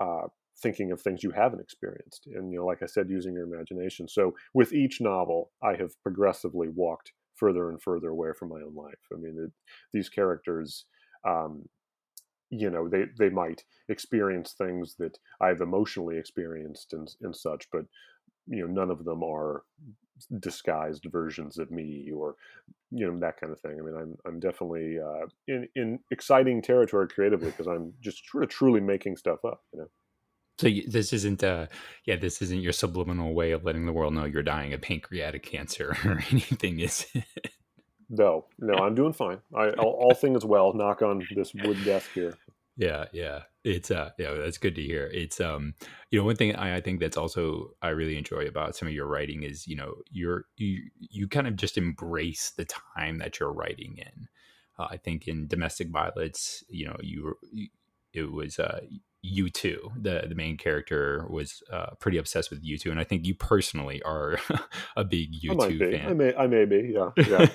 uh, 0.00 0.28
thinking 0.62 0.90
of 0.92 1.00
things 1.00 1.22
you 1.22 1.30
haven't 1.30 1.60
experienced 1.60 2.26
and 2.34 2.52
you 2.52 2.58
know 2.58 2.66
like 2.66 2.82
i 2.82 2.86
said 2.86 3.08
using 3.08 3.34
your 3.34 3.44
imagination. 3.44 4.08
So 4.08 4.34
with 4.54 4.72
each 4.72 5.00
novel 5.00 5.50
i 5.62 5.74
have 5.76 5.92
progressively 6.02 6.68
walked 6.68 7.12
further 7.36 7.70
and 7.70 7.80
further 7.80 8.08
away 8.08 8.30
from 8.36 8.48
my 8.48 8.56
own 8.56 8.74
life. 8.74 8.98
I 9.12 9.16
mean 9.16 9.36
it, 9.44 9.52
these 9.92 10.08
characters 10.08 10.84
um, 11.26 11.68
you 12.50 12.70
know 12.70 12.88
they 12.88 13.04
they 13.18 13.28
might 13.28 13.62
experience 13.88 14.54
things 14.56 14.94
that 14.98 15.18
i've 15.40 15.60
emotionally 15.60 16.16
experienced 16.16 16.94
and, 16.94 17.14
and 17.20 17.36
such 17.36 17.68
but 17.70 17.84
you 18.46 18.66
know 18.66 18.72
none 18.72 18.90
of 18.90 19.04
them 19.04 19.22
are 19.22 19.64
disguised 20.40 21.06
versions 21.10 21.58
of 21.58 21.70
me 21.70 22.10
or 22.14 22.34
you 22.90 23.06
know 23.06 23.18
that 23.18 23.38
kind 23.40 23.52
of 23.52 23.60
thing. 23.60 23.78
I 23.78 23.82
mean 23.84 23.94
i'm 23.94 24.16
i'm 24.26 24.40
definitely 24.40 24.98
uh, 24.98 25.26
in 25.46 25.68
in 25.76 25.98
exciting 26.10 26.62
territory 26.62 27.06
creatively 27.08 27.50
because 27.50 27.68
i'm 27.68 27.92
just 28.00 28.22
of 28.34 28.48
truly 28.48 28.80
making 28.80 29.16
stuff 29.16 29.44
up 29.44 29.62
you 29.72 29.80
know 29.80 29.88
so 30.58 30.68
this 30.88 31.12
isn't, 31.12 31.44
uh, 31.44 31.66
yeah, 32.04 32.16
this 32.16 32.42
isn't 32.42 32.60
your 32.60 32.72
subliminal 32.72 33.34
way 33.34 33.52
of 33.52 33.64
letting 33.64 33.86
the 33.86 33.92
world 33.92 34.14
know 34.14 34.24
you're 34.24 34.42
dying 34.42 34.72
of 34.72 34.82
pancreatic 34.82 35.42
cancer 35.42 35.96
or 36.04 36.20
anything, 36.30 36.80
is 36.80 37.06
it? 37.14 37.52
No, 38.10 38.46
no, 38.58 38.74
I'm 38.74 38.94
doing 38.94 39.12
fine. 39.12 39.38
I, 39.54 39.70
all, 39.70 39.92
all 40.00 40.14
things 40.14 40.44
well. 40.44 40.72
Knock 40.72 41.02
on 41.02 41.26
this 41.34 41.52
wood 41.54 41.84
desk 41.84 42.10
here. 42.14 42.34
Yeah, 42.76 43.06
yeah, 43.12 43.42
it's 43.64 43.90
uh, 43.90 44.10
yeah, 44.18 44.34
that's 44.34 44.56
good 44.56 44.76
to 44.76 44.82
hear. 44.82 45.10
It's 45.12 45.40
um, 45.40 45.74
you 46.10 46.18
know, 46.18 46.24
one 46.24 46.36
thing 46.36 46.54
I, 46.54 46.76
I 46.76 46.80
think 46.80 47.00
that's 47.00 47.16
also 47.16 47.72
I 47.82 47.88
really 47.88 48.16
enjoy 48.16 48.46
about 48.46 48.76
some 48.76 48.86
of 48.86 48.94
your 48.94 49.06
writing 49.06 49.42
is 49.42 49.66
you 49.66 49.74
know 49.74 49.96
you're 50.10 50.44
you 50.56 50.88
you 50.98 51.26
kind 51.26 51.48
of 51.48 51.56
just 51.56 51.76
embrace 51.76 52.52
the 52.56 52.66
time 52.96 53.18
that 53.18 53.40
you're 53.40 53.52
writing 53.52 53.96
in. 53.98 54.28
Uh, 54.78 54.86
I 54.90 54.96
think 54.96 55.26
in 55.26 55.48
Domestic 55.48 55.90
Violets, 55.90 56.62
you 56.68 56.86
know, 56.86 56.96
you, 57.00 57.34
you 57.52 57.68
it 58.14 58.30
was 58.30 58.60
uh 58.60 58.80
U2. 59.24 60.02
The 60.02 60.26
the 60.28 60.34
main 60.34 60.56
character 60.56 61.26
was 61.28 61.62
uh, 61.72 61.94
pretty 61.98 62.18
obsessed 62.18 62.50
with 62.50 62.64
U2, 62.64 62.90
and 62.90 63.00
I 63.00 63.04
think 63.04 63.26
you 63.26 63.34
personally 63.34 64.02
are 64.02 64.38
a 64.96 65.04
big 65.04 65.32
U2 65.42 65.90
fan. 65.92 66.10
I 66.10 66.14
may 66.14 66.34
I 66.34 66.46
may 66.46 66.64
be, 66.64 66.94
yeah. 66.94 67.10
yeah. 67.16 67.48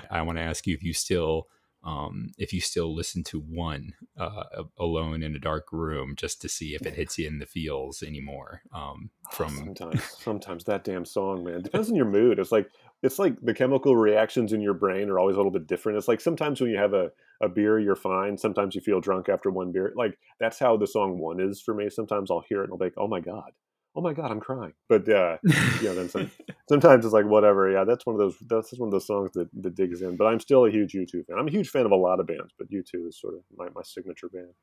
I 0.10 0.22
want 0.22 0.38
to 0.38 0.42
ask 0.42 0.66
you 0.66 0.74
if 0.74 0.82
you 0.82 0.92
still 0.92 1.48
um, 1.84 2.32
if 2.36 2.52
you 2.52 2.60
still 2.60 2.94
listen 2.94 3.22
to 3.24 3.40
one 3.40 3.94
uh, 4.16 4.42
alone 4.78 5.22
in 5.22 5.34
a 5.34 5.38
dark 5.38 5.72
room 5.72 6.14
just 6.16 6.42
to 6.42 6.48
see 6.48 6.74
if 6.74 6.84
it 6.84 6.94
hits 6.94 7.18
you 7.18 7.26
in 7.26 7.38
the 7.38 7.46
feels 7.46 8.02
anymore. 8.02 8.62
Um, 8.74 9.10
from 9.30 9.56
sometimes, 9.56 10.02
sometimes 10.18 10.64
that 10.64 10.84
damn 10.84 11.04
song, 11.04 11.44
man, 11.44 11.62
depends 11.62 11.88
on 11.88 11.96
your 11.96 12.04
mood. 12.04 12.38
It's 12.38 12.52
like 12.52 12.68
it's 13.02 13.18
like 13.18 13.40
the 13.40 13.54
chemical 13.54 13.96
reactions 13.96 14.52
in 14.52 14.60
your 14.60 14.74
brain 14.74 15.08
are 15.08 15.18
always 15.18 15.34
a 15.34 15.38
little 15.38 15.52
bit 15.52 15.66
different. 15.66 15.98
It's 15.98 16.08
like 16.08 16.20
sometimes 16.20 16.60
when 16.60 16.70
you 16.70 16.78
have 16.78 16.94
a, 16.94 17.10
a 17.42 17.48
beer, 17.48 17.78
you're 17.78 17.96
fine. 17.96 18.36
Sometimes 18.36 18.74
you 18.74 18.80
feel 18.80 19.00
drunk 19.00 19.28
after 19.28 19.50
one 19.50 19.72
beer. 19.72 19.92
Like 19.96 20.18
that's 20.40 20.58
how 20.58 20.76
the 20.76 20.86
song 20.86 21.18
one 21.18 21.40
is 21.40 21.60
for 21.60 21.74
me. 21.74 21.90
Sometimes 21.90 22.30
I'll 22.30 22.44
hear 22.48 22.60
it 22.60 22.64
and 22.64 22.72
I'll 22.72 22.78
be 22.78 22.86
like, 22.86 22.94
oh 22.96 23.06
my 23.06 23.20
God, 23.20 23.52
oh 23.94 24.00
my 24.00 24.12
God, 24.12 24.30
I'm 24.30 24.40
crying. 24.40 24.72
But 24.88 25.08
uh, 25.08 25.38
yeah, 25.80 25.92
then 25.92 26.08
some, 26.08 26.30
sometimes 26.68 27.04
it's 27.04 27.14
like, 27.14 27.26
whatever. 27.26 27.70
Yeah, 27.70 27.84
that's 27.84 28.04
one 28.04 28.16
of 28.16 28.20
those, 28.20 28.36
that's 28.48 28.76
one 28.78 28.88
of 28.88 28.92
those 28.92 29.06
songs 29.06 29.30
that, 29.34 29.48
that 29.62 29.76
digs 29.76 30.02
in. 30.02 30.16
But 30.16 30.26
I'm 30.26 30.40
still 30.40 30.66
a 30.66 30.70
huge 30.70 30.92
U2 30.92 31.26
fan. 31.26 31.38
I'm 31.38 31.48
a 31.48 31.52
huge 31.52 31.68
fan 31.68 31.86
of 31.86 31.92
a 31.92 31.96
lot 31.96 32.18
of 32.18 32.26
bands, 32.26 32.52
but 32.58 32.70
U2 32.70 33.08
is 33.08 33.20
sort 33.20 33.34
of 33.34 33.40
my, 33.56 33.66
my 33.74 33.82
signature 33.84 34.28
band. 34.28 34.54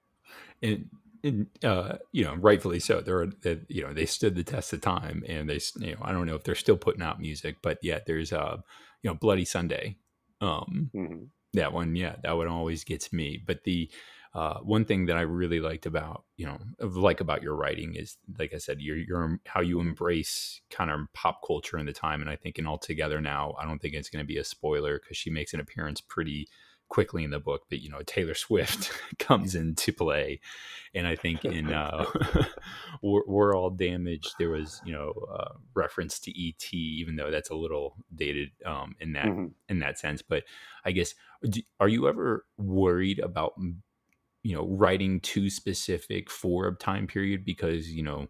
And 0.62 0.90
and 1.15 1.15
uh, 1.64 1.98
you 2.12 2.24
know, 2.24 2.36
rightfully 2.36 2.80
so. 2.80 3.02
They're, 3.02 3.28
they, 3.28 3.60
you 3.68 3.84
know, 3.84 3.94
they 3.94 4.06
stood 4.06 4.36
the 4.36 4.44
test 4.44 4.74
of 4.74 4.82
time, 4.82 5.24
and 5.28 5.50
they, 5.50 5.60
you 5.80 5.94
know, 5.94 6.00
I 6.02 6.12
don't 6.12 6.26
know 6.26 6.36
if 6.36 6.44
they're 6.44 6.56
still 6.56 6.78
putting 6.78 7.02
out 7.02 7.20
music, 7.20 7.58
but 7.62 7.80
yet 7.82 8.06
there's, 8.06 8.32
uh, 8.32 8.58
you 9.02 9.10
know, 9.10 9.16
Bloody 9.16 9.46
Sunday. 9.46 9.98
Um, 10.42 10.92
mm-hmm. 10.94 11.24
That 11.54 11.74
one, 11.74 11.96
yeah, 11.96 12.16
that 12.24 12.36
one 12.36 12.48
always 12.48 12.84
gets 12.84 13.14
me. 13.14 13.42
But 13.44 13.64
the 13.64 13.90
uh, 14.34 14.60
one 14.60 14.84
thing 14.84 15.06
that 15.06 15.16
I 15.16 15.22
really 15.22 15.62
liked 15.62 15.86
about, 15.86 16.26
you 16.36 16.46
know, 16.46 16.58
like 16.80 17.22
about 17.22 17.42
your 17.42 17.56
writing 17.56 17.96
is, 17.96 18.18
like 18.38 18.54
I 18.54 18.58
said, 18.58 18.82
you're, 18.82 18.98
you're 18.98 19.40
how 19.46 19.62
you 19.62 19.80
embrace 19.80 20.60
kind 20.70 20.92
of 20.92 21.00
pop 21.14 21.40
culture 21.48 21.78
in 21.78 21.86
the 21.86 21.94
time. 21.94 22.20
And 22.20 22.30
I 22.30 22.36
think 22.36 22.60
in 22.60 22.68
all 22.68 22.78
together 22.78 23.22
now, 23.22 23.56
I 23.58 23.66
don't 23.66 23.80
think 23.82 23.94
it's 23.94 24.10
going 24.10 24.24
to 24.24 24.28
be 24.28 24.38
a 24.38 24.44
spoiler 24.44 25.00
because 25.00 25.16
she 25.16 25.30
makes 25.30 25.54
an 25.54 25.62
appearance 25.62 26.02
pretty 26.02 26.50
quickly 26.90 27.24
in 27.24 27.32
the 27.32 27.40
book, 27.40 27.64
but 27.70 27.82
you 27.82 27.90
know 27.90 28.02
Taylor 28.06 28.34
Swift 28.34 28.92
comes 29.20 29.56
into 29.56 29.92
play, 29.92 30.40
and 30.94 31.08
I 31.08 31.16
think 31.16 31.44
in 31.46 31.74
uh, 31.74 32.06
we're, 33.02 33.24
we're, 33.28 33.56
all 33.56 33.70
damaged. 33.70 34.36
There 34.40 34.50
was 34.50 34.82
you 34.86 34.94
know 34.94 35.14
uh, 35.34 35.54
reference 35.74 36.20
to 36.22 36.32
ET, 36.32 36.74
even 36.74 37.16
though 37.16 37.32
that's 37.32 37.50
a 37.50 37.56
little 37.56 37.96
dated 38.14 38.50
um, 38.66 38.96
in 39.00 39.14
that 39.14 39.26
mm-hmm. 39.26 39.48
in 39.70 39.80
that 39.80 40.00
sense. 40.00 40.22
But 40.22 40.44
I 40.84 40.92
guess 40.92 41.16
do, 41.48 41.62
are 41.80 41.90
you 41.90 42.08
ever 42.08 42.46
worried 42.58 43.20
about 43.20 43.54
you 44.44 44.56
know 44.56 44.68
writing 44.68 45.20
too 45.20 45.50
specific 45.50 46.30
for 46.30 46.68
a 46.68 46.76
time 46.76 47.08
period 47.08 47.46
because 47.46 47.90
you 47.90 48.04
know. 48.04 48.28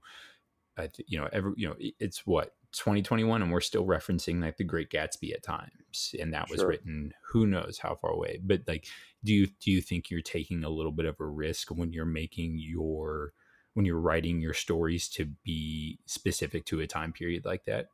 I 0.77 0.87
th- 0.87 1.07
you 1.07 1.17
know, 1.17 1.29
every 1.31 1.53
you 1.55 1.69
know, 1.69 1.75
it's 2.01 2.27
what 2.27 2.51
2021 2.77 3.41
and 3.41 3.51
we're 3.51 3.61
still 3.61 3.85
referencing 3.85 4.41
like 4.41 4.57
the 4.57 4.63
great 4.63 4.89
gatsby 4.89 5.33
at 5.33 5.43
times 5.43 6.15
and 6.19 6.33
that 6.33 6.49
was 6.49 6.59
sure. 6.59 6.69
written 6.69 7.13
who 7.31 7.45
knows 7.45 7.77
how 7.77 7.95
far 7.95 8.11
away 8.11 8.39
but 8.43 8.61
like 8.67 8.87
do 9.23 9.33
you 9.33 9.47
do 9.59 9.71
you 9.71 9.81
think 9.81 10.09
you're 10.09 10.21
taking 10.21 10.63
a 10.63 10.69
little 10.69 10.91
bit 10.91 11.05
of 11.05 11.19
a 11.19 11.25
risk 11.25 11.69
when 11.69 11.93
you're 11.93 12.05
making 12.05 12.55
your 12.57 13.33
when 13.73 13.85
you're 13.85 13.99
writing 13.99 14.41
your 14.41 14.53
stories 14.53 15.07
to 15.07 15.25
be 15.43 15.99
specific 16.05 16.65
to 16.65 16.79
a 16.79 16.87
time 16.87 17.13
period 17.13 17.45
like 17.45 17.65
that 17.65 17.87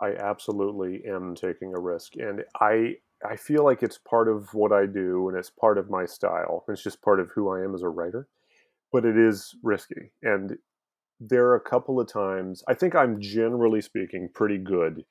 i 0.00 0.12
absolutely 0.14 1.02
am 1.06 1.34
taking 1.34 1.74
a 1.74 1.78
risk 1.78 2.16
and 2.16 2.44
i 2.60 2.94
i 3.28 3.36
feel 3.36 3.64
like 3.64 3.82
it's 3.82 3.98
part 3.98 4.28
of 4.28 4.52
what 4.54 4.72
i 4.72 4.86
do 4.86 5.28
and 5.28 5.38
it's 5.38 5.50
part 5.50 5.78
of 5.78 5.90
my 5.90 6.04
style 6.04 6.64
it's 6.68 6.82
just 6.82 7.02
part 7.02 7.20
of 7.20 7.30
who 7.30 7.50
i 7.50 7.62
am 7.62 7.74
as 7.74 7.82
a 7.82 7.88
writer 7.88 8.26
but 8.90 9.04
it 9.04 9.16
is 9.16 9.54
risky 9.62 10.12
and 10.22 10.56
there 11.28 11.46
are 11.46 11.56
a 11.56 11.60
couple 11.60 12.00
of 12.00 12.10
times 12.10 12.62
I 12.68 12.74
think 12.74 12.94
I'm 12.94 13.20
generally 13.20 13.80
speaking 13.80 14.28
pretty 14.34 14.58
good 14.58 15.04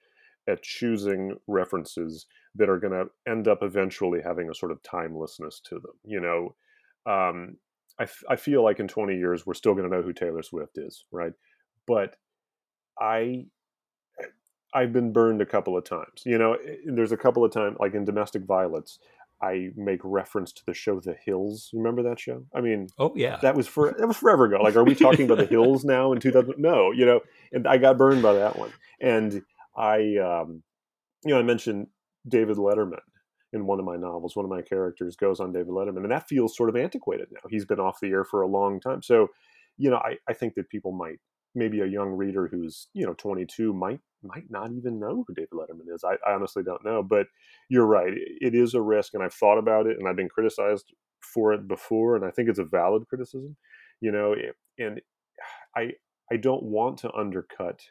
at 0.50 0.64
choosing 0.64 1.38
references 1.48 2.26
that 2.56 2.70
are 2.70 2.80
going 2.80 2.94
to 2.94 3.32
end 3.32 3.48
up 3.48 3.60
eventually 3.62 4.20
having 4.24 4.50
a 4.50 4.56
sort 4.56 4.72
of 4.72 4.82
timelessness 4.84 5.62
to 5.66 5.76
them. 5.76 5.94
You 6.04 6.20
know, 6.20 6.56
um, 7.06 7.58
I, 8.00 8.04
f- 8.04 8.24
I 8.30 8.36
feel 8.36 8.64
like 8.64 8.80
in 8.80 8.88
20 8.88 9.16
years 9.16 9.46
we're 9.46 9.54
still 9.54 9.74
going 9.74 9.90
to 9.90 9.96
know 9.96 10.02
who 10.02 10.14
Taylor 10.14 10.42
Swift 10.42 10.78
is, 10.78 11.06
right? 11.12 11.34
But 11.88 12.16
I 13.00 13.46
I've 14.74 14.94
been 14.94 15.12
burned 15.12 15.42
a 15.42 15.46
couple 15.46 15.78
of 15.78 15.84
times. 15.84 16.24
You 16.26 16.38
know, 16.38 16.58
there's 16.86 17.12
a 17.12 17.18
couple 17.18 17.44
of 17.44 17.52
times 17.52 17.78
like 17.80 17.94
in 17.94 18.06
Domestic 18.06 18.44
Violets, 18.44 19.00
I 19.42 19.70
make 19.76 20.00
reference 20.04 20.52
to 20.54 20.66
the 20.66 20.74
show 20.74 21.00
The 21.00 21.16
Hills. 21.26 21.72
Remember 21.74 22.04
that 22.04 22.20
show? 22.20 22.46
I 22.54 22.62
mean, 22.62 22.88
oh 23.00 23.12
yeah, 23.16 23.38
that 23.42 23.56
was 23.56 23.68
for 23.68 23.96
that 23.98 24.08
was 24.08 24.18
forever 24.18 24.46
ago. 24.46 24.62
Like, 24.62 24.76
are 24.76 24.84
we 24.84 24.96
talking 24.96 25.26
about 25.26 25.40
The 25.40 25.46
Hills 25.50 25.84
now 25.84 26.14
in 26.14 26.20
2000? 26.20 26.56
No, 26.58 26.92
you 26.92 27.06
know, 27.06 27.22
and 27.52 27.68
I 27.68 27.78
got 27.78 27.98
burned 27.98 28.22
by 28.22 28.34
that 28.34 28.58
one. 28.58 28.72
And 29.00 29.42
I, 29.76 30.18
um, 30.18 30.64
you 31.26 31.34
know, 31.34 31.40
I 31.40 31.44
mentioned 31.44 31.88
David 32.28 32.58
Letterman 32.58 33.00
in 33.54 33.66
one 33.66 33.80
of 33.80 33.86
my 33.86 33.98
novels. 33.98 34.36
One 34.36 34.46
of 34.46 34.52
my 34.52 34.62
characters 34.62 35.16
goes 35.16 35.40
on 35.40 35.52
David 35.52 35.70
Letterman, 35.70 36.04
and 36.04 36.12
that 36.12 36.28
feels 36.28 36.56
sort 36.56 36.70
of 36.70 36.76
antiquated 36.76 37.30
now. 37.32 37.42
He's 37.50 37.66
been 37.66 37.80
off 37.80 38.00
the 38.00 38.10
air 38.10 38.24
for 38.24 38.42
a 38.42 38.48
long 38.48 38.80
time. 38.80 39.02
So, 39.02 39.30
you 39.78 39.90
know, 39.90 39.98
I, 39.98 40.18
I 40.28 40.34
think 40.34 40.54
that 40.56 40.70
people 40.70 40.92
might, 40.92 41.20
maybe 41.56 41.82
a 41.82 41.86
young 41.86 42.10
reader 42.10 42.48
who's, 42.48 42.88
you 42.94 43.06
know, 43.06 43.14
22 43.14 43.74
might 43.74 44.00
might 44.24 44.50
not 44.50 44.72
even 44.72 45.00
know 45.00 45.24
who 45.28 45.34
David 45.34 45.52
Letterman 45.54 45.94
is. 45.94 46.04
I, 46.04 46.16
I 46.30 46.34
honestly 46.34 46.64
don't 46.64 46.86
know. 46.86 47.04
But 47.04 47.28
you're 47.70 47.86
right. 47.86 48.14
It 48.16 48.56
is 48.56 48.74
a 48.74 48.82
risk, 48.82 49.14
and 49.14 49.24
I've 49.24 49.34
thought 49.34 49.58
about 49.58 49.88
it, 49.88 49.98
and 49.98 50.08
I've 50.08 50.16
been 50.16 50.30
criticized 50.30 50.94
for 51.22 51.54
it 51.54 51.68
before, 51.68 52.16
and 52.16 52.26
I 52.26 52.32
think 52.32 52.50
it's 52.50 52.60
a 52.60 52.66
valid 52.66 53.08
criticism. 53.08 53.56
You 54.00 54.12
know, 54.12 54.36
and 54.78 55.02
I 55.76 55.92
I 56.32 56.38
don't 56.38 56.64
want 56.64 56.98
to 57.00 57.14
undercut 57.14 57.82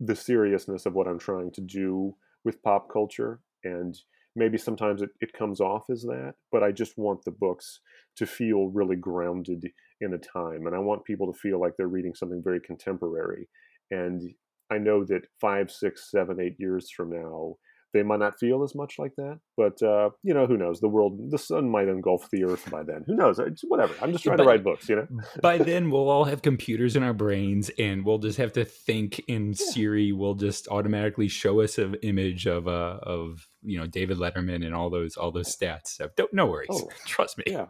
the 0.00 0.16
seriousness 0.16 0.86
of 0.86 0.94
what 0.94 1.06
I'm 1.06 1.18
trying 1.18 1.50
to 1.52 1.60
do 1.60 2.14
with 2.44 2.62
pop 2.62 2.88
culture. 2.92 3.40
And 3.62 3.98
maybe 4.36 4.58
sometimes 4.58 5.02
it, 5.02 5.10
it 5.20 5.32
comes 5.32 5.60
off 5.60 5.84
as 5.90 6.02
that, 6.02 6.34
but 6.52 6.62
I 6.62 6.72
just 6.72 6.98
want 6.98 7.24
the 7.24 7.30
books 7.30 7.80
to 8.16 8.26
feel 8.26 8.68
really 8.68 8.96
grounded 8.96 9.64
in 10.00 10.14
a 10.14 10.18
time. 10.18 10.66
And 10.66 10.74
I 10.74 10.78
want 10.78 11.04
people 11.04 11.32
to 11.32 11.38
feel 11.38 11.60
like 11.60 11.74
they're 11.76 11.88
reading 11.88 12.14
something 12.14 12.42
very 12.42 12.60
contemporary. 12.60 13.48
And 13.90 14.22
I 14.70 14.78
know 14.78 15.04
that 15.04 15.26
five, 15.40 15.70
six, 15.70 16.10
seven, 16.10 16.40
eight 16.40 16.56
years 16.58 16.90
from 16.90 17.10
now, 17.10 17.56
they 17.94 18.02
might 18.02 18.18
not 18.18 18.38
feel 18.38 18.62
as 18.64 18.74
much 18.74 18.98
like 18.98 19.14
that. 19.16 19.38
But 19.56 19.80
uh, 19.82 20.10
you 20.22 20.34
know, 20.34 20.46
who 20.46 20.58
knows? 20.58 20.80
The 20.80 20.88
world, 20.88 21.30
the 21.30 21.38
sun 21.38 21.70
might 21.70 21.88
engulf 21.88 22.28
the 22.30 22.44
earth 22.44 22.68
by 22.70 22.82
then. 22.82 23.04
Who 23.06 23.14
knows? 23.14 23.38
It's 23.38 23.62
whatever. 23.62 23.94
I'm 24.02 24.12
just 24.12 24.24
trying 24.24 24.38
to 24.38 24.44
write 24.44 24.64
books. 24.64 24.88
You 24.88 24.96
know. 24.96 25.06
by 25.40 25.58
then, 25.58 25.90
we'll 25.90 26.10
all 26.10 26.24
have 26.24 26.42
computers 26.42 26.96
in 26.96 27.02
our 27.02 27.14
brains, 27.14 27.70
and 27.78 28.04
we'll 28.04 28.18
just 28.18 28.36
have 28.38 28.52
to 28.54 28.64
think. 28.64 29.22
And 29.28 29.58
yeah. 29.58 29.66
Siri 29.66 30.12
will 30.12 30.34
just 30.34 30.68
automatically 30.68 31.28
show 31.28 31.60
us 31.60 31.78
an 31.78 31.94
image 32.02 32.46
of 32.46 32.66
uh, 32.66 32.98
of 33.02 33.46
you 33.62 33.78
know 33.78 33.86
David 33.86 34.18
Letterman 34.18 34.66
and 34.66 34.74
all 34.74 34.90
those 34.90 35.16
all 35.16 35.30
those 35.30 35.56
stats. 35.56 35.88
So 35.88 36.10
don't 36.16 36.34
no 36.34 36.46
worries. 36.46 36.68
Oh, 36.70 36.88
Trust 37.06 37.38
me. 37.38 37.44
Yeah. 37.46 37.66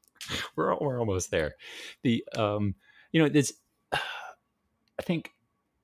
we're 0.56 0.76
we're 0.78 0.98
almost 0.98 1.30
there. 1.30 1.54
The 2.02 2.24
um, 2.36 2.74
you 3.12 3.22
know, 3.22 3.28
this. 3.28 3.52
I 3.92 5.02
think 5.02 5.32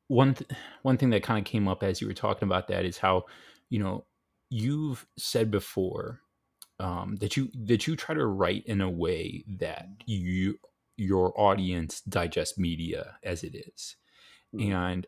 one 0.09 0.35
th- 0.35 0.51
one 0.83 0.97
thing 0.97 1.11
that 1.11 1.23
kind 1.23 1.39
of 1.39 1.45
came 1.45 1.69
up 1.69 1.83
as 1.83 2.01
you 2.01 2.07
were 2.07 2.15
talking 2.15 2.47
about 2.47 2.69
that 2.69 2.85
is 2.85 2.99
how 2.99 3.25
you 3.69 3.79
know, 3.79 4.05
you've 4.51 5.07
said 5.19 5.51
before 5.51 6.21
um, 6.79 7.17
that 7.17 7.37
you 7.37 7.51
that 7.55 7.87
you 7.87 7.97
try 7.97 8.15
to 8.15 8.27
write 8.27 8.65
in 8.67 8.81
a 8.81 8.91
way 8.91 9.45
that 9.49 9.89
you 10.07 10.59
your 10.97 11.39
audience 11.39 12.01
digest 12.03 12.59
media 12.59 13.17
as 13.23 13.43
it 13.43 13.55
is. 13.55 13.97
Mm-hmm. 14.55 14.73
and 14.73 15.07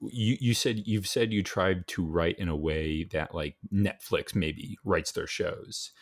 you 0.00 0.36
you 0.40 0.54
said 0.54 0.82
you've 0.86 1.06
said 1.06 1.32
you 1.32 1.42
tried 1.42 1.86
to 1.88 2.04
write 2.04 2.38
in 2.38 2.48
a 2.48 2.56
way 2.56 3.04
that 3.04 3.34
like 3.34 3.56
Netflix 3.72 4.34
maybe 4.34 4.78
writes 4.84 5.12
their 5.12 5.26
shows, 5.26 5.92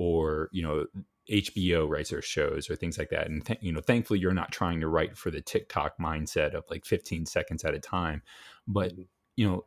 or 0.00 0.48
you 0.50 0.62
know 0.62 0.86
HBO 1.30 1.88
writes 1.88 2.10
their 2.10 2.22
shows 2.22 2.70
or 2.70 2.74
things 2.74 2.98
like 2.98 3.10
that. 3.10 3.28
And 3.28 3.44
th- 3.44 3.58
you 3.60 3.70
know, 3.70 3.80
thankfully, 3.80 4.18
you're 4.18 4.32
not 4.32 4.50
trying 4.50 4.80
to 4.80 4.88
write 4.88 5.16
for 5.16 5.30
the 5.30 5.42
TikTok 5.42 5.98
mindset 5.98 6.54
of 6.54 6.64
like 6.70 6.86
15 6.86 7.26
seconds 7.26 7.64
at 7.64 7.74
a 7.74 7.78
time. 7.78 8.22
But 8.66 8.92
mm-hmm. 8.92 9.02
you 9.36 9.46
know, 9.46 9.64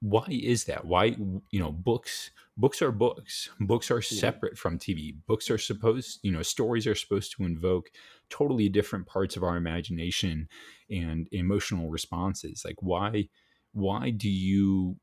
why 0.00 0.26
is 0.28 0.64
that 0.64 0.84
why 0.84 1.04
you 1.06 1.58
know 1.58 1.72
books 1.72 2.30
books 2.58 2.82
are 2.82 2.92
books 2.92 3.48
books 3.60 3.90
are 3.90 4.02
separate 4.02 4.52
yeah. 4.52 4.60
from 4.60 4.78
tv 4.78 5.14
books 5.26 5.50
are 5.50 5.56
supposed 5.56 6.18
you 6.22 6.30
know 6.30 6.42
stories 6.42 6.86
are 6.86 6.94
supposed 6.94 7.34
to 7.34 7.44
invoke 7.44 7.88
totally 8.28 8.68
different 8.68 9.06
parts 9.06 9.36
of 9.36 9.42
our 9.42 9.56
imagination 9.56 10.46
and 10.90 11.28
emotional 11.32 11.88
responses 11.88 12.62
like 12.62 12.76
why 12.80 13.26
why 13.72 14.10
do 14.10 14.28
you 14.28 14.96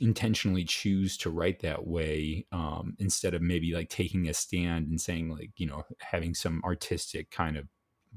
intentionally 0.00 0.64
choose 0.64 1.16
to 1.18 1.30
write 1.30 1.60
that 1.60 1.86
way 1.86 2.46
um, 2.52 2.96
instead 2.98 3.34
of 3.34 3.42
maybe 3.42 3.74
like 3.74 3.88
taking 3.88 4.28
a 4.28 4.34
stand 4.34 4.88
and 4.88 5.00
saying 5.00 5.30
like 5.30 5.50
you 5.56 5.66
know 5.66 5.84
having 6.00 6.34
some 6.34 6.62
artistic 6.64 7.30
kind 7.30 7.56
of 7.56 7.66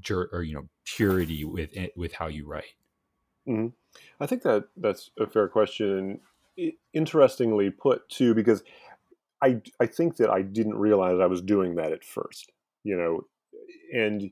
jur- 0.00 0.28
or 0.32 0.42
you 0.42 0.54
know 0.54 0.68
purity 0.84 1.44
with 1.44 1.76
it 1.76 1.92
with 1.96 2.12
how 2.12 2.26
you 2.26 2.46
write 2.46 2.74
mm-hmm. 3.48 3.68
I 4.20 4.26
think 4.26 4.42
that 4.42 4.64
that's 4.76 5.10
a 5.18 5.26
fair 5.26 5.48
question. 5.48 6.20
Interestingly 6.92 7.70
put 7.70 8.08
too, 8.08 8.34
because 8.34 8.62
I 9.42 9.60
I 9.80 9.86
think 9.86 10.16
that 10.16 10.30
I 10.30 10.42
didn't 10.42 10.78
realize 10.78 11.18
I 11.20 11.26
was 11.26 11.42
doing 11.42 11.74
that 11.76 11.92
at 11.92 12.04
first. 12.04 12.52
You 12.84 12.96
know, 12.96 13.22
and 13.92 14.30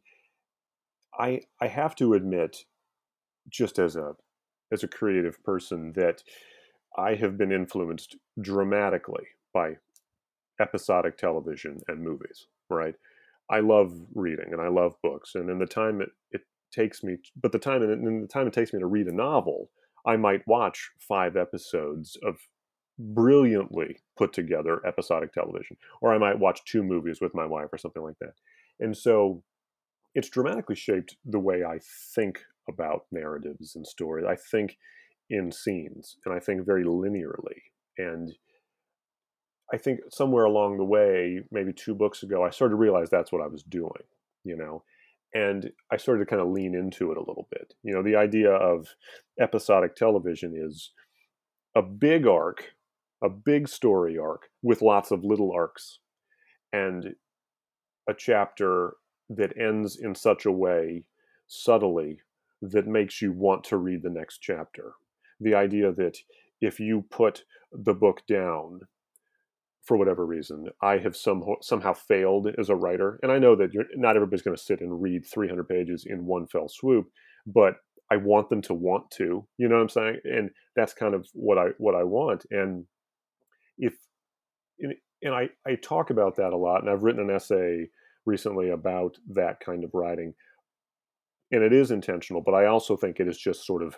I 1.18 1.42
I 1.60 1.68
have 1.68 1.94
to 1.96 2.14
admit, 2.14 2.64
just 3.48 3.78
as 3.78 3.96
a 3.96 4.14
as 4.72 4.82
a 4.82 4.88
creative 4.88 5.42
person, 5.44 5.92
that 5.92 6.22
I 6.96 7.14
have 7.14 7.36
been 7.36 7.52
influenced 7.52 8.16
dramatically 8.40 9.24
by 9.52 9.76
episodic 10.60 11.16
television 11.16 11.80
and 11.88 12.02
movies. 12.02 12.46
Right. 12.70 12.94
I 13.50 13.60
love 13.60 13.92
reading 14.14 14.52
and 14.52 14.60
I 14.60 14.68
love 14.68 14.94
books, 15.02 15.34
and 15.34 15.50
in 15.50 15.58
the 15.58 15.66
time 15.66 16.00
it, 16.00 16.10
it 16.30 16.42
takes 16.72 17.02
me, 17.02 17.18
but 17.40 17.52
the 17.52 17.58
time 17.58 17.82
in 17.82 18.22
the 18.22 18.28
time 18.28 18.46
it 18.46 18.52
takes 18.52 18.72
me 18.72 18.80
to 18.80 18.86
read 18.86 19.06
a 19.06 19.14
novel, 19.14 19.70
I 20.06 20.16
might 20.16 20.46
watch 20.46 20.90
five 20.98 21.36
episodes 21.36 22.16
of 22.26 22.36
brilliantly 22.98 23.98
put 24.16 24.32
together 24.32 24.80
episodic 24.86 25.32
television, 25.32 25.76
or 26.00 26.14
I 26.14 26.18
might 26.18 26.38
watch 26.38 26.64
two 26.64 26.82
movies 26.82 27.18
with 27.20 27.34
my 27.34 27.44
wife 27.44 27.68
or 27.72 27.78
something 27.78 28.02
like 28.02 28.18
that. 28.20 28.34
And 28.80 28.96
so 28.96 29.42
it's 30.14 30.28
dramatically 30.28 30.76
shaped 30.76 31.16
the 31.24 31.40
way 31.40 31.64
I 31.64 31.80
think 32.14 32.40
about 32.68 33.06
narratives 33.10 33.74
and 33.76 33.86
stories. 33.86 34.24
I 34.26 34.36
think 34.36 34.78
in 35.30 35.50
scenes 35.50 36.16
and 36.24 36.34
I 36.34 36.38
think 36.38 36.66
very 36.66 36.84
linearly. 36.84 37.62
And 37.98 38.32
I 39.72 39.78
think 39.78 40.00
somewhere 40.10 40.44
along 40.44 40.76
the 40.76 40.84
way, 40.84 41.40
maybe 41.50 41.72
two 41.72 41.94
books 41.94 42.22
ago, 42.22 42.44
I 42.44 42.50
started 42.50 42.72
to 42.72 42.76
realize 42.76 43.08
that's 43.10 43.32
what 43.32 43.42
I 43.42 43.46
was 43.46 43.62
doing, 43.62 44.04
you 44.44 44.56
know 44.56 44.82
and 45.34 45.72
I 45.90 45.96
started 45.96 46.20
to 46.20 46.30
kind 46.30 46.40
of 46.40 46.48
lean 46.48 46.74
into 46.74 47.10
it 47.10 47.18
a 47.18 47.24
little 47.24 47.48
bit. 47.50 47.74
You 47.82 47.92
know, 47.92 48.02
the 48.02 48.16
idea 48.16 48.52
of 48.52 48.94
episodic 49.38 49.96
television 49.96 50.54
is 50.56 50.92
a 51.74 51.82
big 51.82 52.26
arc, 52.26 52.74
a 53.22 53.28
big 53.28 53.68
story 53.68 54.16
arc 54.16 54.48
with 54.62 54.80
lots 54.80 55.10
of 55.10 55.24
little 55.24 55.52
arcs, 55.52 55.98
and 56.72 57.14
a 58.08 58.14
chapter 58.16 58.94
that 59.28 59.58
ends 59.58 59.98
in 60.00 60.14
such 60.14 60.46
a 60.46 60.52
way 60.52 61.04
subtly 61.48 62.20
that 62.62 62.86
makes 62.86 63.20
you 63.20 63.32
want 63.32 63.64
to 63.64 63.76
read 63.76 64.02
the 64.02 64.10
next 64.10 64.38
chapter. 64.38 64.92
The 65.40 65.54
idea 65.54 65.92
that 65.92 66.18
if 66.60 66.80
you 66.80 67.04
put 67.10 67.44
the 67.72 67.94
book 67.94 68.22
down 68.28 68.80
for 69.82 69.96
whatever 69.96 70.24
reason, 70.24 70.68
I 70.80 70.98
have 70.98 71.16
some, 71.16 71.44
somehow 71.60 71.92
failed 71.92 72.48
as 72.58 72.70
a 72.70 72.76
writer. 72.76 73.18
And 73.22 73.30
I 73.30 73.38
know 73.38 73.54
that 73.56 73.70
not 73.96 74.16
everybody's 74.16 74.42
going 74.42 74.56
to 74.56 74.62
sit 74.62 74.80
and 74.80 75.02
read 75.02 75.26
300 75.26 75.68
pages 75.68 76.06
in 76.08 76.24
one 76.24 76.46
fell 76.46 76.68
swoop, 76.68 77.10
but 77.46 77.76
I 78.10 78.16
want 78.16 78.48
them 78.48 78.62
to 78.62 78.74
want 78.74 79.10
to. 79.12 79.46
You 79.58 79.68
know 79.68 79.76
what 79.76 79.82
I'm 79.82 79.88
saying? 79.88 80.20
And 80.24 80.50
that's 80.76 80.94
kind 80.94 81.14
of 81.14 81.26
what 81.32 81.58
I 81.58 81.68
what 81.78 81.94
I 81.94 82.02
want. 82.02 82.44
And 82.50 82.84
if 83.78 83.94
and 84.78 85.34
I 85.34 85.48
I 85.66 85.76
talk 85.76 86.10
about 86.10 86.36
that 86.36 86.52
a 86.52 86.56
lot, 86.56 86.82
and 86.82 86.90
I've 86.90 87.02
written 87.02 87.28
an 87.28 87.34
essay 87.34 87.88
recently 88.26 88.70
about 88.70 89.16
that 89.34 89.60
kind 89.60 89.84
of 89.84 89.90
writing. 89.94 90.34
And 91.50 91.62
it 91.62 91.72
is 91.72 91.90
intentional, 91.90 92.42
but 92.42 92.54
I 92.54 92.66
also 92.66 92.96
think 92.96 93.20
it 93.20 93.28
is 93.28 93.38
just 93.38 93.66
sort 93.66 93.82
of 93.82 93.96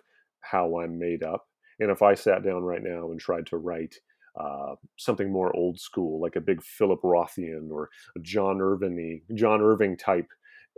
how 0.51 0.81
I'm 0.81 0.99
made 0.99 1.23
up. 1.23 1.47
And 1.79 1.91
if 1.91 2.03
I 2.03 2.15
sat 2.15 2.45
down 2.45 2.63
right 2.63 2.83
now 2.83 3.11
and 3.11 3.21
tried 3.21 3.47
to 3.47 3.57
write 3.57 3.97
uh, 4.39 4.75
something 4.99 5.33
more 5.33 5.55
old 5.57 5.79
school, 5.79 6.21
like 6.21 6.37
a 6.37 6.41
big 6.41 6.63
Philip 6.63 7.01
Rothian 7.03 7.71
or 7.71 7.91
a 8.17 8.21
John 8.21 8.61
Irving, 8.61 9.23
John 9.35 9.61
Irving 9.61 9.97
type 9.97 10.29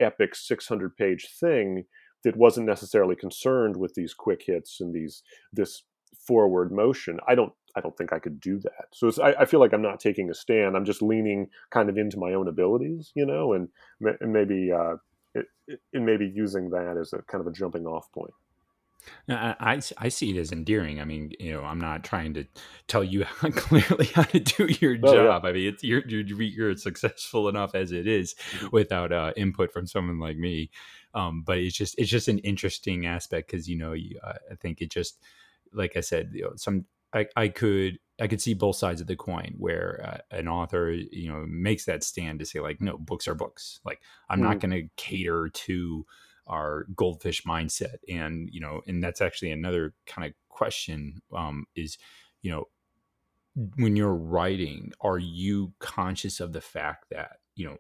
epic 0.01 0.35
600 0.35 0.97
page 0.97 1.29
thing 1.41 1.85
that 2.25 2.37
wasn't 2.37 2.67
necessarily 2.67 3.17
concerned 3.17 3.77
with 3.77 3.95
these 3.95 4.15
quick 4.15 4.43
hits 4.47 4.81
and 4.81 4.95
these 4.95 5.23
this 5.53 5.83
forward 6.27 6.73
motion. 6.73 7.19
I 7.27 7.35
don't 7.35 7.53
I 7.77 7.81
don't 7.81 7.97
think 7.97 8.13
I 8.13 8.19
could 8.19 8.41
do 8.41 8.59
that. 8.61 8.87
So 8.93 9.11
I, 9.23 9.43
I, 9.43 9.45
feel 9.45 9.61
like 9.61 9.73
I'm 9.73 9.83
not 9.83 10.01
taking 10.01 10.31
a 10.31 10.35
stand. 10.35 10.77
I'm 10.77 10.85
just 10.85 11.03
leaning 11.03 11.49
kind 11.71 11.89
of 11.89 11.97
into 11.97 12.19
my 12.19 12.33
own 12.33 12.49
abilities, 12.49 13.13
you 13.15 13.25
know, 13.25 13.53
and, 13.53 13.69
and 14.21 14.33
maybe 14.33 14.73
uh, 14.73 14.95
it, 15.35 15.47
it, 15.69 15.79
and 15.93 16.05
maybe 16.05 16.27
using 16.27 16.71
that 16.71 16.97
as 17.01 17.13
a 17.13 17.23
kind 17.31 17.41
of 17.41 17.47
a 17.47 17.53
jumping 17.53 17.87
off 17.87 18.11
point. 18.13 18.33
I, 19.29 19.81
I 19.97 20.09
see 20.09 20.37
it 20.37 20.41
as 20.41 20.53
endearing. 20.53 21.01
I 21.01 21.05
mean, 21.05 21.33
you 21.39 21.53
know, 21.53 21.63
I'm 21.63 21.81
not 21.81 22.05
trying 22.05 22.35
to 22.35 22.45
tell 22.89 23.05
you 23.05 23.25
how, 23.41 23.51
clearly 23.51 24.07
how 24.07 24.23
to 24.25 24.41
do 24.41 24.69
your 24.81 24.97
oh, 25.03 25.13
job. 25.13 25.45
Yeah. 25.45 25.51
I 25.51 25.53
mean, 25.53 25.69
it's 25.69 25.83
you're, 25.83 26.07
you're, 26.07 26.43
you're 26.43 26.77
successful 26.77 27.49
enough 27.49 27.75
as 27.75 27.93
it 27.93 28.07
is 28.07 28.35
mm-hmm. 28.35 28.69
without 28.73 29.13
uh, 29.13 29.33
input 29.37 29.73
from 29.73 29.87
someone 29.87 30.19
like 30.19 30.37
me. 30.37 30.71
Um, 31.15 31.43
but 31.45 31.59
it's 31.59 31.77
just 31.77 31.95
it's 31.99 32.11
just 32.11 32.29
an 32.29 32.39
interesting 32.41 33.07
aspect 33.07 33.51
because 33.51 33.69
you 33.69 33.77
know 33.77 33.93
you, 33.93 34.19
uh, 34.23 34.35
I 34.51 34.55
think 34.57 34.83
it 34.83 34.91
just 34.91 35.19
like 35.73 35.97
I 35.97 36.01
said, 36.01 36.31
you 36.35 36.43
know, 36.43 36.53
some 36.57 36.85
I, 37.13 37.27
I 37.37 37.49
could 37.49 37.99
I 38.21 38.27
could 38.27 38.41
see 38.41 38.55
both 38.55 38.77
sides 38.77 39.01
of 39.01 39.07
the 39.07 39.17
coin 39.17 39.55
where 39.59 40.21
uh, 40.33 40.37
an 40.37 40.49
author 40.49 40.91
you 40.91 41.33
know 41.33 41.45
makes 41.49 41.87
that 41.87 42.05
stand 42.05 42.41
to 42.41 42.47
say 42.47 42.61
like 42.61 42.81
no 42.81 42.99
books 42.99 43.27
are 43.27 43.35
books. 43.35 43.81
Like 43.85 44.01
I'm 44.29 44.41
mm. 44.41 44.45
not 44.45 44.61
going 44.61 44.73
to 44.73 44.89
cater 44.97 45.49
to 45.49 46.07
our 46.49 46.87
goldfish 46.97 47.43
mindset 47.45 47.97
and 48.09 48.49
you 48.53 48.61
know 48.61 48.81
and 48.87 49.03
that's 49.03 49.21
actually 49.21 49.51
another 49.51 49.95
kind 50.07 50.27
of 50.27 50.35
question 50.49 51.21
um, 51.37 51.67
is 51.77 51.99
you 52.43 52.51
know 52.51 52.65
when 53.77 53.97
you're 53.97 54.15
writing, 54.15 54.93
are 55.01 55.19
you 55.19 55.73
conscious 55.81 56.41
of 56.41 56.53
the 56.53 56.61
fact 56.61 57.07
that, 57.11 57.39
you 57.57 57.67
know, 57.67 57.77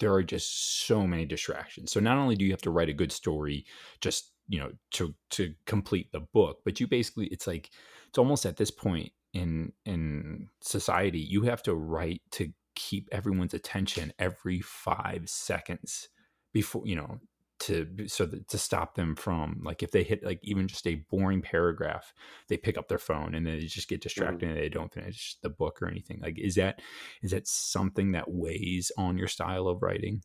there 0.00 0.12
are 0.12 0.22
just 0.22 0.86
so 0.86 1.06
many 1.06 1.24
distractions. 1.24 1.92
So 1.92 2.00
not 2.00 2.18
only 2.18 2.36
do 2.36 2.44
you 2.44 2.50
have 2.50 2.62
to 2.62 2.70
write 2.70 2.88
a 2.88 2.94
good 2.94 3.12
story 3.12 3.64
just, 4.00 4.32
you 4.48 4.58
know, 4.58 4.72
to 4.92 5.14
to 5.30 5.54
complete 5.66 6.12
the 6.12 6.20
book, 6.20 6.58
but 6.64 6.80
you 6.80 6.86
basically 6.86 7.26
it's 7.28 7.46
like 7.46 7.70
it's 8.08 8.18
almost 8.18 8.44
at 8.44 8.56
this 8.56 8.70
point 8.70 9.12
in 9.32 9.72
in 9.86 10.48
society, 10.60 11.20
you 11.20 11.42
have 11.42 11.62
to 11.62 11.74
write 11.74 12.22
to 12.32 12.52
keep 12.74 13.08
everyone's 13.12 13.54
attention 13.54 14.12
every 14.18 14.60
5 14.60 15.28
seconds 15.28 16.08
before, 16.52 16.82
you 16.84 16.96
know, 16.96 17.20
to 17.60 17.86
so 18.06 18.26
that 18.26 18.48
to 18.48 18.58
stop 18.58 18.94
them 18.94 19.14
from 19.14 19.60
like 19.64 19.82
if 19.82 19.90
they 19.90 20.02
hit 20.02 20.24
like 20.24 20.40
even 20.42 20.66
just 20.66 20.86
a 20.86 20.96
boring 21.10 21.40
paragraph 21.40 22.12
they 22.48 22.56
pick 22.56 22.76
up 22.76 22.88
their 22.88 22.98
phone 22.98 23.34
and 23.34 23.46
then 23.46 23.58
they 23.58 23.66
just 23.66 23.88
get 23.88 24.00
distracted 24.00 24.40
mm-hmm. 24.40 24.48
and 24.48 24.58
they 24.58 24.68
don't 24.68 24.92
finish 24.92 25.36
the 25.42 25.48
book 25.48 25.80
or 25.80 25.88
anything 25.88 26.18
like 26.20 26.38
is 26.38 26.56
that 26.56 26.80
is 27.22 27.30
that 27.30 27.46
something 27.46 28.12
that 28.12 28.30
weighs 28.30 28.90
on 28.98 29.16
your 29.16 29.28
style 29.28 29.68
of 29.68 29.82
writing 29.82 30.20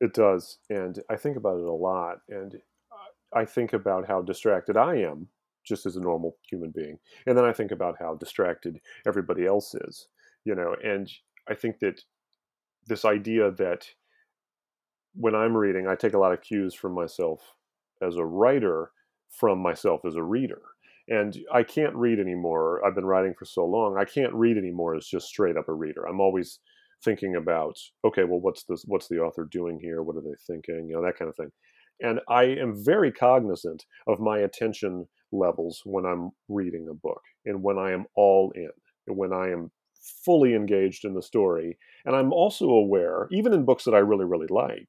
it 0.00 0.12
does 0.12 0.58
and 0.68 1.00
i 1.10 1.16
think 1.16 1.36
about 1.36 1.58
it 1.58 1.64
a 1.64 1.72
lot 1.72 2.18
and 2.28 2.56
i 3.34 3.44
think 3.44 3.72
about 3.72 4.06
how 4.06 4.20
distracted 4.20 4.76
i 4.76 4.94
am 4.96 5.28
just 5.64 5.86
as 5.86 5.96
a 5.96 6.00
normal 6.00 6.36
human 6.48 6.70
being 6.70 6.98
and 7.26 7.36
then 7.36 7.44
i 7.44 7.52
think 7.52 7.70
about 7.70 7.96
how 7.98 8.14
distracted 8.14 8.78
everybody 9.06 9.46
else 9.46 9.74
is 9.74 10.06
you 10.44 10.54
know 10.54 10.76
and 10.84 11.10
i 11.48 11.54
think 11.54 11.78
that 11.78 12.02
this 12.86 13.04
idea 13.04 13.50
that 13.50 13.88
when 15.16 15.34
I'm 15.34 15.56
reading, 15.56 15.86
I 15.86 15.94
take 15.94 16.14
a 16.14 16.18
lot 16.18 16.32
of 16.32 16.42
cues 16.42 16.74
from 16.74 16.92
myself 16.92 17.40
as 18.02 18.16
a 18.16 18.24
writer 18.24 18.90
from 19.30 19.58
myself 19.58 20.02
as 20.06 20.16
a 20.16 20.22
reader. 20.22 20.62
And 21.08 21.36
I 21.52 21.62
can't 21.62 21.94
read 21.94 22.18
anymore. 22.18 22.84
I've 22.84 22.94
been 22.94 23.06
writing 23.06 23.34
for 23.38 23.44
so 23.44 23.64
long. 23.64 23.96
I 23.96 24.04
can't 24.04 24.32
read 24.34 24.56
anymore 24.56 24.96
as 24.96 25.06
just 25.06 25.28
straight 25.28 25.56
up 25.56 25.68
a 25.68 25.72
reader. 25.72 26.06
I'm 26.06 26.20
always 26.20 26.58
thinking 27.04 27.36
about, 27.36 27.78
okay, 28.04 28.24
well, 28.24 28.40
what's 28.40 28.64
this? 28.64 28.82
What's 28.86 29.08
the 29.08 29.18
author 29.18 29.48
doing 29.50 29.78
here? 29.80 30.02
What 30.02 30.16
are 30.16 30.22
they 30.22 30.34
thinking? 30.46 30.88
You 30.88 30.96
know, 30.96 31.02
that 31.02 31.18
kind 31.18 31.28
of 31.28 31.36
thing. 31.36 31.50
And 32.00 32.20
I 32.28 32.44
am 32.44 32.84
very 32.84 33.12
cognizant 33.12 33.84
of 34.06 34.20
my 34.20 34.38
attention 34.38 35.06
levels 35.32 35.82
when 35.84 36.04
I'm 36.04 36.30
reading 36.48 36.88
a 36.90 36.94
book 36.94 37.22
and 37.44 37.62
when 37.62 37.78
I 37.78 37.92
am 37.92 38.06
all 38.16 38.52
in, 38.54 38.70
when 39.06 39.32
I 39.32 39.50
am 39.50 39.70
fully 40.24 40.54
engaged 40.54 41.04
in 41.04 41.14
the 41.14 41.22
story. 41.22 41.78
And 42.04 42.14
I'm 42.14 42.32
also 42.32 42.66
aware, 42.66 43.28
even 43.30 43.52
in 43.52 43.64
books 43.64 43.84
that 43.84 43.94
I 43.94 43.98
really, 43.98 44.24
really 44.24 44.48
like, 44.48 44.88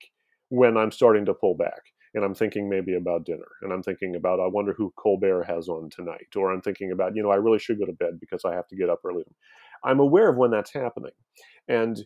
when 0.49 0.77
I'm 0.77 0.91
starting 0.91 1.25
to 1.25 1.33
pull 1.33 1.55
back 1.55 1.81
and 2.13 2.23
I'm 2.23 2.33
thinking 2.33 2.69
maybe 2.69 2.95
about 2.95 3.25
dinner 3.25 3.47
and 3.61 3.71
I'm 3.71 3.83
thinking 3.83 4.15
about, 4.15 4.39
I 4.39 4.47
wonder 4.47 4.73
who 4.73 4.93
Colbert 4.97 5.43
has 5.43 5.67
on 5.67 5.89
tonight, 5.89 6.27
or 6.35 6.51
I'm 6.51 6.61
thinking 6.61 6.91
about, 6.91 7.15
you 7.15 7.23
know, 7.23 7.31
I 7.31 7.35
really 7.35 7.59
should 7.59 7.79
go 7.79 7.85
to 7.85 7.93
bed 7.93 8.19
because 8.19 8.43
I 8.45 8.53
have 8.53 8.67
to 8.69 8.75
get 8.75 8.89
up 8.89 9.01
early. 9.05 9.23
I'm 9.83 9.99
aware 9.99 10.29
of 10.29 10.37
when 10.37 10.51
that's 10.51 10.73
happening. 10.73 11.11
And 11.67 11.99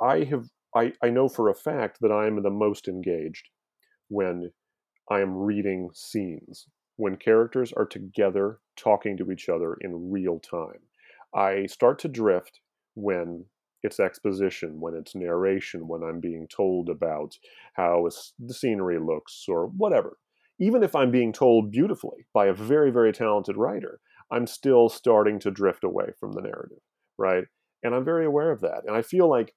I 0.00 0.24
have, 0.24 0.46
I, 0.74 0.92
I 1.02 1.10
know 1.10 1.28
for 1.28 1.48
a 1.48 1.54
fact 1.54 1.98
that 2.00 2.12
I 2.12 2.26
am 2.26 2.42
the 2.42 2.50
most 2.50 2.88
engaged 2.88 3.48
when 4.08 4.50
I 5.10 5.20
am 5.20 5.36
reading 5.36 5.90
scenes, 5.92 6.66
when 6.96 7.16
characters 7.16 7.72
are 7.72 7.86
together 7.86 8.60
talking 8.76 9.16
to 9.16 9.30
each 9.32 9.48
other 9.48 9.76
in 9.80 10.10
real 10.10 10.38
time. 10.38 10.78
I 11.34 11.66
start 11.66 11.98
to 12.00 12.08
drift 12.08 12.60
when 12.94 13.44
it's 13.82 14.00
exposition, 14.00 14.80
when 14.80 14.94
it's 14.94 15.14
narration, 15.14 15.88
when 15.88 16.02
I'm 16.02 16.20
being 16.20 16.46
told 16.48 16.88
about 16.88 17.36
how 17.74 18.08
the 18.38 18.54
scenery 18.54 18.98
looks 18.98 19.44
or 19.48 19.66
whatever. 19.66 20.16
Even 20.58 20.82
if 20.82 20.94
I'm 20.94 21.10
being 21.10 21.32
told 21.32 21.70
beautifully 21.70 22.26
by 22.34 22.46
a 22.46 22.52
very, 22.52 22.90
very 22.90 23.12
talented 23.12 23.56
writer, 23.56 24.00
I'm 24.30 24.46
still 24.46 24.88
starting 24.88 25.38
to 25.40 25.50
drift 25.50 25.84
away 25.84 26.12
from 26.18 26.32
the 26.32 26.42
narrative, 26.42 26.78
right? 27.18 27.44
And 27.82 27.94
I'm 27.94 28.04
very 28.04 28.26
aware 28.26 28.50
of 28.50 28.60
that. 28.60 28.82
And 28.86 28.94
I 28.94 29.02
feel 29.02 29.28
like 29.28 29.54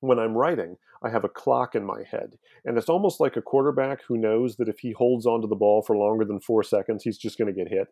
when 0.00 0.18
I'm 0.18 0.36
writing, 0.36 0.76
I 1.02 1.10
have 1.10 1.24
a 1.24 1.28
clock 1.28 1.74
in 1.74 1.84
my 1.84 2.02
head. 2.08 2.34
And 2.64 2.78
it's 2.78 2.88
almost 2.88 3.20
like 3.20 3.36
a 3.36 3.42
quarterback 3.42 4.00
who 4.06 4.16
knows 4.16 4.56
that 4.56 4.68
if 4.68 4.78
he 4.78 4.92
holds 4.92 5.26
onto 5.26 5.48
the 5.48 5.56
ball 5.56 5.82
for 5.82 5.96
longer 5.96 6.24
than 6.24 6.40
four 6.40 6.62
seconds, 6.62 7.02
he's 7.02 7.18
just 7.18 7.38
going 7.38 7.52
to 7.52 7.64
get 7.64 7.72
hit. 7.72 7.88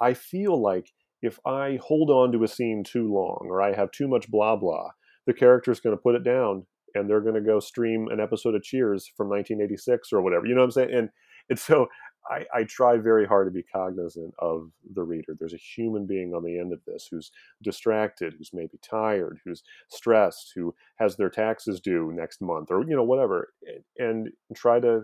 I 0.00 0.14
feel 0.14 0.60
like 0.60 0.92
if 1.22 1.38
I 1.46 1.78
hold 1.82 2.10
on 2.10 2.32
to 2.32 2.44
a 2.44 2.48
scene 2.48 2.82
too 2.82 3.12
long 3.12 3.46
or 3.50 3.60
I 3.60 3.74
have 3.74 3.90
too 3.90 4.08
much 4.08 4.30
blah 4.30 4.56
blah, 4.56 4.90
the 5.26 5.34
character 5.34 5.70
is 5.70 5.80
going 5.80 5.96
to 5.96 6.02
put 6.02 6.14
it 6.14 6.24
down 6.24 6.66
and 6.94 7.08
they're 7.08 7.20
going 7.20 7.34
to 7.34 7.40
go 7.40 7.60
stream 7.60 8.08
an 8.08 8.20
episode 8.20 8.54
of 8.54 8.62
Cheers 8.62 9.10
from 9.16 9.28
1986 9.28 10.12
or 10.12 10.22
whatever. 10.22 10.46
You 10.46 10.54
know 10.54 10.62
what 10.62 10.66
I'm 10.66 10.70
saying? 10.72 10.94
And 10.94 11.10
and 11.48 11.58
so 11.58 11.88
I, 12.30 12.46
I 12.54 12.64
try 12.64 12.96
very 12.96 13.26
hard 13.26 13.46
to 13.48 13.50
be 13.50 13.62
cognizant 13.62 14.34
of 14.38 14.70
the 14.94 15.02
reader. 15.02 15.34
There's 15.38 15.54
a 15.54 15.58
human 15.58 16.06
being 16.06 16.32
on 16.32 16.44
the 16.44 16.58
end 16.58 16.72
of 16.72 16.80
this 16.86 17.08
who's 17.10 17.32
distracted, 17.62 18.34
who's 18.36 18.52
maybe 18.52 18.78
tired, 18.82 19.40
who's 19.44 19.64
stressed, 19.88 20.52
who 20.54 20.74
has 20.96 21.16
their 21.16 21.30
taxes 21.30 21.80
due 21.80 22.12
next 22.12 22.40
month, 22.40 22.70
or 22.70 22.84
you 22.88 22.94
know 22.94 23.04
whatever, 23.04 23.52
and 23.98 24.30
try 24.54 24.78
to 24.80 25.02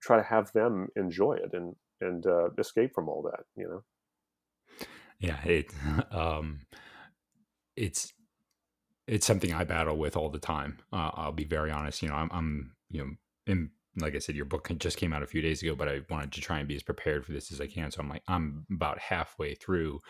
try 0.00 0.16
to 0.16 0.22
have 0.22 0.52
them 0.52 0.88
enjoy 0.96 1.34
it 1.34 1.52
and 1.52 1.74
and 2.00 2.26
uh, 2.26 2.50
escape 2.58 2.92
from 2.94 3.08
all 3.08 3.22
that. 3.22 3.44
You 3.56 3.68
know. 3.68 3.82
Yeah, 5.18 5.42
it 5.44 5.72
um, 6.10 6.60
it's 7.76 8.12
it's 9.06 9.26
something 9.26 9.52
I 9.52 9.64
battle 9.64 9.96
with 9.96 10.16
all 10.16 10.28
the 10.28 10.38
time. 10.38 10.78
Uh, 10.92 11.10
I'll 11.14 11.32
be 11.32 11.44
very 11.44 11.70
honest. 11.70 12.02
You 12.02 12.08
know, 12.08 12.16
I'm, 12.16 12.30
I'm, 12.32 12.72
you 12.90 13.00
know, 13.00 13.10
in, 13.46 13.70
like 13.98 14.14
I 14.14 14.18
said, 14.18 14.34
your 14.34 14.44
book 14.44 14.70
just 14.78 14.98
came 14.98 15.12
out 15.12 15.22
a 15.22 15.26
few 15.26 15.40
days 15.40 15.62
ago, 15.62 15.74
but 15.74 15.88
I 15.88 16.00
wanted 16.10 16.32
to 16.32 16.40
try 16.40 16.58
and 16.58 16.68
be 16.68 16.76
as 16.76 16.82
prepared 16.82 17.24
for 17.24 17.32
this 17.32 17.52
as 17.52 17.60
I 17.60 17.66
can. 17.66 17.90
So 17.90 18.00
I'm 18.00 18.08
like, 18.08 18.22
I'm 18.28 18.66
about 18.70 18.98
halfway 18.98 19.54
through 19.54 20.00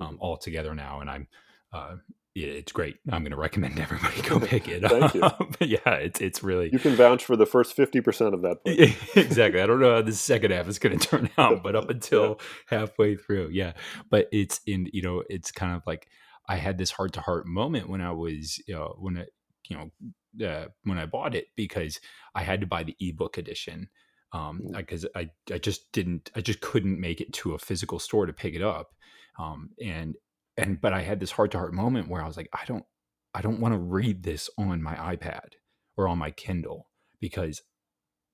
um, 0.00 0.16
all 0.20 0.36
together 0.36 0.74
now, 0.74 1.00
and 1.00 1.10
I'm, 1.10 1.28
uh, 1.72 1.96
it's 2.38 2.72
great. 2.72 2.98
I'm 3.10 3.22
going 3.22 3.30
to 3.30 3.36
recommend 3.36 3.78
everybody 3.80 4.22
go 4.22 4.38
pick 4.46 4.68
it 4.68 4.82
Thank 4.88 5.14
you. 5.14 5.20
but 5.20 5.68
yeah, 5.68 5.94
it's 5.94 6.20
it's 6.20 6.42
really 6.42 6.68
you 6.70 6.78
can 6.78 6.94
vouch 6.94 7.24
for 7.24 7.34
the 7.34 7.46
first 7.46 7.74
fifty 7.74 8.00
percent 8.02 8.34
of 8.34 8.42
that. 8.42 8.62
Book. 8.62 9.16
exactly. 9.16 9.60
I 9.60 9.66
don't 9.66 9.80
know 9.80 9.94
how 9.94 10.02
the 10.02 10.12
second 10.12 10.50
half 10.50 10.68
is 10.68 10.78
going 10.78 10.98
to 10.98 11.08
turn 11.08 11.30
out, 11.38 11.62
but 11.62 11.74
up 11.74 11.88
until 11.88 12.38
yeah. 12.70 12.78
halfway 12.78 13.16
through, 13.16 13.48
yeah. 13.52 13.72
But 14.10 14.28
it's 14.32 14.60
in 14.66 14.88
you 14.92 15.00
know, 15.00 15.22
it's 15.30 15.50
kind 15.50 15.74
of 15.74 15.82
like 15.86 16.08
I 16.48 16.56
had 16.56 16.78
this 16.78 16.90
heart 16.90 17.12
to 17.14 17.20
heart 17.20 17.46
moment 17.46 17.88
when 17.88 18.00
I 18.00 18.12
was, 18.12 18.62
you 18.66 18.74
know, 18.74 18.94
when 18.98 19.18
I, 19.18 19.24
you 19.68 19.76
know, 19.76 20.46
uh, 20.46 20.66
when 20.84 20.98
I 20.98 21.06
bought 21.06 21.34
it 21.34 21.46
because 21.56 21.98
I 22.34 22.42
had 22.42 22.60
to 22.60 22.66
buy 22.66 22.82
the 22.82 22.96
ebook 23.00 23.38
edition 23.38 23.88
um 24.32 24.60
because 24.76 25.06
I, 25.14 25.30
I 25.52 25.58
just 25.58 25.90
didn't 25.92 26.30
I 26.34 26.40
just 26.40 26.60
couldn't 26.60 27.00
make 27.00 27.20
it 27.20 27.32
to 27.34 27.54
a 27.54 27.58
physical 27.58 27.98
store 27.98 28.26
to 28.26 28.32
pick 28.32 28.54
it 28.54 28.62
up 28.62 28.88
um 29.38 29.70
and 29.82 30.16
and 30.56 30.80
but 30.80 30.92
I 30.92 31.02
had 31.02 31.20
this 31.20 31.30
heart 31.30 31.52
to 31.52 31.58
heart 31.58 31.72
moment 31.72 32.08
where 32.08 32.22
I 32.22 32.26
was 32.26 32.36
like 32.36 32.48
I 32.52 32.64
don't 32.66 32.84
I 33.34 33.40
don't 33.40 33.60
want 33.60 33.74
to 33.74 33.78
read 33.78 34.24
this 34.24 34.50
on 34.58 34.82
my 34.82 34.94
iPad 34.94 35.50
or 35.96 36.08
on 36.08 36.18
my 36.18 36.30
Kindle 36.30 36.88
because 37.20 37.62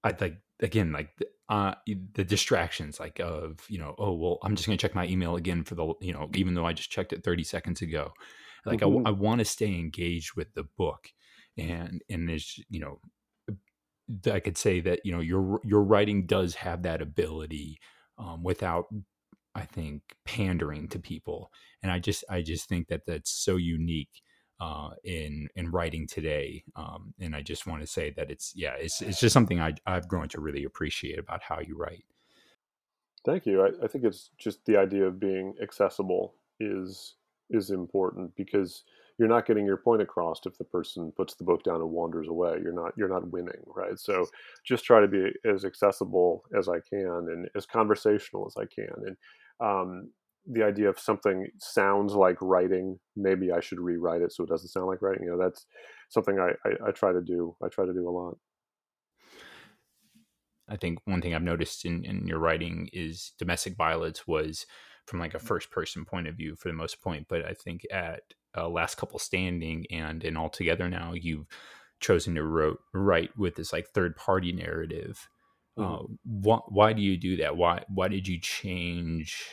I 0.05 0.15
like 0.21 0.39
again 0.61 0.93
like 0.93 1.11
uh, 1.49 1.75
the 2.15 2.25
distractions 2.25 2.99
like 2.99 3.21
of 3.21 3.59
you 3.69 3.79
know 3.79 3.95
oh 3.99 4.13
well 4.13 4.39
i'm 4.43 4.57
just 4.57 4.67
to 4.67 4.77
check 4.77 4.95
my 4.95 5.07
email 5.07 5.37
again 5.37 5.65
for 5.65 5.75
the 5.75 5.93
you 6.01 6.13
know 6.13 6.31
even 6.35 6.55
though 6.55 6.65
i 6.65 6.73
just 6.73 6.91
checked 6.91 7.13
it 7.13 7.23
30 7.23 7.45
seconds 7.45 7.83
ago 7.83 8.13
like 8.65 8.81
mm-hmm. 8.81 9.07
i, 9.07 9.11
I 9.11 9.13
want 9.13 9.41
to 9.41 9.45
stay 9.45 9.67
engaged 9.67 10.35
with 10.35 10.55
the 10.55 10.65
book 10.79 11.09
and 11.59 12.01
and 12.09 12.29
there's 12.29 12.59
you 12.71 12.81
know 12.81 13.01
i 14.33 14.41
could 14.41 14.57
say 14.57 14.81
that 14.81 15.01
you 15.05 15.13
know 15.13 15.21
your 15.21 15.61
your 15.63 15.83
writing 15.83 16.27
does 16.27 16.55
have 16.55 16.85
that 16.85 17.03
ability 17.03 17.79
um, 18.19 18.43
without 18.43 18.87
i 19.55 19.63
think 19.63 20.03
pandering 20.25 20.89
to 20.89 20.99
people 20.99 21.51
and 21.83 21.93
i 21.93 21.99
just 21.99 22.25
i 22.31 22.41
just 22.41 22.69
think 22.69 22.89
that 22.89 23.03
that's 23.07 23.31
so 23.31 23.57
unique 23.57 24.23
uh, 24.61 24.91
in 25.05 25.49
in 25.57 25.71
writing 25.71 26.07
today. 26.07 26.65
Um, 26.77 27.15
and 27.21 27.35
I 27.35 27.43
just 27.43 27.67
want 27.67 27.81
to 27.81 27.87
say 27.87 28.11
that 28.11 28.31
it's 28.31 28.53
yeah, 28.55 28.75
it's 28.79 29.03
it's 29.03 29.21
just 29.21 29.33
something 29.33 29.61
I 29.61 29.75
I've 29.87 30.09
grown 30.09 30.29
to 30.31 30.41
really 30.41 30.65
appreciate 30.65 31.19
about 31.19 31.43
how 31.43 31.61
you 31.61 31.77
write. 31.77 32.05
Thank 33.25 33.47
you. 33.47 33.63
I, 33.63 33.85
I 33.85 33.89
think 33.89 34.05
it's 34.05 34.31
just 34.39 34.65
the 34.67 34.77
idea 34.77 35.07
of 35.07 35.21
being 35.21 35.55
accessible 35.63 36.35
is 36.61 37.17
is 37.51 37.71
important 37.71 38.35
because 38.37 38.85
you're 39.19 39.29
not 39.29 39.47
getting 39.47 39.67
your 39.67 39.77
point 39.77 40.03
across 40.03 40.41
if 40.47 40.57
the 40.59 40.65
person 40.65 41.13
puts 41.17 41.35
the 41.35 41.45
book 41.45 41.63
down 41.63 41.77
and 41.77 41.91
wanders 41.91 42.29
away. 42.29 42.59
You're 42.63 42.73
not 42.73 42.93
you're 42.97 43.09
not 43.09 43.31
winning, 43.31 43.63
right? 43.67 43.99
So 43.99 44.27
just 44.65 44.85
try 44.85 45.01
to 45.01 45.09
be 45.09 45.31
as 45.45 45.65
accessible 45.65 46.45
as 46.57 46.69
I 46.69 46.81
can 46.81 47.29
and 47.31 47.49
as 47.55 47.67
conversational 47.67 48.47
as 48.47 48.57
I 48.57 48.65
can. 48.65 48.95
And 49.07 49.17
um, 49.61 50.09
the 50.51 50.63
idea 50.63 50.89
of 50.89 50.99
something 50.99 51.47
sounds 51.59 52.15
like 52.15 52.37
writing 52.41 52.99
maybe 53.17 53.53
i 53.53 53.61
should 53.61 53.81
rewrite 53.81 54.23
it 54.23 54.33
so 54.33 54.45
it 54.45 54.49
doesn't 54.49 54.69
sound 54.69 54.87
like 54.87 55.03
writing 55.03 55.25
you 55.25 55.31
know 55.31 55.39
that's 55.39 55.67
something 56.09 56.39
I, 56.39 56.51
I, 56.69 56.89
I 56.89 56.91
try 56.93 57.13
to 57.13 57.21
do 57.21 57.57
i 57.63 57.69
try 57.69 57.87
to 57.87 57.93
do 57.93 58.09
a 58.09 58.11
lot. 58.11 58.37
I 60.69 60.77
think 60.77 61.01
one 61.05 61.21
thing 61.21 61.35
i've 61.35 61.43
noticed 61.43 61.85
in, 61.85 62.05
in 62.05 62.27
your 62.27 62.39
writing 62.39 62.89
is 62.93 63.33
Domestic 63.39 63.77
Violets 63.77 64.27
was 64.27 64.67
from 65.07 65.19
like 65.19 65.35
a 65.35 65.39
first 65.39 65.71
person 65.71 66.05
point 66.05 66.29
of 66.29 66.37
view 66.37 66.57
for 66.57 66.69
the 66.69 66.75
most 66.75 67.03
point 67.03 67.27
but 67.29 67.45
i 67.45 67.53
think 67.53 67.83
at 67.91 68.23
uh, 68.57 68.69
last 68.69 68.97
couple 68.97 69.19
standing 69.19 69.87
and 69.91 70.25
in 70.25 70.37
all 70.37 70.51
together 70.51 70.89
now 70.89 71.13
you've 71.15 71.47
chosen 72.03 72.35
to 72.35 72.43
wrote, 72.43 72.81
write 72.93 73.31
with 73.39 73.55
this 73.55 73.73
like 73.73 73.89
third 73.89 74.17
party 74.17 74.53
narrative. 74.53 75.29
Mm-hmm. 75.79 76.51
uh, 76.51 76.57
wh- 76.57 76.71
why 76.71 76.93
do 76.93 77.01
you 77.01 77.17
do 77.17 77.37
that? 77.37 77.57
Why 77.57 77.83
why 77.89 78.09
did 78.09 78.29
you 78.29 78.39
change 78.39 79.47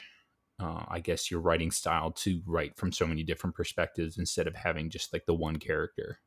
uh, 0.59 0.83
I 0.87 0.99
guess, 0.99 1.31
your 1.31 1.39
writing 1.39 1.71
style 1.71 2.11
to 2.11 2.41
write 2.45 2.75
from 2.77 2.91
so 2.91 3.07
many 3.07 3.23
different 3.23 3.55
perspectives 3.55 4.17
instead 4.17 4.47
of 4.47 4.55
having 4.55 4.89
just 4.89 5.13
like 5.13 5.25
the 5.25 5.33
one 5.33 5.57
character? 5.57 6.19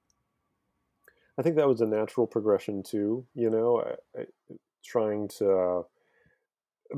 I 1.38 1.42
think 1.42 1.56
that 1.56 1.68
was 1.68 1.80
a 1.80 1.86
natural 1.86 2.26
progression 2.26 2.82
too. 2.82 3.26
You 3.34 3.50
know, 3.50 3.84
I, 4.16 4.20
I, 4.20 4.24
trying 4.84 5.28
to 5.38 5.82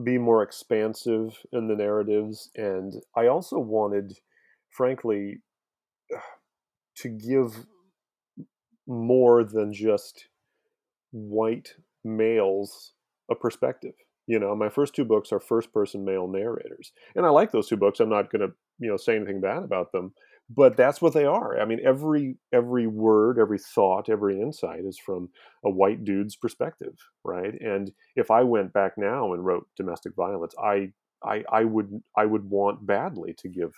be 0.03 0.19
more 0.19 0.43
expansive 0.43 1.39
in 1.53 1.69
the 1.69 1.77
narratives, 1.77 2.51
and 2.57 2.95
I 3.17 3.29
also 3.29 3.59
wanted, 3.59 4.19
frankly, 4.71 5.39
to 6.97 7.09
give 7.09 7.67
more 8.87 9.45
than 9.45 9.73
just 9.73 10.29
white 11.11 11.75
males 12.05 12.93
a 13.31 13.35
perspective. 13.35 13.95
You 14.27 14.39
know, 14.39 14.55
my 14.55 14.69
first 14.69 14.95
two 14.95 15.05
books 15.05 15.33
are 15.33 15.41
first 15.41 15.73
person 15.73 16.05
male 16.05 16.27
narrators. 16.27 16.93
And 17.15 17.27
I 17.27 17.29
like 17.29 17.53
those 17.53 17.69
two 17.69 17.77
books. 17.77 18.01
I'm 18.01 18.09
not 18.09 18.31
going 18.31 18.41
to, 18.41 18.55
you 18.79 18.89
know, 18.91 18.97
say 18.97 19.17
anything 19.17 19.41
bad 19.41 19.63
about 19.63 19.93
them, 19.93 20.15
but 20.49 20.77
that's 20.77 21.03
what 21.03 21.13
they 21.13 21.25
are. 21.25 21.61
I 21.61 21.65
mean, 21.65 21.81
every 21.85 22.37
every 22.53 22.87
word, 22.87 23.39
every 23.39 23.59
thought, 23.59 24.09
every 24.09 24.41
insight 24.41 24.85
is 24.85 24.99
from 24.99 25.29
a 25.65 25.71
white 25.71 26.05
dude's 26.05 26.37
perspective, 26.37 26.95
right? 27.25 27.55
And 27.61 27.93
if 28.17 28.31
I 28.31 28.43
went 28.43 28.73
back 28.73 28.93
now 28.97 29.33
and 29.33 29.45
wrote 29.45 29.67
Domestic 29.77 30.15
Violets, 30.17 30.55
I 30.63 30.93
I 31.23 31.45
I 31.51 31.65
would 31.65 32.03
I 32.17 32.25
would 32.27 32.49
want 32.49 32.87
badly 32.87 33.35
to 33.39 33.49
give 33.49 33.73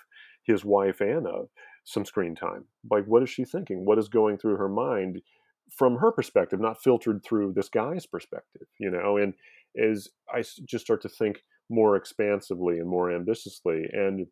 his 0.45 0.65
wife 0.65 1.01
Anna 1.01 1.45
some 1.85 2.05
screen 2.05 2.35
time. 2.35 2.65
Like 2.91 3.07
what 3.07 3.23
is 3.23 3.31
she 3.31 3.45
thinking? 3.45 3.85
What 3.85 3.99
is 3.99 4.09
going 4.09 4.39
through 4.39 4.57
her 4.57 4.69
mind? 4.69 5.23
from 5.71 5.97
her 5.97 6.13
perspective, 6.13 6.61
not 6.61 6.83
filtered 6.83 7.23
through 7.25 7.53
this 7.53 7.69
guy's 7.69 8.07
perspective, 8.07 8.67
you 8.79 8.91
know. 8.91 9.17
And 9.17 9.35
as 9.83 10.09
I 10.33 10.43
just 10.65 10.85
start 10.85 11.03
to 11.03 11.09
think 11.09 11.43
more 11.69 11.97
expansively 11.97 12.79
and 12.79 12.89
more 12.89 13.11
ambitiously, 13.11 13.85
and 13.93 14.27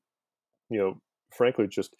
you 0.70 0.78
know, 0.78 1.00
frankly, 1.36 1.66
just 1.66 1.94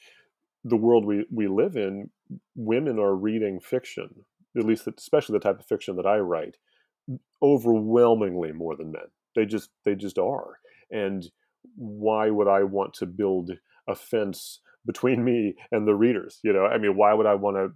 the 0.65 0.77
world 0.77 1.05
we 1.05 1.27
we 1.31 1.47
live 1.47 1.77
in, 1.77 2.11
women 2.55 2.99
are 2.99 3.15
reading 3.15 3.61
fiction, 3.61 4.09
at 4.57 4.65
least 4.65 4.89
especially 4.99 5.35
the 5.35 5.45
type 5.45 5.61
of 5.61 5.67
fiction 5.67 5.97
that 5.97 6.07
I 6.07 6.19
write, 6.19 6.57
overwhelmingly 7.43 8.53
more 8.53 8.77
than 8.77 8.93
men. 8.93 9.07
They 9.37 9.45
just 9.45 9.71
they 9.85 9.95
just 9.95 10.19
are. 10.19 10.59
And 10.91 11.25
why 11.77 12.31
would 12.31 12.49
I 12.49 12.63
want 12.63 12.95
to 12.95 13.07
build 13.07 13.51
a 13.89 13.95
fence 13.95 14.61
between 14.87 15.25
me 15.31 15.55
and 15.71 15.87
the 15.87 15.95
readers? 15.95 16.41
You 16.43 16.53
know, 16.53 16.67
I 16.67 16.79
mean, 16.79 16.97
why 16.97 17.13
would 17.15 17.27
I 17.27 17.35
want 17.35 17.57
to 17.57 17.69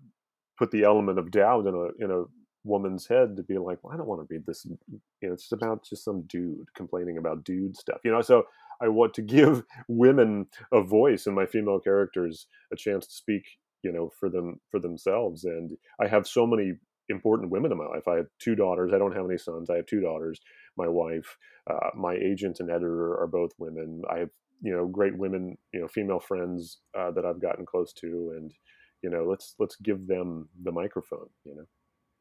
put 0.58 0.70
the 0.70 0.84
element 0.84 1.18
of 1.18 1.30
doubt 1.30 1.66
in 1.66 1.74
a 1.74 2.04
in 2.04 2.10
a 2.10 2.24
woman's 2.64 3.06
head 3.06 3.36
to 3.36 3.42
be 3.42 3.58
like, 3.58 3.78
well, 3.82 3.92
I 3.92 3.96
don't 3.96 4.06
want 4.06 4.20
to 4.20 4.26
read 4.32 4.46
this. 4.46 4.66
You 4.66 4.98
know, 5.22 5.32
it's 5.32 5.52
about 5.52 5.84
just 5.84 6.04
some 6.04 6.22
dude 6.22 6.66
complaining 6.74 7.18
about 7.18 7.44
dude 7.44 7.76
stuff. 7.76 7.98
You 8.04 8.12
know, 8.12 8.20
so 8.22 8.44
I 8.80 8.88
want 8.88 9.14
to 9.14 9.22
give 9.36 9.64
women 9.88 10.46
a 10.72 10.82
voice 10.82 11.26
and 11.26 11.34
my 11.34 11.46
female 11.46 11.80
characters 11.80 12.46
a 12.72 12.76
chance 12.76 13.06
to 13.06 13.14
speak. 13.14 13.44
You 13.84 13.92
know, 13.92 14.10
for 14.18 14.28
them 14.28 14.58
for 14.72 14.80
themselves. 14.80 15.44
And 15.44 15.70
I 16.02 16.08
have 16.08 16.26
so 16.26 16.48
many 16.48 16.72
important 17.08 17.50
women 17.50 17.70
in 17.70 17.78
my 17.78 17.86
life. 17.86 18.08
I 18.08 18.16
have 18.16 18.26
two 18.40 18.56
daughters. 18.56 18.92
I 18.92 18.98
don't 18.98 19.14
have 19.14 19.24
any 19.24 19.38
sons. 19.38 19.70
I 19.70 19.76
have 19.76 19.86
two 19.86 20.00
daughters. 20.00 20.40
My 20.76 20.88
wife, 20.88 21.36
uh, 21.70 21.90
my 21.94 22.14
agent 22.14 22.58
and 22.58 22.70
editor 22.70 23.16
are 23.16 23.28
both 23.28 23.52
women. 23.56 24.02
I 24.10 24.18
have 24.18 24.30
you 24.60 24.72
know 24.72 24.86
great 24.86 25.16
women, 25.16 25.56
you 25.72 25.80
know, 25.80 25.86
female 25.86 26.18
friends 26.18 26.78
uh, 26.98 27.12
that 27.12 27.24
I've 27.24 27.40
gotten 27.40 27.64
close 27.64 27.92
to, 27.94 28.34
and 28.36 28.52
you 29.02 29.10
know 29.10 29.24
let's 29.24 29.54
let's 29.58 29.76
give 29.76 30.06
them 30.06 30.48
the 30.64 30.72
microphone 30.72 31.28
you 31.44 31.54
know 31.54 31.64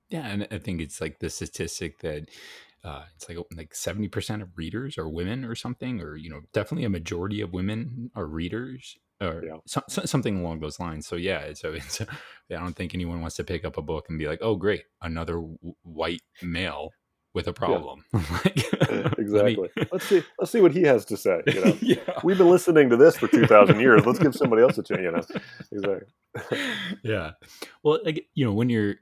yeah 0.09 0.27
and 0.27 0.47
i 0.51 0.57
think 0.57 0.81
it's 0.81 1.01
like 1.01 1.19
the 1.19 1.29
statistic 1.29 1.99
that 1.99 2.27
uh, 2.83 3.03
it's 3.15 3.27
like 3.27 3.37
like 3.57 3.73
70% 3.73 4.41
of 4.41 4.57
readers 4.57 4.97
are 4.97 5.09
women 5.09 5.43
or 5.43 5.55
something 5.55 5.99
or 5.99 6.15
you 6.15 6.29
know 6.29 6.41
definitely 6.53 6.85
a 6.85 6.89
majority 6.89 7.41
of 7.41 7.51
women 7.51 8.11
are 8.15 8.25
readers 8.25 8.97
or 9.19 9.43
yeah. 9.45 9.57
so, 9.65 9.81
so, 9.89 10.05
something 10.05 10.39
along 10.39 10.59
those 10.59 10.79
lines 10.79 11.05
so 11.05 11.17
yeah 11.17 11.51
so 11.53 11.73
it's 11.73 11.99
i 12.01 12.05
don't 12.49 12.75
think 12.75 12.93
anyone 12.93 13.19
wants 13.19 13.35
to 13.35 13.43
pick 13.43 13.65
up 13.65 13.77
a 13.77 13.81
book 13.81 14.05
and 14.07 14.19
be 14.19 14.27
like 14.27 14.39
oh 14.41 14.55
great 14.55 14.83
another 15.01 15.33
w- 15.33 15.57
white 15.83 16.21
male 16.41 16.91
with 17.37 17.47
a 17.47 17.53
problem. 17.53 18.03
Yeah. 18.55 19.13
exactly. 19.17 19.69
Let 19.75 19.93
us 19.93 20.03
see. 20.03 20.23
Let's 20.39 20.51
see 20.51 20.61
what 20.61 20.71
he 20.71 20.81
has 20.83 21.05
to 21.05 21.17
say. 21.17 21.41
You 21.45 21.65
know, 21.65 21.77
yeah. 21.81 21.97
we've 22.23 22.37
been 22.37 22.49
listening 22.49 22.89
to 22.89 22.97
this 22.97 23.17
for 23.17 23.27
two 23.27 23.45
thousand 23.45 23.79
years. 23.79 24.05
Let's 24.05 24.17
give 24.17 24.33
somebody 24.33 24.63
else 24.63 24.77
a 24.77 24.83
chance. 24.83 25.03
You 25.03 25.11
know, 25.81 25.99
exactly. 26.41 26.59
yeah. 27.03 27.31
Well, 27.83 27.99
like, 28.03 28.25
you 28.33 28.45
know, 28.45 28.53
when 28.53 28.69
you're, 28.69 28.95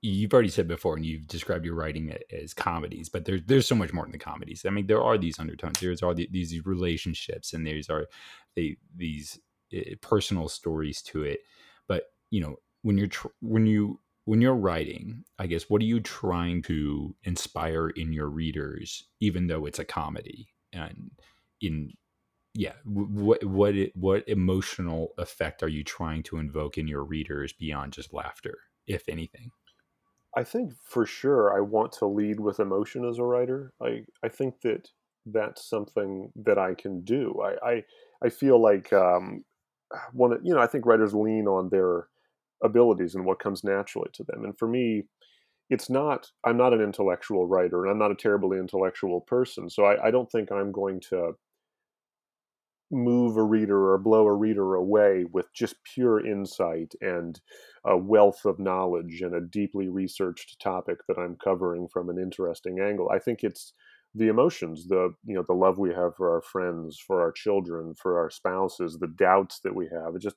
you've 0.00 0.32
already 0.32 0.48
said 0.48 0.68
before, 0.68 0.96
and 0.96 1.04
you've 1.04 1.26
described 1.26 1.64
your 1.64 1.74
writing 1.74 2.14
as 2.32 2.54
comedies, 2.54 3.08
but 3.08 3.24
there's 3.24 3.42
there's 3.46 3.66
so 3.66 3.74
much 3.74 3.92
more 3.92 4.04
than 4.04 4.12
the 4.12 4.18
comedies. 4.18 4.64
I 4.66 4.70
mean, 4.70 4.86
there 4.86 5.02
are 5.02 5.18
these 5.18 5.38
undertones. 5.38 5.80
There's 5.80 6.02
are 6.02 6.14
these 6.14 6.64
relationships, 6.64 7.52
and 7.52 7.66
there's 7.66 7.90
are 7.90 8.06
these 8.54 9.38
uh, 9.76 9.80
personal 10.00 10.48
stories 10.48 11.02
to 11.02 11.22
it. 11.22 11.40
But 11.88 12.04
you 12.30 12.40
know, 12.40 12.56
when 12.82 12.98
you're 12.98 13.08
tr- 13.08 13.28
when 13.40 13.66
you 13.66 14.00
when 14.24 14.40
you're 14.40 14.54
writing, 14.54 15.24
I 15.38 15.46
guess, 15.46 15.70
what 15.70 15.80
are 15.82 15.86
you 15.86 16.00
trying 16.00 16.62
to 16.62 17.16
inspire 17.24 17.88
in 17.88 18.12
your 18.12 18.28
readers, 18.28 19.04
even 19.20 19.46
though 19.46 19.66
it's 19.66 19.78
a 19.78 19.84
comedy? 19.84 20.48
And 20.72 21.10
in 21.60 21.92
yeah, 22.54 22.74
what 22.84 23.42
what 23.44 23.74
what 23.94 24.28
emotional 24.28 25.14
effect 25.18 25.62
are 25.62 25.68
you 25.68 25.82
trying 25.84 26.22
to 26.24 26.38
invoke 26.38 26.78
in 26.78 26.88
your 26.88 27.04
readers 27.04 27.52
beyond 27.52 27.92
just 27.92 28.12
laughter, 28.12 28.58
if 28.88 29.08
anything? 29.08 29.50
I 30.36 30.44
think 30.44 30.72
for 30.84 31.06
sure 31.06 31.56
I 31.56 31.60
want 31.60 31.92
to 31.92 32.06
lead 32.06 32.40
with 32.40 32.60
emotion 32.60 33.08
as 33.08 33.18
a 33.18 33.24
writer. 33.24 33.72
I 33.80 34.04
I 34.22 34.28
think 34.28 34.60
that 34.62 34.88
that's 35.26 35.68
something 35.68 36.32
that 36.36 36.58
I 36.58 36.74
can 36.74 37.02
do. 37.02 37.40
I 37.42 37.70
I, 37.70 37.84
I 38.24 38.28
feel 38.28 38.60
like 38.60 38.92
um, 38.92 39.44
one 40.12 40.38
you 40.42 40.54
know 40.54 40.60
I 40.60 40.66
think 40.66 40.86
writers 40.86 41.14
lean 41.14 41.46
on 41.46 41.68
their 41.70 42.08
abilities 42.62 43.14
and 43.14 43.24
what 43.24 43.38
comes 43.38 43.64
naturally 43.64 44.10
to 44.12 44.24
them. 44.24 44.44
And 44.44 44.58
for 44.58 44.68
me, 44.68 45.04
it's 45.70 45.90
not, 45.90 46.30
I'm 46.44 46.56
not 46.56 46.72
an 46.72 46.80
intellectual 46.80 47.46
writer 47.46 47.82
and 47.82 47.90
I'm 47.90 47.98
not 47.98 48.10
a 48.10 48.16
terribly 48.16 48.58
intellectual 48.58 49.20
person. 49.20 49.68
So 49.68 49.84
I, 49.84 50.08
I 50.08 50.10
don't 50.10 50.30
think 50.30 50.50
I'm 50.50 50.72
going 50.72 51.00
to 51.10 51.32
move 52.90 53.36
a 53.36 53.42
reader 53.42 53.92
or 53.92 53.98
blow 53.98 54.26
a 54.26 54.34
reader 54.34 54.74
away 54.74 55.24
with 55.30 55.52
just 55.52 55.76
pure 55.84 56.24
insight 56.24 56.94
and 57.00 57.40
a 57.84 57.96
wealth 57.96 58.44
of 58.44 58.58
knowledge 58.58 59.20
and 59.20 59.34
a 59.34 59.40
deeply 59.40 59.88
researched 59.88 60.60
topic 60.60 60.98
that 61.06 61.18
I'm 61.18 61.36
covering 61.42 61.88
from 61.88 62.08
an 62.08 62.18
interesting 62.18 62.80
angle. 62.80 63.10
I 63.12 63.18
think 63.18 63.44
it's 63.44 63.72
the 64.14 64.28
emotions, 64.28 64.88
the 64.88 65.14
you 65.24 65.34
know 65.34 65.44
the 65.46 65.52
love 65.52 65.78
we 65.78 65.90
have 65.90 66.16
for 66.16 66.32
our 66.32 66.40
friends, 66.40 66.98
for 66.98 67.20
our 67.20 67.30
children, 67.30 67.94
for 67.94 68.18
our 68.18 68.30
spouses, 68.30 68.98
the 68.98 69.06
doubts 69.06 69.60
that 69.64 69.74
we 69.74 69.88
have. 69.92 70.16
It 70.16 70.22
just 70.22 70.36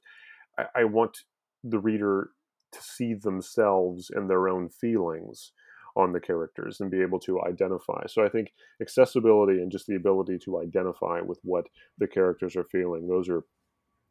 I, 0.59 0.65
I 0.75 0.83
want 0.83 1.17
the 1.63 1.79
reader 1.79 2.31
to 2.73 2.81
see 2.81 3.13
themselves 3.13 4.09
and 4.13 4.29
their 4.29 4.47
own 4.49 4.69
feelings 4.69 5.53
on 5.95 6.13
the 6.13 6.19
characters 6.19 6.79
and 6.79 6.91
be 6.91 7.01
able 7.01 7.19
to 7.19 7.41
identify. 7.43 8.05
So 8.07 8.23
I 8.23 8.29
think 8.29 8.53
accessibility 8.81 9.61
and 9.61 9.71
just 9.71 9.87
the 9.87 9.95
ability 9.95 10.39
to 10.45 10.61
identify 10.61 11.21
with 11.21 11.39
what 11.43 11.65
the 11.97 12.07
characters 12.07 12.55
are 12.55 12.63
feeling, 12.63 13.07
those 13.07 13.29
are 13.29 13.43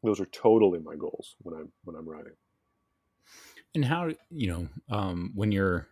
those 0.03 0.19
are 0.19 0.25
totally 0.25 0.79
my 0.79 0.95
goals 0.95 1.35
when 1.41 1.55
I'm 1.55 1.71
when 1.83 1.95
I'm 1.95 2.07
writing. 2.07 2.33
And 3.75 3.85
how 3.85 4.11
you 4.29 4.47
know 4.47 4.67
um, 4.89 5.31
when 5.35 5.51
you're 5.51 5.87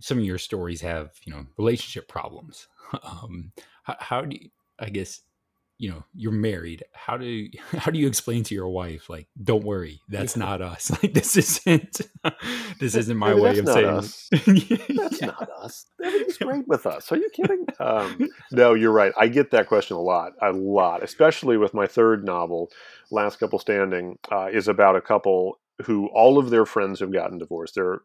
some 0.00 0.18
of 0.18 0.24
your 0.24 0.38
stories 0.38 0.80
have 0.80 1.12
you 1.24 1.32
know 1.32 1.46
relationship 1.56 2.08
problems. 2.08 2.68
um, 3.02 3.52
how, 3.84 3.96
how 3.98 4.20
do 4.22 4.36
you, 4.40 4.48
I 4.78 4.88
guess 4.90 5.22
you 5.82 5.90
know 5.90 6.04
you're 6.14 6.30
married 6.30 6.84
how 6.92 7.16
do 7.16 7.26
you, 7.26 7.50
how 7.76 7.90
do 7.90 7.98
you 7.98 8.06
explain 8.06 8.44
to 8.44 8.54
your 8.54 8.68
wife 8.68 9.10
like 9.10 9.26
don't 9.42 9.64
worry 9.64 10.00
that's 10.08 10.36
not 10.36 10.62
us 10.62 10.90
like 11.02 11.12
this 11.12 11.36
isn't 11.36 12.00
this 12.78 12.94
isn't 12.94 13.16
my 13.16 13.34
way 13.34 13.58
of 13.58 13.66
saying 13.66 13.86
us. 13.86 14.28
that's 14.30 15.20
yeah. 15.20 15.26
not 15.26 15.50
us. 15.60 15.86
Everything's 16.02 16.38
great 16.38 16.68
with 16.68 16.86
us. 16.86 17.10
Are 17.10 17.16
you 17.16 17.28
kidding? 17.34 17.66
Um, 17.80 18.28
no 18.52 18.74
you're 18.74 18.92
right. 18.92 19.12
I 19.18 19.26
get 19.26 19.50
that 19.50 19.66
question 19.66 19.96
a 19.96 20.00
lot 20.00 20.34
a 20.40 20.52
lot 20.52 21.02
especially 21.02 21.56
with 21.56 21.74
my 21.74 21.88
third 21.88 22.24
novel 22.24 22.70
last 23.10 23.40
couple 23.40 23.58
standing 23.58 24.18
uh, 24.30 24.46
is 24.52 24.68
about 24.68 24.94
a 24.94 25.00
couple 25.00 25.58
who 25.82 26.06
all 26.14 26.38
of 26.38 26.50
their 26.50 26.64
friends 26.64 27.00
have 27.00 27.12
gotten 27.12 27.38
divorced. 27.38 27.74
They're 27.74 28.02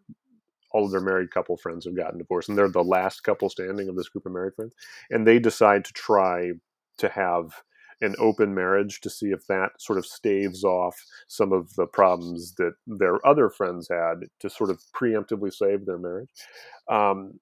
all 0.72 0.86
of 0.86 0.92
their 0.92 1.02
married 1.02 1.30
couple 1.30 1.56
friends 1.58 1.86
have 1.86 1.96
gotten 1.96 2.18
divorced 2.18 2.50
and 2.50 2.58
they're 2.58 2.70
the 2.70 2.84
last 2.84 3.24
couple 3.24 3.50
standing 3.50 3.88
of 3.88 3.96
this 3.96 4.10
group 4.10 4.26
of 4.26 4.32
married 4.32 4.56
friends 4.56 4.74
and 5.12 5.28
they 5.28 5.38
decide 5.38 5.86
to 5.86 5.94
try 5.94 6.52
to 6.98 7.10
have 7.10 7.62
an 8.02 8.16
open 8.20 8.54
marriage 8.54 9.02
to 9.02 9.10
see 9.10 9.28
if 9.28 9.45
that 9.48 9.72
sort 9.80 9.98
of 9.98 10.06
staves 10.06 10.64
off 10.64 10.95
some 11.28 11.52
of 11.52 11.74
the 11.76 11.88
problems 11.88 12.54
that 12.56 12.74
their 12.86 13.26
other 13.26 13.50
friends 13.50 13.88
had 13.89 14.26
to 14.39 14.50
sort 14.50 14.70
of 14.70 14.82
preemptively 14.95 15.54
save 15.54 15.86
their 15.86 15.98
marriage. 15.98 16.30
Um, 16.89 17.39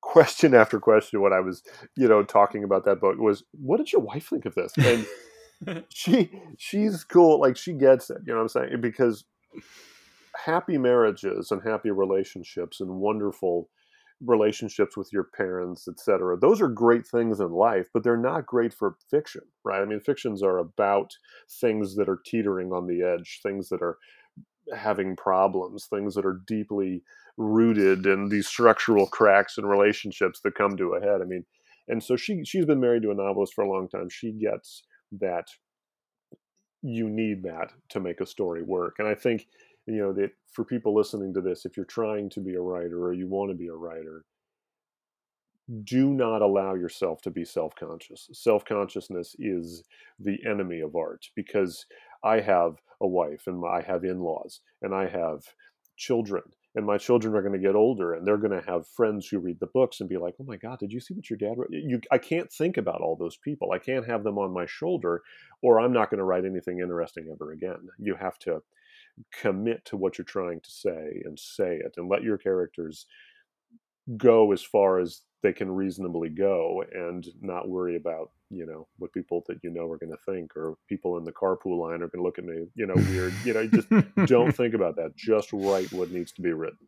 question 0.00 0.54
after 0.54 0.80
question 0.80 1.20
when 1.20 1.32
I 1.32 1.40
was, 1.40 1.62
you 1.96 2.08
know, 2.08 2.22
talking 2.22 2.64
about 2.64 2.84
that 2.84 3.00
book 3.00 3.18
was, 3.18 3.44
what 3.52 3.76
did 3.76 3.92
your 3.92 4.02
wife 4.02 4.28
think 4.28 4.46
of 4.46 4.54
this? 4.54 4.72
And 4.78 5.84
she 5.88 6.30
she's 6.58 7.04
cool, 7.04 7.40
like 7.40 7.56
she 7.56 7.72
gets 7.72 8.10
it, 8.10 8.18
you 8.26 8.32
know 8.32 8.42
what 8.42 8.54
I'm 8.56 8.70
saying? 8.70 8.80
Because 8.80 9.24
happy 10.44 10.78
marriages 10.78 11.50
and 11.50 11.62
happy 11.62 11.90
relationships 11.90 12.80
and 12.80 12.90
wonderful 12.90 13.68
relationships 14.26 14.96
with 14.96 15.12
your 15.12 15.24
parents, 15.24 15.88
etc. 15.88 16.36
Those 16.38 16.60
are 16.60 16.68
great 16.68 17.06
things 17.06 17.40
in 17.40 17.50
life, 17.50 17.88
but 17.92 18.02
they're 18.02 18.16
not 18.16 18.46
great 18.46 18.72
for 18.72 18.96
fiction, 19.10 19.42
right? 19.64 19.82
I 19.82 19.84
mean, 19.84 20.00
fictions 20.00 20.42
are 20.42 20.58
about 20.58 21.12
things 21.60 21.96
that 21.96 22.08
are 22.08 22.20
teetering 22.24 22.72
on 22.72 22.86
the 22.86 23.02
edge, 23.02 23.40
things 23.42 23.68
that 23.68 23.82
are 23.82 23.98
having 24.74 25.16
problems, 25.16 25.86
things 25.86 26.14
that 26.14 26.24
are 26.24 26.40
deeply 26.46 27.02
rooted 27.36 28.06
in 28.06 28.28
these 28.28 28.46
structural 28.46 29.06
cracks 29.06 29.58
in 29.58 29.66
relationships 29.66 30.40
that 30.42 30.54
come 30.54 30.76
to 30.76 30.94
a 30.94 31.00
head. 31.00 31.20
I 31.20 31.24
mean, 31.24 31.44
and 31.88 32.02
so 32.02 32.16
she 32.16 32.44
she's 32.44 32.64
been 32.64 32.80
married 32.80 33.02
to 33.02 33.10
a 33.10 33.14
novelist 33.14 33.54
for 33.54 33.64
a 33.64 33.70
long 33.70 33.88
time. 33.88 34.08
She 34.08 34.32
gets 34.32 34.84
that 35.12 35.46
you 36.82 37.08
need 37.08 37.42
that 37.42 37.72
to 37.88 38.00
make 38.00 38.20
a 38.20 38.26
story 38.26 38.62
work. 38.62 38.96
And 38.98 39.08
I 39.08 39.14
think 39.14 39.46
you 39.86 39.98
know 39.98 40.12
that 40.14 40.30
for 40.52 40.64
people 40.64 40.94
listening 40.94 41.34
to 41.34 41.40
this, 41.40 41.64
if 41.64 41.76
you're 41.76 41.86
trying 41.86 42.30
to 42.30 42.40
be 42.40 42.54
a 42.54 42.60
writer 42.60 43.04
or 43.04 43.12
you 43.12 43.28
want 43.28 43.50
to 43.50 43.56
be 43.56 43.68
a 43.68 43.74
writer, 43.74 44.24
do 45.84 46.10
not 46.10 46.42
allow 46.42 46.74
yourself 46.74 47.22
to 47.22 47.30
be 47.30 47.44
self-conscious. 47.44 48.28
Self-consciousness 48.32 49.34
is 49.38 49.82
the 50.18 50.38
enemy 50.48 50.80
of 50.80 50.94
art 50.94 51.26
because 51.34 51.86
I 52.22 52.40
have 52.40 52.76
a 53.00 53.06
wife 53.06 53.46
and 53.46 53.62
I 53.66 53.82
have 53.82 54.04
in-laws 54.04 54.60
and 54.82 54.94
I 54.94 55.08
have 55.08 55.42
children 55.96 56.42
and 56.74 56.84
my 56.84 56.98
children 56.98 57.34
are 57.34 57.42
going 57.42 57.52
to 57.52 57.66
get 57.66 57.76
older 57.76 58.14
and 58.14 58.26
they're 58.26 58.36
going 58.36 58.58
to 58.58 58.70
have 58.70 58.86
friends 58.88 59.28
who 59.28 59.38
read 59.38 59.60
the 59.60 59.68
books 59.68 60.00
and 60.00 60.08
be 60.08 60.16
like 60.16 60.34
oh 60.40 60.44
my 60.44 60.56
god 60.56 60.78
did 60.80 60.92
you 60.92 61.00
see 61.00 61.14
what 61.14 61.30
your 61.30 61.36
dad 61.36 61.56
wrote? 61.56 61.68
You 61.70 62.00
i 62.10 62.18
can't 62.18 62.52
think 62.52 62.76
about 62.76 63.00
all 63.00 63.16
those 63.16 63.36
people. 63.36 63.70
I 63.72 63.78
can't 63.78 64.06
have 64.06 64.24
them 64.24 64.38
on 64.38 64.52
my 64.52 64.66
shoulder 64.66 65.22
or 65.62 65.80
i'm 65.80 65.92
not 65.92 66.10
going 66.10 66.18
to 66.18 66.24
write 66.24 66.44
anything 66.44 66.80
interesting 66.80 67.28
ever 67.32 67.52
again. 67.52 67.88
You 67.98 68.16
have 68.16 68.38
to 68.40 68.60
commit 69.32 69.84
to 69.84 69.96
what 69.96 70.18
you're 70.18 70.24
trying 70.24 70.60
to 70.60 70.70
say 70.70 71.22
and 71.24 71.38
say 71.38 71.76
it 71.76 71.94
and 71.96 72.08
let 72.08 72.22
your 72.22 72.38
characters 72.38 73.06
go 74.16 74.52
as 74.52 74.62
far 74.62 74.98
as 74.98 75.22
they 75.42 75.52
can 75.52 75.70
reasonably 75.70 76.28
go 76.28 76.82
and 76.92 77.26
not 77.40 77.68
worry 77.68 77.96
about 77.96 78.30
you 78.50 78.66
know 78.66 78.86
what 78.98 79.12
people 79.12 79.42
that 79.46 79.58
you 79.62 79.70
know 79.70 79.90
are 79.90 79.98
going 79.98 80.12
to 80.12 80.32
think 80.32 80.56
or 80.56 80.76
people 80.88 81.16
in 81.18 81.24
the 81.24 81.32
carpool 81.32 81.78
line 81.78 82.02
are 82.02 82.08
going 82.08 82.18
to 82.18 82.22
look 82.22 82.38
at 82.38 82.44
me 82.44 82.66
you 82.74 82.86
know 82.86 82.94
weird 83.10 83.32
you 83.44 83.52
know 83.52 83.66
just 83.66 83.88
don't 84.26 84.52
think 84.56 84.74
about 84.74 84.96
that. 84.96 85.14
Just 85.16 85.52
write 85.52 85.92
what 85.92 86.10
needs 86.10 86.32
to 86.32 86.42
be 86.42 86.52
written. 86.52 86.86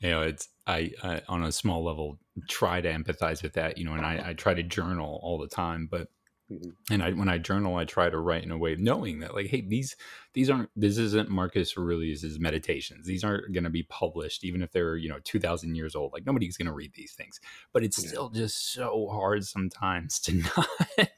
You 0.00 0.10
know 0.10 0.22
it's 0.22 0.48
I, 0.66 0.92
I, 1.02 1.22
on 1.28 1.42
a 1.42 1.52
small 1.52 1.84
level 1.84 2.18
try 2.48 2.80
to 2.80 2.90
empathize 2.90 3.42
with 3.42 3.54
that 3.54 3.78
you 3.78 3.84
know 3.84 3.94
and 3.94 4.04
I, 4.04 4.30
I 4.30 4.32
try 4.32 4.54
to 4.54 4.62
journal 4.62 5.20
all 5.22 5.38
the 5.38 5.48
time 5.48 5.88
but 5.90 6.08
Mm-hmm. 6.50 6.92
And 6.92 7.02
I, 7.02 7.10
when 7.12 7.28
I 7.28 7.38
journal, 7.38 7.76
I 7.76 7.84
try 7.84 8.10
to 8.10 8.18
write 8.18 8.42
in 8.42 8.50
a 8.50 8.58
way 8.58 8.74
knowing 8.76 9.20
that, 9.20 9.34
like, 9.34 9.46
hey, 9.46 9.60
these 9.60 9.94
these 10.34 10.50
aren't 10.50 10.70
this 10.74 10.98
isn't 10.98 11.30
Marcus 11.30 11.76
Aurelius's 11.76 12.40
meditations. 12.40 13.06
These 13.06 13.22
aren't 13.22 13.52
going 13.52 13.64
to 13.64 13.70
be 13.70 13.84
published, 13.84 14.44
even 14.44 14.62
if 14.62 14.72
they're 14.72 14.96
you 14.96 15.08
know 15.08 15.18
two 15.22 15.38
thousand 15.38 15.76
years 15.76 15.94
old. 15.94 16.12
Like 16.12 16.26
nobody's 16.26 16.56
going 16.56 16.66
to 16.66 16.72
read 16.72 16.92
these 16.94 17.12
things. 17.12 17.38
But 17.72 17.84
it's 17.84 18.02
yeah. 18.02 18.08
still 18.08 18.30
just 18.30 18.72
so 18.72 19.08
hard 19.12 19.44
sometimes 19.44 20.18
to 20.20 20.34
not 20.56 21.08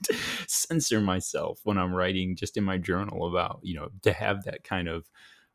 censor 0.47 1.01
myself 1.01 1.61
when 1.65 1.79
I'm 1.79 1.95
writing, 1.95 2.37
just 2.37 2.57
in 2.57 2.65
my 2.65 2.77
journal 2.77 3.29
about 3.29 3.61
you 3.63 3.75
know 3.75 3.89
to 4.03 4.13
have 4.13 4.45
that 4.45 4.65
kind 4.65 4.89
of 4.89 5.09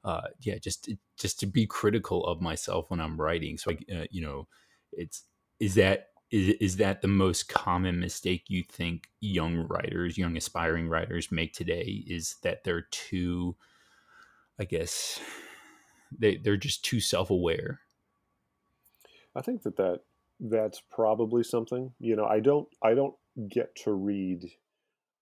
uh, 0.03 0.27
yeah, 0.41 0.57
just 0.57 0.89
just 1.17 1.39
to 1.41 1.45
be 1.45 1.67
critical 1.67 2.25
of 2.25 2.41
myself 2.41 2.89
when 2.89 3.01
I'm 3.01 3.19
writing. 3.19 3.57
So 3.57 3.71
uh, 3.71 4.05
you 4.09 4.21
know, 4.21 4.47
it's 4.91 5.23
is 5.59 5.75
that 5.75 6.07
is, 6.31 6.55
is 6.59 6.77
that 6.77 7.01
the 7.01 7.07
most 7.07 7.47
common 7.49 7.99
mistake 7.99 8.45
you 8.47 8.63
think 8.63 9.07
young 9.19 9.57
writers 9.67 10.17
young 10.17 10.35
aspiring 10.37 10.89
writers 10.89 11.31
make 11.31 11.53
today 11.53 12.03
is 12.07 12.35
that 12.43 12.63
they're 12.63 12.87
too 12.91 13.55
i 14.59 14.63
guess 14.63 15.19
they, 16.17 16.37
they're 16.37 16.57
just 16.57 16.83
too 16.83 16.99
self-aware? 16.99 17.81
I 19.35 19.41
think 19.41 19.63
that 19.63 19.77
that 19.77 20.01
that's 20.39 20.81
probably 20.91 21.43
something. 21.43 21.91
You 21.99 22.15
know 22.15 22.25
i 22.25 22.39
don't 22.39 22.67
i 22.83 22.93
don't 22.93 23.15
get 23.49 23.75
to 23.83 23.91
read 23.91 24.45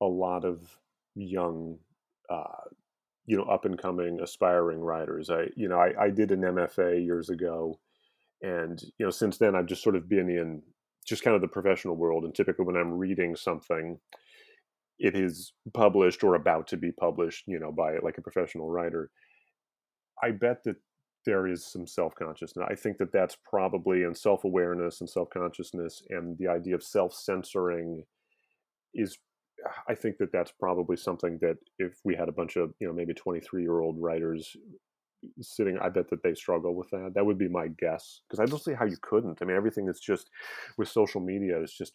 a 0.02 0.06
lot 0.06 0.46
of 0.46 0.78
young 1.16 1.78
uh, 2.30 2.70
you 3.26 3.38
know 3.38 3.44
up 3.44 3.66
and 3.66 3.78
coming 3.78 4.20
aspiring 4.22 4.80
writers. 4.80 5.30
I 5.30 5.48
you 5.56 5.68
know 5.68 5.80
I, 5.80 6.06
I 6.06 6.10
did 6.10 6.32
an 6.32 6.42
mfa 6.42 7.04
years 7.04 7.30
ago 7.30 7.80
and 8.42 8.82
you 8.98 9.06
know 9.06 9.10
since 9.10 9.38
then 9.38 9.56
i've 9.56 9.66
just 9.66 9.82
sort 9.82 9.96
of 9.96 10.10
been 10.10 10.30
in 10.30 10.62
just 11.06 11.24
kind 11.24 11.36
of 11.36 11.42
the 11.42 11.48
professional 11.48 11.96
world. 11.96 12.26
And 12.26 12.34
typically, 12.34 12.66
when 12.66 12.78
I'm 12.78 12.94
reading 12.94 13.36
something, 13.36 14.00
it 15.00 15.16
is 15.16 15.54
published 15.74 16.24
or 16.24 16.36
about 16.36 16.68
to 16.68 16.78
be 16.78 16.92
published, 16.92 17.44
you 17.48 17.60
know, 17.60 17.72
by 17.72 17.98
like 18.00 18.18
a 18.18 18.22
professional 18.22 18.70
writer. 18.70 19.10
I 20.24 20.32
bet 20.32 20.64
that 20.64 20.78
there 21.26 21.48
is 21.48 21.66
some 21.66 21.88
self 21.88 22.16
consciousness. 22.16 22.66
I 22.70 22.76
think 22.76 22.98
that 22.98 23.12
that's 23.12 23.38
probably 23.44 24.04
and 24.04 24.16
self 24.16 24.44
awareness 24.44 25.02
and 25.02 25.10
self 25.10 25.30
consciousness 25.30 26.02
and 26.10 26.38
the 26.38 26.48
idea 26.48 26.76
of 26.76 26.84
self 26.84 27.14
censoring 27.14 28.04
is. 28.94 29.18
I 29.90 29.96
think 29.96 30.18
that 30.18 30.32
that's 30.32 30.52
probably 30.52 30.96
something 30.96 31.40
that 31.42 31.56
if 31.80 31.94
we 32.04 32.14
had 32.16 32.30
a 32.30 32.34
bunch 32.34 32.56
of 32.56 32.74
you 32.80 32.88
know 32.88 32.94
maybe 32.94 33.14
23 33.14 33.62
year 33.62 33.80
old 33.80 33.96
writers 34.00 34.56
sitting 35.42 35.78
i 35.82 35.90
bet 35.90 36.10
that 36.10 36.22
they 36.24 36.34
struggle 36.34 36.76
with 36.76 36.90
that 36.92 37.12
that 37.16 37.26
would 37.26 37.38
be 37.38 37.48
my 37.48 37.68
guess 37.80 38.22
because 38.28 38.40
i 38.40 38.46
don't 38.46 38.62
see 38.62 38.74
how 38.74 38.86
you 38.86 38.98
couldn't 39.02 39.42
i 39.42 39.46
mean 39.46 39.56
everything 39.56 39.86
that's 39.86 40.00
just 40.00 40.30
with 40.78 40.88
social 40.88 41.22
media 41.22 41.62
is 41.62 41.74
just 41.74 41.94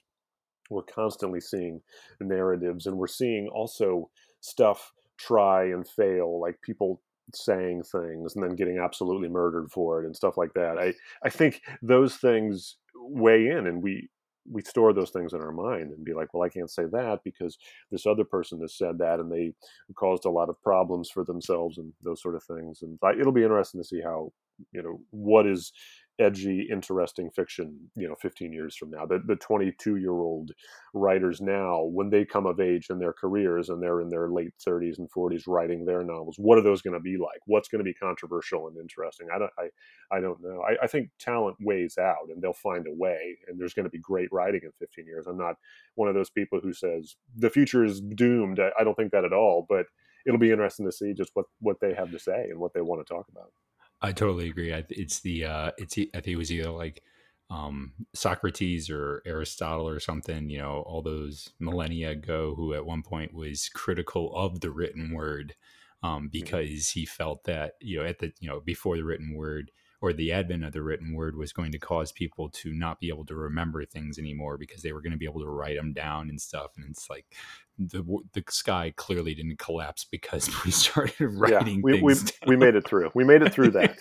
we're 0.71 0.83
constantly 0.83 1.41
seeing 1.41 1.81
narratives 2.21 2.87
and 2.87 2.97
we're 2.97 3.07
seeing 3.07 3.49
also 3.49 4.09
stuff 4.41 4.93
try 5.18 5.64
and 5.64 5.87
fail 5.87 6.41
like 6.41 6.61
people 6.62 7.03
saying 7.35 7.83
things 7.83 8.35
and 8.35 8.43
then 8.43 8.57
getting 8.57 8.79
absolutely 8.79 9.29
murdered 9.29 9.71
for 9.71 10.03
it 10.03 10.07
and 10.07 10.16
stuff 10.16 10.37
like 10.37 10.53
that 10.55 10.79
i 10.79 10.93
i 11.25 11.31
think 11.31 11.61
those 11.83 12.16
things 12.16 12.77
weigh 12.97 13.49
in 13.49 13.66
and 13.66 13.83
we 13.83 14.09
we 14.51 14.62
store 14.62 14.93
those 14.93 15.11
things 15.11 15.32
in 15.32 15.41
our 15.41 15.53
mind 15.53 15.91
and 15.91 16.05
be 16.05 16.14
like, 16.14 16.32
well, 16.32 16.43
I 16.43 16.49
can't 16.49 16.70
say 16.70 16.84
that 16.93 17.20
because 17.24 17.59
this 17.91 18.07
other 18.07 18.24
person 18.24 18.61
has 18.61 18.76
said 18.76 18.99
that 18.99 19.20
and 19.20 19.30
they 19.30 19.53
caused 19.95 20.24
a 20.24 20.30
lot 20.30 20.49
of 20.49 20.61
problems 20.62 21.11
for 21.11 21.24
themselves 21.24 21.78
and 21.78 21.93
those 22.03 22.22
sort 22.22 22.34
of 22.34 22.43
things. 22.45 22.82
And 22.82 22.99
it'll 23.18 23.32
be 23.32 23.43
interesting 23.43 23.80
to 23.80 23.86
see 23.86 24.01
how, 24.01 24.32
you 24.72 24.82
know, 24.82 25.01
what 25.11 25.47
is 25.47 25.72
edgy, 26.21 26.68
interesting 26.71 27.31
fiction, 27.31 27.91
you 27.97 28.07
know, 28.07 28.14
15 28.21 28.53
years 28.53 28.77
from 28.77 28.91
now. 28.91 29.07
The, 29.07 29.21
the 29.27 29.37
22 29.37 29.97
year 29.97 30.12
old 30.12 30.53
writers 30.95 31.41
now, 31.41 31.83
when 31.83 32.11
they 32.11 32.25
come 32.25 32.47
of 32.47 32.61
age 32.61 32.89
in 32.91 32.99
their 32.99 33.12
careers 33.12 33.71
and 33.71 33.83
they're 33.83 34.01
in 34.01 34.09
their 34.09 34.29
late 34.29 34.53
30s 34.66 34.99
and 34.99 35.11
40s 35.11 35.45
writing 35.47 35.85
their 35.85 36.05
novels, 36.05 36.37
what 36.39 36.59
are 36.59 36.62
those 36.62 36.83
going 36.83 36.95
to 36.95 37.01
be 37.01 37.16
like? 37.16 37.41
What's 37.47 37.68
going 37.68 37.81
to 37.81 37.85
be 37.85 37.95
controversial 37.95 38.68
and 38.68 38.77
interesting? 38.77 39.29
I 39.35 39.39
don't, 39.39 39.53
I, 39.59 40.16
I 40.16 40.21
don't 40.21 40.41
know. 40.43 40.62
I, 40.62 40.85
I 40.85 40.87
think 40.87 41.11
talent 41.18 41.57
weighs 41.61 41.97
out 41.99 42.29
and 42.29 42.43
they'll 42.43 42.53
find 42.53 42.87
a 42.87 42.95
way 42.95 43.39
and 43.49 43.59
there's 43.59 43.75
going 43.75 43.85
to 43.85 43.91
be 43.91 43.99
great 43.99 44.29
writing 44.31 44.61
in 44.62 44.73
15 44.79 45.07
years. 45.07 45.27
I'm 45.27 45.39
not 45.39 45.57
one 45.95 46.09
of 46.09 46.14
those 46.14 46.31
people 46.31 46.61
who 46.62 46.73
says 46.73 47.16
the 47.37 47.51
future 47.51 47.85
is 47.85 48.01
doomed. 48.01 48.61
I, 48.61 48.71
I 48.79 48.85
don't 48.85 48.95
think 48.95 49.12
that 49.12 49.25
at 49.25 49.33
all, 49.33 49.66
but 49.68 49.87
it'll 50.27 50.39
be 50.39 50.53
interesting 50.53 50.87
to 50.87 50.93
see 50.93 51.14
just 51.14 51.31
what, 51.35 51.47
what 51.61 51.81
they 51.81 51.95
have 51.95 52.11
to 52.11 52.18
say 52.18 52.47
and 52.51 52.59
what 52.59 52.75
they 52.75 52.83
want 52.83 53.05
to 53.07 53.12
talk 53.12 53.27
about. 53.31 53.51
I 54.03 54.12
totally 54.12 54.48
agree. 54.48 54.72
It's 54.90 55.20
the 55.20 55.44
uh, 55.44 55.70
it's 55.78 55.94
I 55.98 56.20
think 56.20 56.26
it 56.26 56.36
was 56.36 56.53
either 56.53 56.70
like 56.70 57.03
um, 57.51 57.92
Socrates 58.14 58.88
or 58.88 59.22
Aristotle 59.26 59.88
or 59.88 60.01
something. 60.01 60.48
You 60.48 60.59
know, 60.59 60.82
all 60.86 61.03
those 61.03 61.51
millennia 61.59 62.11
ago, 62.11 62.55
who 62.57 62.74
at 62.74 62.86
one 62.86 63.03
point 63.03 63.34
was 63.34 63.68
critical 63.68 64.34
of 64.34 64.61
the 64.61 64.70
written 64.70 65.12
word 65.12 65.55
um, 66.03 66.11
mm-hmm. 66.12 66.26
because 66.32 66.90
he 66.90 67.05
felt 67.05 67.44
that 67.44 67.74
you 67.80 67.98
know 67.98 68.07
at 68.07 68.18
the 68.18 68.32
you 68.40 68.48
know 68.48 68.61
before 68.61 68.96
the 68.96 69.05
written 69.05 69.34
word 69.34 69.70
or 70.01 70.12
the 70.12 70.32
advent 70.32 70.64
of 70.64 70.72
the 70.72 70.82
written 70.82 71.14
word 71.14 71.36
was 71.36 71.53
going 71.53 71.72
to 71.72 71.78
cause 71.78 72.11
people 72.11 72.48
to 72.48 72.72
not 72.72 73.01
be 73.01 73.09
able 73.09 73.26
to 73.26 73.34
remember 73.34 73.84
things 73.84 74.18
anymore 74.18 74.57
because 74.57 74.82
they 74.82 74.92
were 74.92 75.03
going 75.03 75.12
to 75.12 75.18
be 75.18 75.26
able 75.26 75.40
to 75.40 75.48
write 75.48 75.76
them 75.76 75.92
down 75.92 76.30
and 76.30 76.40
stuff. 76.40 76.72
And 76.76 76.86
it's 76.90 77.11
like 77.11 77.26
the 77.78 78.03
the 78.32 78.42
sky 78.48 78.92
clearly 78.96 79.34
didn't 79.34 79.59
collapse 79.59 80.05
because 80.05 80.48
we 80.64 80.70
started 80.70 81.34
writing. 81.34 81.76
Yeah, 81.76 81.82
we 81.82 82.03
we, 82.03 82.14
we 82.46 82.57
made 82.57 82.74
it 82.74 82.86
through. 82.86 83.11
We 83.14 83.24
made 83.24 83.42
it 83.42 83.53
through 83.53 83.72
that. 83.72 83.98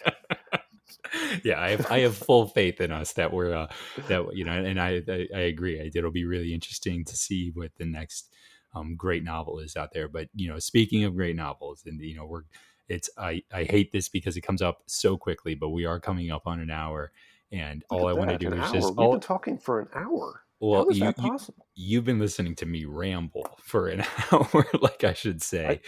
yeah, 1.44 1.62
I 1.62 1.72
have 1.72 1.92
I 1.92 2.00
have 2.00 2.16
full 2.16 2.48
faith 2.48 2.82
in 2.82 2.92
us 2.92 3.14
that 3.14 3.34
we're 3.34 3.54
uh, 3.54 3.68
that 4.08 4.36
you 4.36 4.46
know, 4.46 4.52
and 4.52 4.80
I 4.80 5.02
I, 5.08 5.28
I 5.36 5.42
agree. 5.42 5.92
It'll 5.94 6.12
be 6.12 6.26
really 6.26 6.54
interesting 6.54 7.06
to 7.06 7.16
see 7.16 7.52
what 7.54 7.72
the 7.78 7.86
next 7.86 8.34
um, 8.76 8.96
great 8.96 9.24
novel 9.24 9.60
is 9.60 9.76
out 9.76 9.94
there. 9.94 10.08
But 10.08 10.30
you 10.34 10.50
know, 10.50 10.60
speaking 10.60 11.04
of 11.04 11.16
great 11.16 11.36
novels, 11.36 11.84
and 11.86 12.00
you 12.02 12.16
know, 12.16 12.26
we're 12.26 12.44
it's 12.90 13.10
I 13.18 13.44
I 13.54 13.64
hate 13.64 13.92
this 13.92 14.10
because 14.10 14.36
it 14.38 14.42
comes 14.42 14.62
up 14.62 14.84
so 14.88 15.18
quickly, 15.18 15.56
but 15.56 15.70
we 15.70 15.86
are 15.86 16.00
coming 16.00 16.32
up 16.32 16.48
on 16.48 16.60
an 16.60 16.72
hour, 16.72 17.12
and 17.52 17.84
Look 17.90 18.02
all 18.02 18.08
I 18.08 18.14
want 18.14 18.32
to 18.32 18.38
do 18.38 18.54
is 18.54 18.60
hour. 18.60 18.74
just 18.74 18.90
We've 18.90 19.00
all, 19.00 19.12
been 19.12 19.22
talking 19.22 19.58
for 19.58 19.80
an 19.80 19.88
hour. 19.94 20.44
Well, 20.60 20.84
How 20.84 20.90
is 20.90 20.98
you, 20.98 21.06
that 21.06 21.18
possible? 21.18 21.66
You, 21.76 22.00
have 22.00 22.06
been 22.06 22.20
listening 22.20 22.56
to 22.56 22.66
me 22.66 22.84
ramble 22.84 23.58
for 23.62 23.88
an 23.88 24.04
hour, 24.32 24.66
like 24.82 25.06
I 25.06 25.14
should 25.14 25.42
say. 25.42 25.80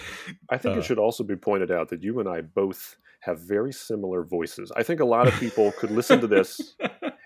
I, 0.49 0.55
I 0.55 0.57
think 0.57 0.77
uh, 0.77 0.79
it 0.79 0.85
should 0.85 0.99
also 0.99 1.25
be 1.25 1.35
pointed 1.35 1.71
out 1.71 1.89
that 1.89 2.03
you 2.03 2.19
and 2.21 2.29
I 2.29 2.39
both 2.39 2.95
have 3.21 3.39
very 3.39 3.71
similar 3.71 4.23
voices. 4.23 4.71
I 4.75 4.83
think 4.83 4.99
a 4.99 5.05
lot 5.05 5.27
of 5.27 5.33
people 5.39 5.71
could 5.73 5.91
listen 5.91 6.21
to 6.21 6.27
this 6.27 6.75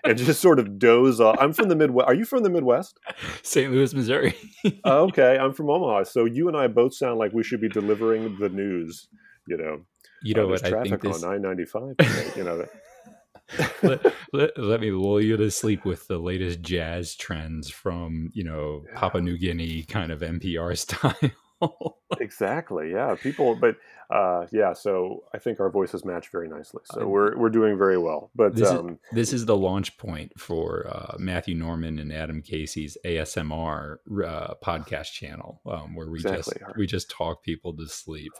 and 0.04 0.16
just 0.18 0.40
sort 0.40 0.58
of 0.58 0.78
doze 0.78 1.20
off. 1.20 1.36
I'm 1.40 1.52
from 1.52 1.68
the 1.68 1.76
Midwest. 1.76 2.08
Are 2.08 2.14
you 2.14 2.24
from 2.24 2.42
the 2.42 2.50
Midwest? 2.50 2.98
St. 3.42 3.72
Louis, 3.72 3.94
Missouri. 3.94 4.34
okay, 4.84 5.38
I'm 5.38 5.54
from 5.54 5.70
Omaha. 5.70 6.04
So 6.04 6.26
you 6.26 6.48
and 6.48 6.56
I 6.56 6.66
both 6.66 6.94
sound 6.94 7.18
like 7.18 7.32
we 7.32 7.42
should 7.42 7.60
be 7.60 7.68
delivering 7.68 8.36
the 8.38 8.50
news. 8.50 9.08
You 9.46 9.56
know, 9.56 9.82
you 10.22 10.34
know 10.34 10.46
uh, 10.46 10.50
what? 10.50 10.60
Traffic 10.60 10.78
I 10.78 10.88
think 10.90 11.02
this... 11.02 11.22
on 11.22 11.40
995. 11.40 12.36
You 12.36 12.44
know. 12.44 12.66
let, 13.82 14.14
let, 14.32 14.58
let 14.58 14.80
me 14.80 14.90
lull 14.90 15.20
you 15.20 15.36
to 15.36 15.50
sleep 15.50 15.84
with 15.84 16.08
the 16.08 16.18
latest 16.18 16.60
jazz 16.62 17.14
trends 17.14 17.70
from 17.70 18.30
you 18.32 18.42
know 18.44 18.84
Papua 18.94 19.22
New 19.22 19.38
Guinea 19.38 19.84
kind 19.84 20.10
of 20.10 20.20
NPR 20.20 20.76
style. 20.78 21.14
exactly. 22.20 22.92
Yeah. 22.92 23.14
People, 23.20 23.54
but 23.56 23.76
uh, 24.10 24.46
yeah. 24.52 24.72
So 24.72 25.24
I 25.34 25.38
think 25.38 25.60
our 25.60 25.70
voices 25.70 26.04
match 26.04 26.30
very 26.30 26.48
nicely. 26.48 26.82
So 26.84 27.06
we're 27.06 27.36
we're 27.36 27.50
doing 27.50 27.76
very 27.78 27.98
well. 27.98 28.30
But 28.34 28.54
this 28.54 28.68
um, 28.68 28.90
is 28.90 28.96
this 29.12 29.32
is 29.32 29.46
the 29.46 29.56
launch 29.56 29.96
point 29.98 30.38
for 30.38 30.86
uh, 30.88 31.16
Matthew 31.18 31.54
Norman 31.54 31.98
and 31.98 32.12
Adam 32.12 32.42
Casey's 32.42 32.96
ASMR 33.04 33.96
uh, 34.24 34.54
podcast 34.64 35.12
channel, 35.12 35.60
um, 35.66 35.94
where 35.94 36.10
we 36.10 36.18
Exactly. 36.18 36.58
just 36.60 36.76
we 36.76 36.86
just 36.86 37.10
talk 37.10 37.42
people 37.42 37.74
to 37.76 37.86
sleep. 37.88 38.32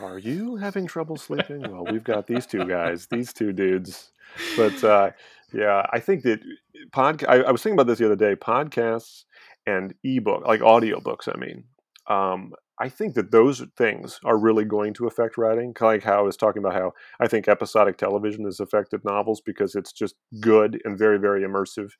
are 0.00 0.18
you 0.18 0.56
having 0.56 0.86
trouble 0.86 1.16
sleeping? 1.16 1.62
well, 1.62 1.84
we've 1.90 2.04
got 2.04 2.26
these 2.26 2.46
two 2.46 2.64
guys, 2.66 3.06
these 3.06 3.32
two 3.32 3.52
dudes. 3.52 4.10
But 4.56 4.82
uh, 4.82 5.10
yeah, 5.52 5.86
I 5.92 6.00
think 6.00 6.22
that 6.24 6.40
pod. 6.92 7.24
I, 7.26 7.36
I 7.36 7.50
was 7.50 7.62
thinking 7.62 7.76
about 7.76 7.86
this 7.86 7.98
the 7.98 8.06
other 8.06 8.16
day. 8.16 8.34
Podcasts 8.34 9.24
and 9.66 9.94
ebook, 10.04 10.44
like 10.46 10.60
audiobooks. 10.60 11.28
I 11.32 11.38
mean, 11.38 11.64
um, 12.06 12.52
I 12.80 12.88
think 12.88 13.14
that 13.14 13.30
those 13.30 13.62
things 13.76 14.18
are 14.24 14.36
really 14.36 14.64
going 14.64 14.94
to 14.94 15.06
affect 15.06 15.38
writing. 15.38 15.74
Like 15.80 16.02
how 16.02 16.18
I 16.18 16.22
was 16.22 16.36
talking 16.36 16.60
about 16.60 16.74
how 16.74 16.92
I 17.20 17.28
think 17.28 17.46
episodic 17.46 17.98
television 17.98 18.44
has 18.44 18.58
affected 18.58 19.04
novels 19.04 19.40
because 19.44 19.74
it's 19.74 19.92
just 19.92 20.16
good 20.40 20.80
and 20.84 20.98
very, 20.98 21.18
very 21.18 21.42
immersive. 21.42 21.90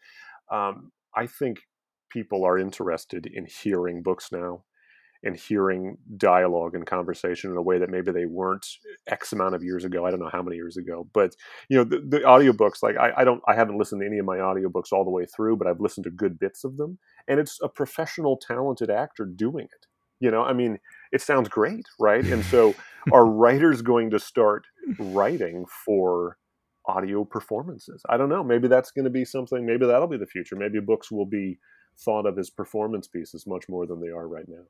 Um, 0.50 0.90
I 1.16 1.26
think 1.26 1.60
people 2.10 2.44
are 2.44 2.58
interested 2.58 3.26
in 3.26 3.46
hearing 3.46 4.02
books 4.02 4.30
now 4.32 4.64
and 5.24 5.36
hearing 5.36 5.96
dialogue 6.18 6.74
and 6.74 6.86
conversation 6.86 7.50
in 7.50 7.56
a 7.56 7.62
way 7.62 7.78
that 7.78 7.88
maybe 7.88 8.12
they 8.12 8.26
weren't 8.26 8.66
X 9.06 9.32
amount 9.32 9.54
of 9.54 9.64
years 9.64 9.84
ago. 9.84 10.04
I 10.04 10.10
don't 10.10 10.20
know 10.20 10.28
how 10.30 10.42
many 10.42 10.56
years 10.56 10.76
ago, 10.76 11.08
but 11.14 11.34
you 11.70 11.78
know, 11.78 11.84
the, 11.84 12.00
the 12.06 12.18
audiobooks, 12.20 12.82
like 12.82 12.96
I, 12.98 13.12
I 13.18 13.24
don't, 13.24 13.40
I 13.48 13.54
haven't 13.54 13.78
listened 13.78 14.02
to 14.02 14.06
any 14.06 14.18
of 14.18 14.26
my 14.26 14.36
audiobooks 14.36 14.92
all 14.92 15.04
the 15.04 15.10
way 15.10 15.24
through, 15.24 15.56
but 15.56 15.66
I've 15.66 15.80
listened 15.80 16.04
to 16.04 16.10
good 16.10 16.38
bits 16.38 16.62
of 16.62 16.76
them 16.76 16.98
and 17.26 17.40
it's 17.40 17.58
a 17.62 17.68
professional, 17.68 18.36
talented 18.36 18.90
actor 18.90 19.24
doing 19.24 19.64
it. 19.64 19.86
You 20.20 20.30
know, 20.30 20.42
I 20.42 20.52
mean, 20.52 20.78
it 21.12 21.20
sounds 21.20 21.48
great, 21.48 21.86
right? 21.98 22.24
And 22.24 22.44
so 22.54 22.74
are 23.12 23.26
writers 23.26 23.82
going 23.82 24.10
to 24.10 24.18
start 24.18 24.66
writing 24.98 25.66
for 25.84 26.38
audio 26.86 27.24
performances? 27.24 28.02
I 28.08 28.16
don't 28.16 28.28
know. 28.28 28.44
Maybe 28.44 28.68
that's 28.68 28.90
going 28.90 29.04
to 29.04 29.10
be 29.10 29.24
something, 29.24 29.64
maybe 29.64 29.86
that'll 29.86 30.08
be 30.08 30.16
the 30.16 30.26
future. 30.26 30.56
Maybe 30.56 30.80
books 30.80 31.10
will 31.10 31.26
be 31.26 31.58
thought 31.98 32.26
of 32.26 32.38
as 32.38 32.50
performance 32.50 33.06
pieces 33.06 33.46
much 33.46 33.68
more 33.68 33.86
than 33.86 34.00
they 34.00 34.08
are 34.08 34.26
right 34.26 34.48
now. 34.48 34.64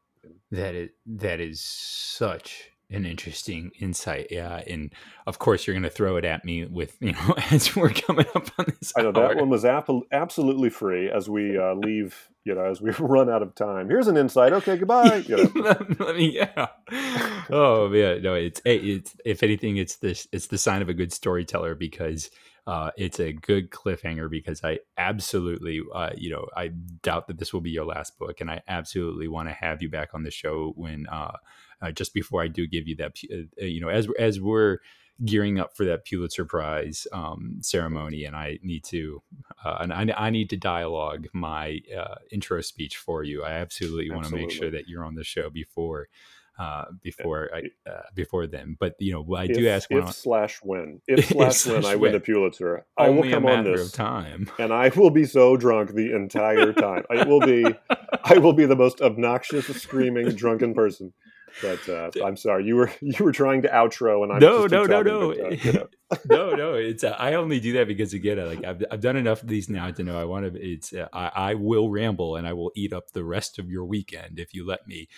That 0.51 0.75
is 0.75 0.91
that 1.07 1.41
is 1.41 1.61
such 1.61 2.71
an 2.95 3.05
interesting 3.05 3.73
insight. 3.81 4.29
Yeah, 4.31 4.63
and 4.67 4.93
of 5.27 5.39
course 5.39 5.67
you're 5.67 5.75
going 5.75 5.83
to 5.83 5.91
throw 5.91 6.17
it 6.17 6.25
at 6.25 6.45
me 6.45 6.65
with 6.65 6.97
you 7.01 7.13
know 7.13 7.35
as 7.51 7.75
we're 7.75 7.91
coming 7.91 8.27
up 8.35 8.51
on 8.59 8.67
this. 8.67 8.93
I 8.97 9.03
know 9.03 9.13
that 9.13 9.37
one 9.37 9.51
was 9.51 9.65
ap- 9.65 9.89
absolutely 10.13 10.71
free 10.71 11.11
as 11.11 11.29
we 11.29 11.59
uh, 11.59 11.75
leave, 11.75 12.29
you 12.45 12.55
know, 12.55 12.65
as 12.65 12.81
we 12.81 12.91
run 12.99 13.29
out 13.29 13.43
of 13.43 13.55
time. 13.55 13.89
Here's 13.89 14.07
an 14.07 14.17
insight. 14.17 14.53
Okay, 14.53 14.77
goodbye. 14.77 15.25
You 15.27 15.37
know. 15.37 15.51
let 15.99 16.17
me, 16.17 16.31
yeah. 16.31 16.67
Oh 17.51 17.93
yeah, 17.93 18.19
no, 18.19 18.35
it's 18.35 18.61
it's 18.65 19.15
if 19.25 19.43
anything, 19.43 19.77
it's 19.77 19.97
this 19.97 20.27
it's 20.33 20.47
the 20.47 20.59
sign 20.59 20.83
of 20.83 20.89
a 20.89 20.95
good 20.95 21.13
storyteller 21.13 21.75
because 21.75 22.31
uh, 22.67 22.91
it's 22.97 23.21
a 23.21 23.33
good 23.33 23.71
cliffhanger 23.71 24.31
because 24.31 24.65
I 24.65 24.79
absolutely, 24.97 25.83
uh, 25.95 26.11
you 26.17 26.31
know, 26.31 26.47
I 26.57 26.69
doubt 27.03 27.27
that 27.27 27.39
this 27.39 27.53
will 27.53 27.61
be 27.61 27.71
your 27.71 27.85
last 27.85 28.19
book, 28.19 28.41
and 28.41 28.51
I 28.51 28.63
absolutely 28.67 29.29
want 29.29 29.49
to 29.49 29.55
have 29.55 29.83
you 29.83 29.91
back 29.91 30.15
on 30.15 30.23
the 30.23 30.31
show 30.31 30.73
when 30.75 31.07
uh, 31.09 31.37
uh, 31.85 31.93
just 31.93 32.15
before 32.15 32.43
I 32.43 32.49
do 32.49 32.67
give 32.67 32.89
you 32.89 32.97
that, 32.97 33.17
uh, 33.33 33.65
you 33.65 33.81
know, 33.81 33.89
as 33.89 34.09
as 34.19 34.41
we're 34.41 34.79
gearing 35.25 35.61
up 35.61 35.77
for 35.77 35.85
that 35.85 36.05
Pulitzer 36.05 36.45
Prize 36.45 37.07
um, 37.13 37.59
ceremony, 37.61 38.25
and 38.25 38.35
I 38.35 38.59
need 38.63 38.85
to, 38.85 39.23
uh, 39.65 39.79
and 39.81 39.93
I, 39.93 40.27
I 40.27 40.31
need 40.31 40.51
to 40.51 40.57
dialogue 40.57 41.29
my 41.33 41.81
uh, 41.97 42.17
intro 42.33 42.61
speech 42.63 42.97
for 42.97 43.23
you. 43.23 43.45
I 43.45 43.53
absolutely 43.53 44.11
want 44.11 44.27
to 44.27 44.35
make 44.35 44.51
sure 44.51 44.71
that 44.71 44.89
you're 44.89 45.05
on 45.05 45.15
the 45.15 45.25
show 45.25 45.51
before. 45.51 46.09
Uh, 46.57 46.85
before 47.03 47.51
I, 47.53 47.91
uh, 47.91 48.03
before 48.15 48.47
then, 48.47 48.77
but 48.79 48.95
you 49.01 49.13
know, 49.13 49.35
I 49.35 49.49
do 49.49 49.67
if, 49.67 49.67
ask 49.67 49.89
if 49.91 50.15
slash 50.15 50.61
when 50.63 51.01
if 51.09 51.27
slash 51.31 51.67
when 51.67 51.85
I 51.85 51.97
win 51.97 52.13
the. 52.13 52.21
Pulitzer, 52.21 52.87
I 52.97 53.09
will 53.09 53.29
come 53.29 53.45
on 53.45 53.65
this, 53.65 53.89
of 53.89 53.93
time. 53.93 54.49
and 54.61 54.73
I 54.73 54.91
will 54.91 55.11
be 55.11 55.25
so 55.25 55.57
drunk 55.57 55.95
the 55.95 56.15
entire 56.15 56.73
time. 56.73 57.03
I 57.11 57.25
will 57.25 57.41
be, 57.41 57.67
I 58.23 58.39
will 58.39 58.53
be 58.53 58.67
the 58.67 58.77
most 58.77 59.01
obnoxious, 59.01 59.67
screaming, 59.83 60.29
drunken 60.29 60.75
person. 60.75 61.13
But 61.63 61.89
uh, 61.89 62.11
I'm 62.25 62.37
sorry, 62.37 62.65
you 62.65 62.77
were 62.77 62.91
you 63.01 63.25
were 63.25 63.33
trying 63.33 63.63
to 63.63 63.69
outro, 63.69 64.23
and 64.25 64.33
I'm 64.33 64.41
no, 64.41 64.69
just 64.69 64.73
no, 64.73 65.03
no, 65.03 65.03
no, 65.03 65.33
uh, 65.33 65.51
you 65.63 65.73
know. 65.73 65.89
no, 66.29 66.55
no. 66.55 66.75
It's 66.75 67.05
uh, 67.05 67.17
I 67.19 67.35
only 67.35 67.61
do 67.61 67.73
that 67.75 67.87
because 67.89 68.13
again, 68.13 68.39
I- 68.39 68.45
like 68.45 68.65
I've 68.65 68.85
I've 68.91 69.01
done 69.01 69.17
enough 69.17 69.43
of 69.43 69.49
these 69.49 69.69
now 69.69 69.91
to 69.91 70.03
know 70.03 70.21
I 70.21 70.25
want 70.25 70.53
to. 70.53 70.61
It's 70.61 70.93
uh, 70.93 71.09
I 71.13 71.31
I 71.35 71.55
will 71.55 71.91
ramble 71.91 72.37
and 72.37 72.47
I 72.47 72.53
will 72.53 72.73
eat 72.75 72.93
up 72.93 73.13
the 73.13 73.25
rest 73.25 73.59
of 73.59 73.71
your 73.71 73.85
weekend 73.85 74.39
if 74.39 74.55
you 74.55 74.67
let 74.67 74.87
me. 74.87 75.09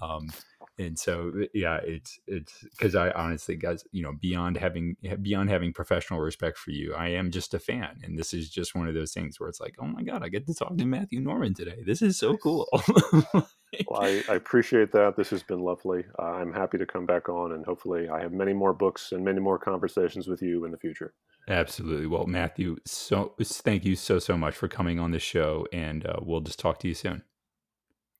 Um, 0.00 0.30
and 0.78 0.98
so 0.98 1.32
yeah, 1.52 1.78
it's 1.84 2.18
it's 2.26 2.64
because 2.70 2.94
I 2.94 3.10
honestly, 3.10 3.56
guys, 3.56 3.84
you 3.92 4.02
know, 4.02 4.12
beyond 4.18 4.56
having 4.56 4.96
beyond 5.20 5.50
having 5.50 5.72
professional 5.74 6.20
respect 6.20 6.56
for 6.56 6.70
you, 6.70 6.94
I 6.94 7.08
am 7.08 7.30
just 7.30 7.52
a 7.52 7.58
fan, 7.58 8.00
and 8.02 8.18
this 8.18 8.32
is 8.32 8.48
just 8.48 8.74
one 8.74 8.88
of 8.88 8.94
those 8.94 9.12
things 9.12 9.38
where 9.38 9.48
it's 9.48 9.60
like, 9.60 9.74
oh 9.78 9.86
my 9.86 10.02
god, 10.02 10.22
I 10.22 10.28
get 10.28 10.46
to 10.46 10.54
talk 10.54 10.76
to 10.78 10.86
Matthew 10.86 11.20
Norman 11.20 11.52
today. 11.52 11.82
This 11.84 12.00
is 12.00 12.18
so 12.18 12.36
cool. 12.38 12.66
Well, 13.86 14.02
I, 14.02 14.22
I 14.28 14.34
appreciate 14.34 14.92
that. 14.92 15.16
This 15.16 15.30
has 15.30 15.42
been 15.42 15.60
lovely. 15.60 16.04
Uh, 16.18 16.22
I'm 16.22 16.52
happy 16.52 16.78
to 16.78 16.86
come 16.86 17.06
back 17.06 17.28
on, 17.28 17.52
and 17.52 17.64
hopefully, 17.64 18.08
I 18.08 18.20
have 18.20 18.32
many 18.32 18.52
more 18.52 18.72
books 18.72 19.12
and 19.12 19.24
many 19.24 19.40
more 19.40 19.58
conversations 19.58 20.26
with 20.28 20.42
you 20.42 20.64
in 20.64 20.70
the 20.70 20.78
future. 20.78 21.14
Absolutely. 21.48 22.06
Well, 22.06 22.26
Matthew, 22.26 22.76
so 22.84 23.34
thank 23.40 23.84
you 23.84 23.96
so 23.96 24.18
so 24.18 24.36
much 24.36 24.54
for 24.54 24.68
coming 24.68 24.98
on 24.98 25.12
the 25.12 25.18
show, 25.18 25.66
and 25.72 26.06
uh, 26.06 26.16
we'll 26.20 26.40
just 26.40 26.58
talk 26.58 26.78
to 26.80 26.88
you 26.88 26.94
soon. 26.94 27.22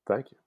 Thank 0.06 0.26
you. 0.32 0.38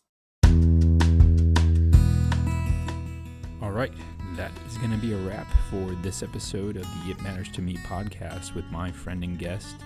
All 3.62 3.72
right, 3.72 3.94
that 4.36 4.52
is 4.68 4.78
going 4.78 4.92
to 4.92 4.98
be 4.98 5.14
a 5.14 5.18
wrap 5.18 5.48
for 5.70 5.96
this 6.02 6.24
episode 6.24 6.76
of 6.76 6.84
the 6.84 7.12
It 7.12 7.22
Matters 7.22 7.50
to 7.54 7.62
Me 7.62 7.76
podcast 7.78 8.56
with 8.56 8.66
my 8.72 8.92
friend 8.92 9.24
and 9.24 9.40
guest, 9.40 9.78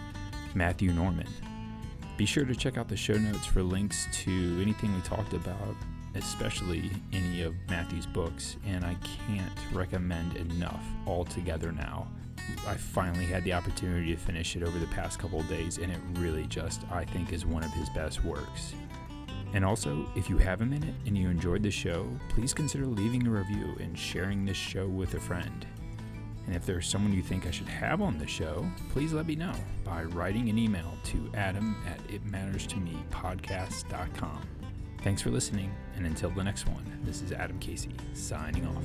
Matthew 0.56 0.92
Norman. 0.92 1.28
Be 2.18 2.26
sure 2.26 2.46
to 2.46 2.56
check 2.56 2.80
out 2.80 2.88
the 2.88 2.98
show 2.98 3.14
notes 3.14 3.46
for 3.46 3.62
links 3.62 4.08
to 4.24 4.60
anything 4.60 4.92
we 4.96 5.02
talked 5.02 5.34
about, 5.34 5.76
especially 6.16 6.90
any 7.14 7.44
of 7.44 7.54
Matthew's 7.70 8.08
books, 8.08 8.58
and 8.66 8.84
I 8.84 8.96
can't 9.28 9.54
recommend 9.72 10.36
enough 10.36 10.84
All 11.06 11.26
Together 11.26 11.72
Now. 11.72 12.08
I 12.68 12.74
finally 12.74 13.26
had 13.26 13.44
the 13.44 13.54
opportunity 13.54 14.16
to 14.16 14.20
finish 14.20 14.56
it 14.56 14.64
over 14.64 14.80
the 14.80 14.88
past 14.88 15.20
couple 15.20 15.44
days, 15.44 15.78
and 15.78 15.92
it 15.92 16.00
really 16.14 16.48
just, 16.48 16.82
I 16.90 17.06
think, 17.06 17.32
is 17.32 17.46
one 17.46 17.64
of 17.64 17.72
his 17.74 17.88
best 17.90 18.24
works. 18.24 18.74
And 19.54 19.64
also, 19.64 20.10
if 20.16 20.28
you 20.28 20.40
have 20.40 20.62
a 20.62 20.66
minute 20.66 20.96
and 21.06 21.16
you 21.16 21.30
enjoyed 21.30 21.62
the 21.62 21.70
show, 21.70 22.10
please 22.30 22.52
consider 22.52 22.88
leaving 22.88 23.28
a 23.28 23.30
review 23.30 23.78
and 23.80 23.98
sharing 23.98 24.44
this 24.44 24.58
show 24.58 24.88
with 24.88 25.14
a 25.14 25.20
friend. 25.20 25.68
And 26.48 26.56
if 26.56 26.66
there's 26.66 26.88
someone 26.88 27.14
you 27.14 27.22
think 27.22 27.46
I 27.46 27.52
should 27.52 27.68
have 27.68 28.02
on 28.02 28.18
the 28.18 28.26
show, 28.26 28.66
please 28.90 29.14
let 29.14 29.28
me 29.28 29.36
know 29.36 29.54
by 29.84 30.04
writing 30.04 30.50
an 30.50 30.58
email 30.58 30.98
to 31.06 31.32
adam 31.36 31.76
at 31.86 32.00
itmatterstomepodcast.com. 32.08 34.42
Thanks 35.04 35.22
for 35.22 35.30
listening, 35.30 35.72
and 35.96 36.06
until 36.06 36.32
the 36.32 36.44
next 36.44 36.68
one, 36.68 36.84
this 37.04 37.22
is 37.22 37.32
Adam 37.32 37.58
Casey 37.60 37.96
signing 38.14 38.66
off. 38.66 38.84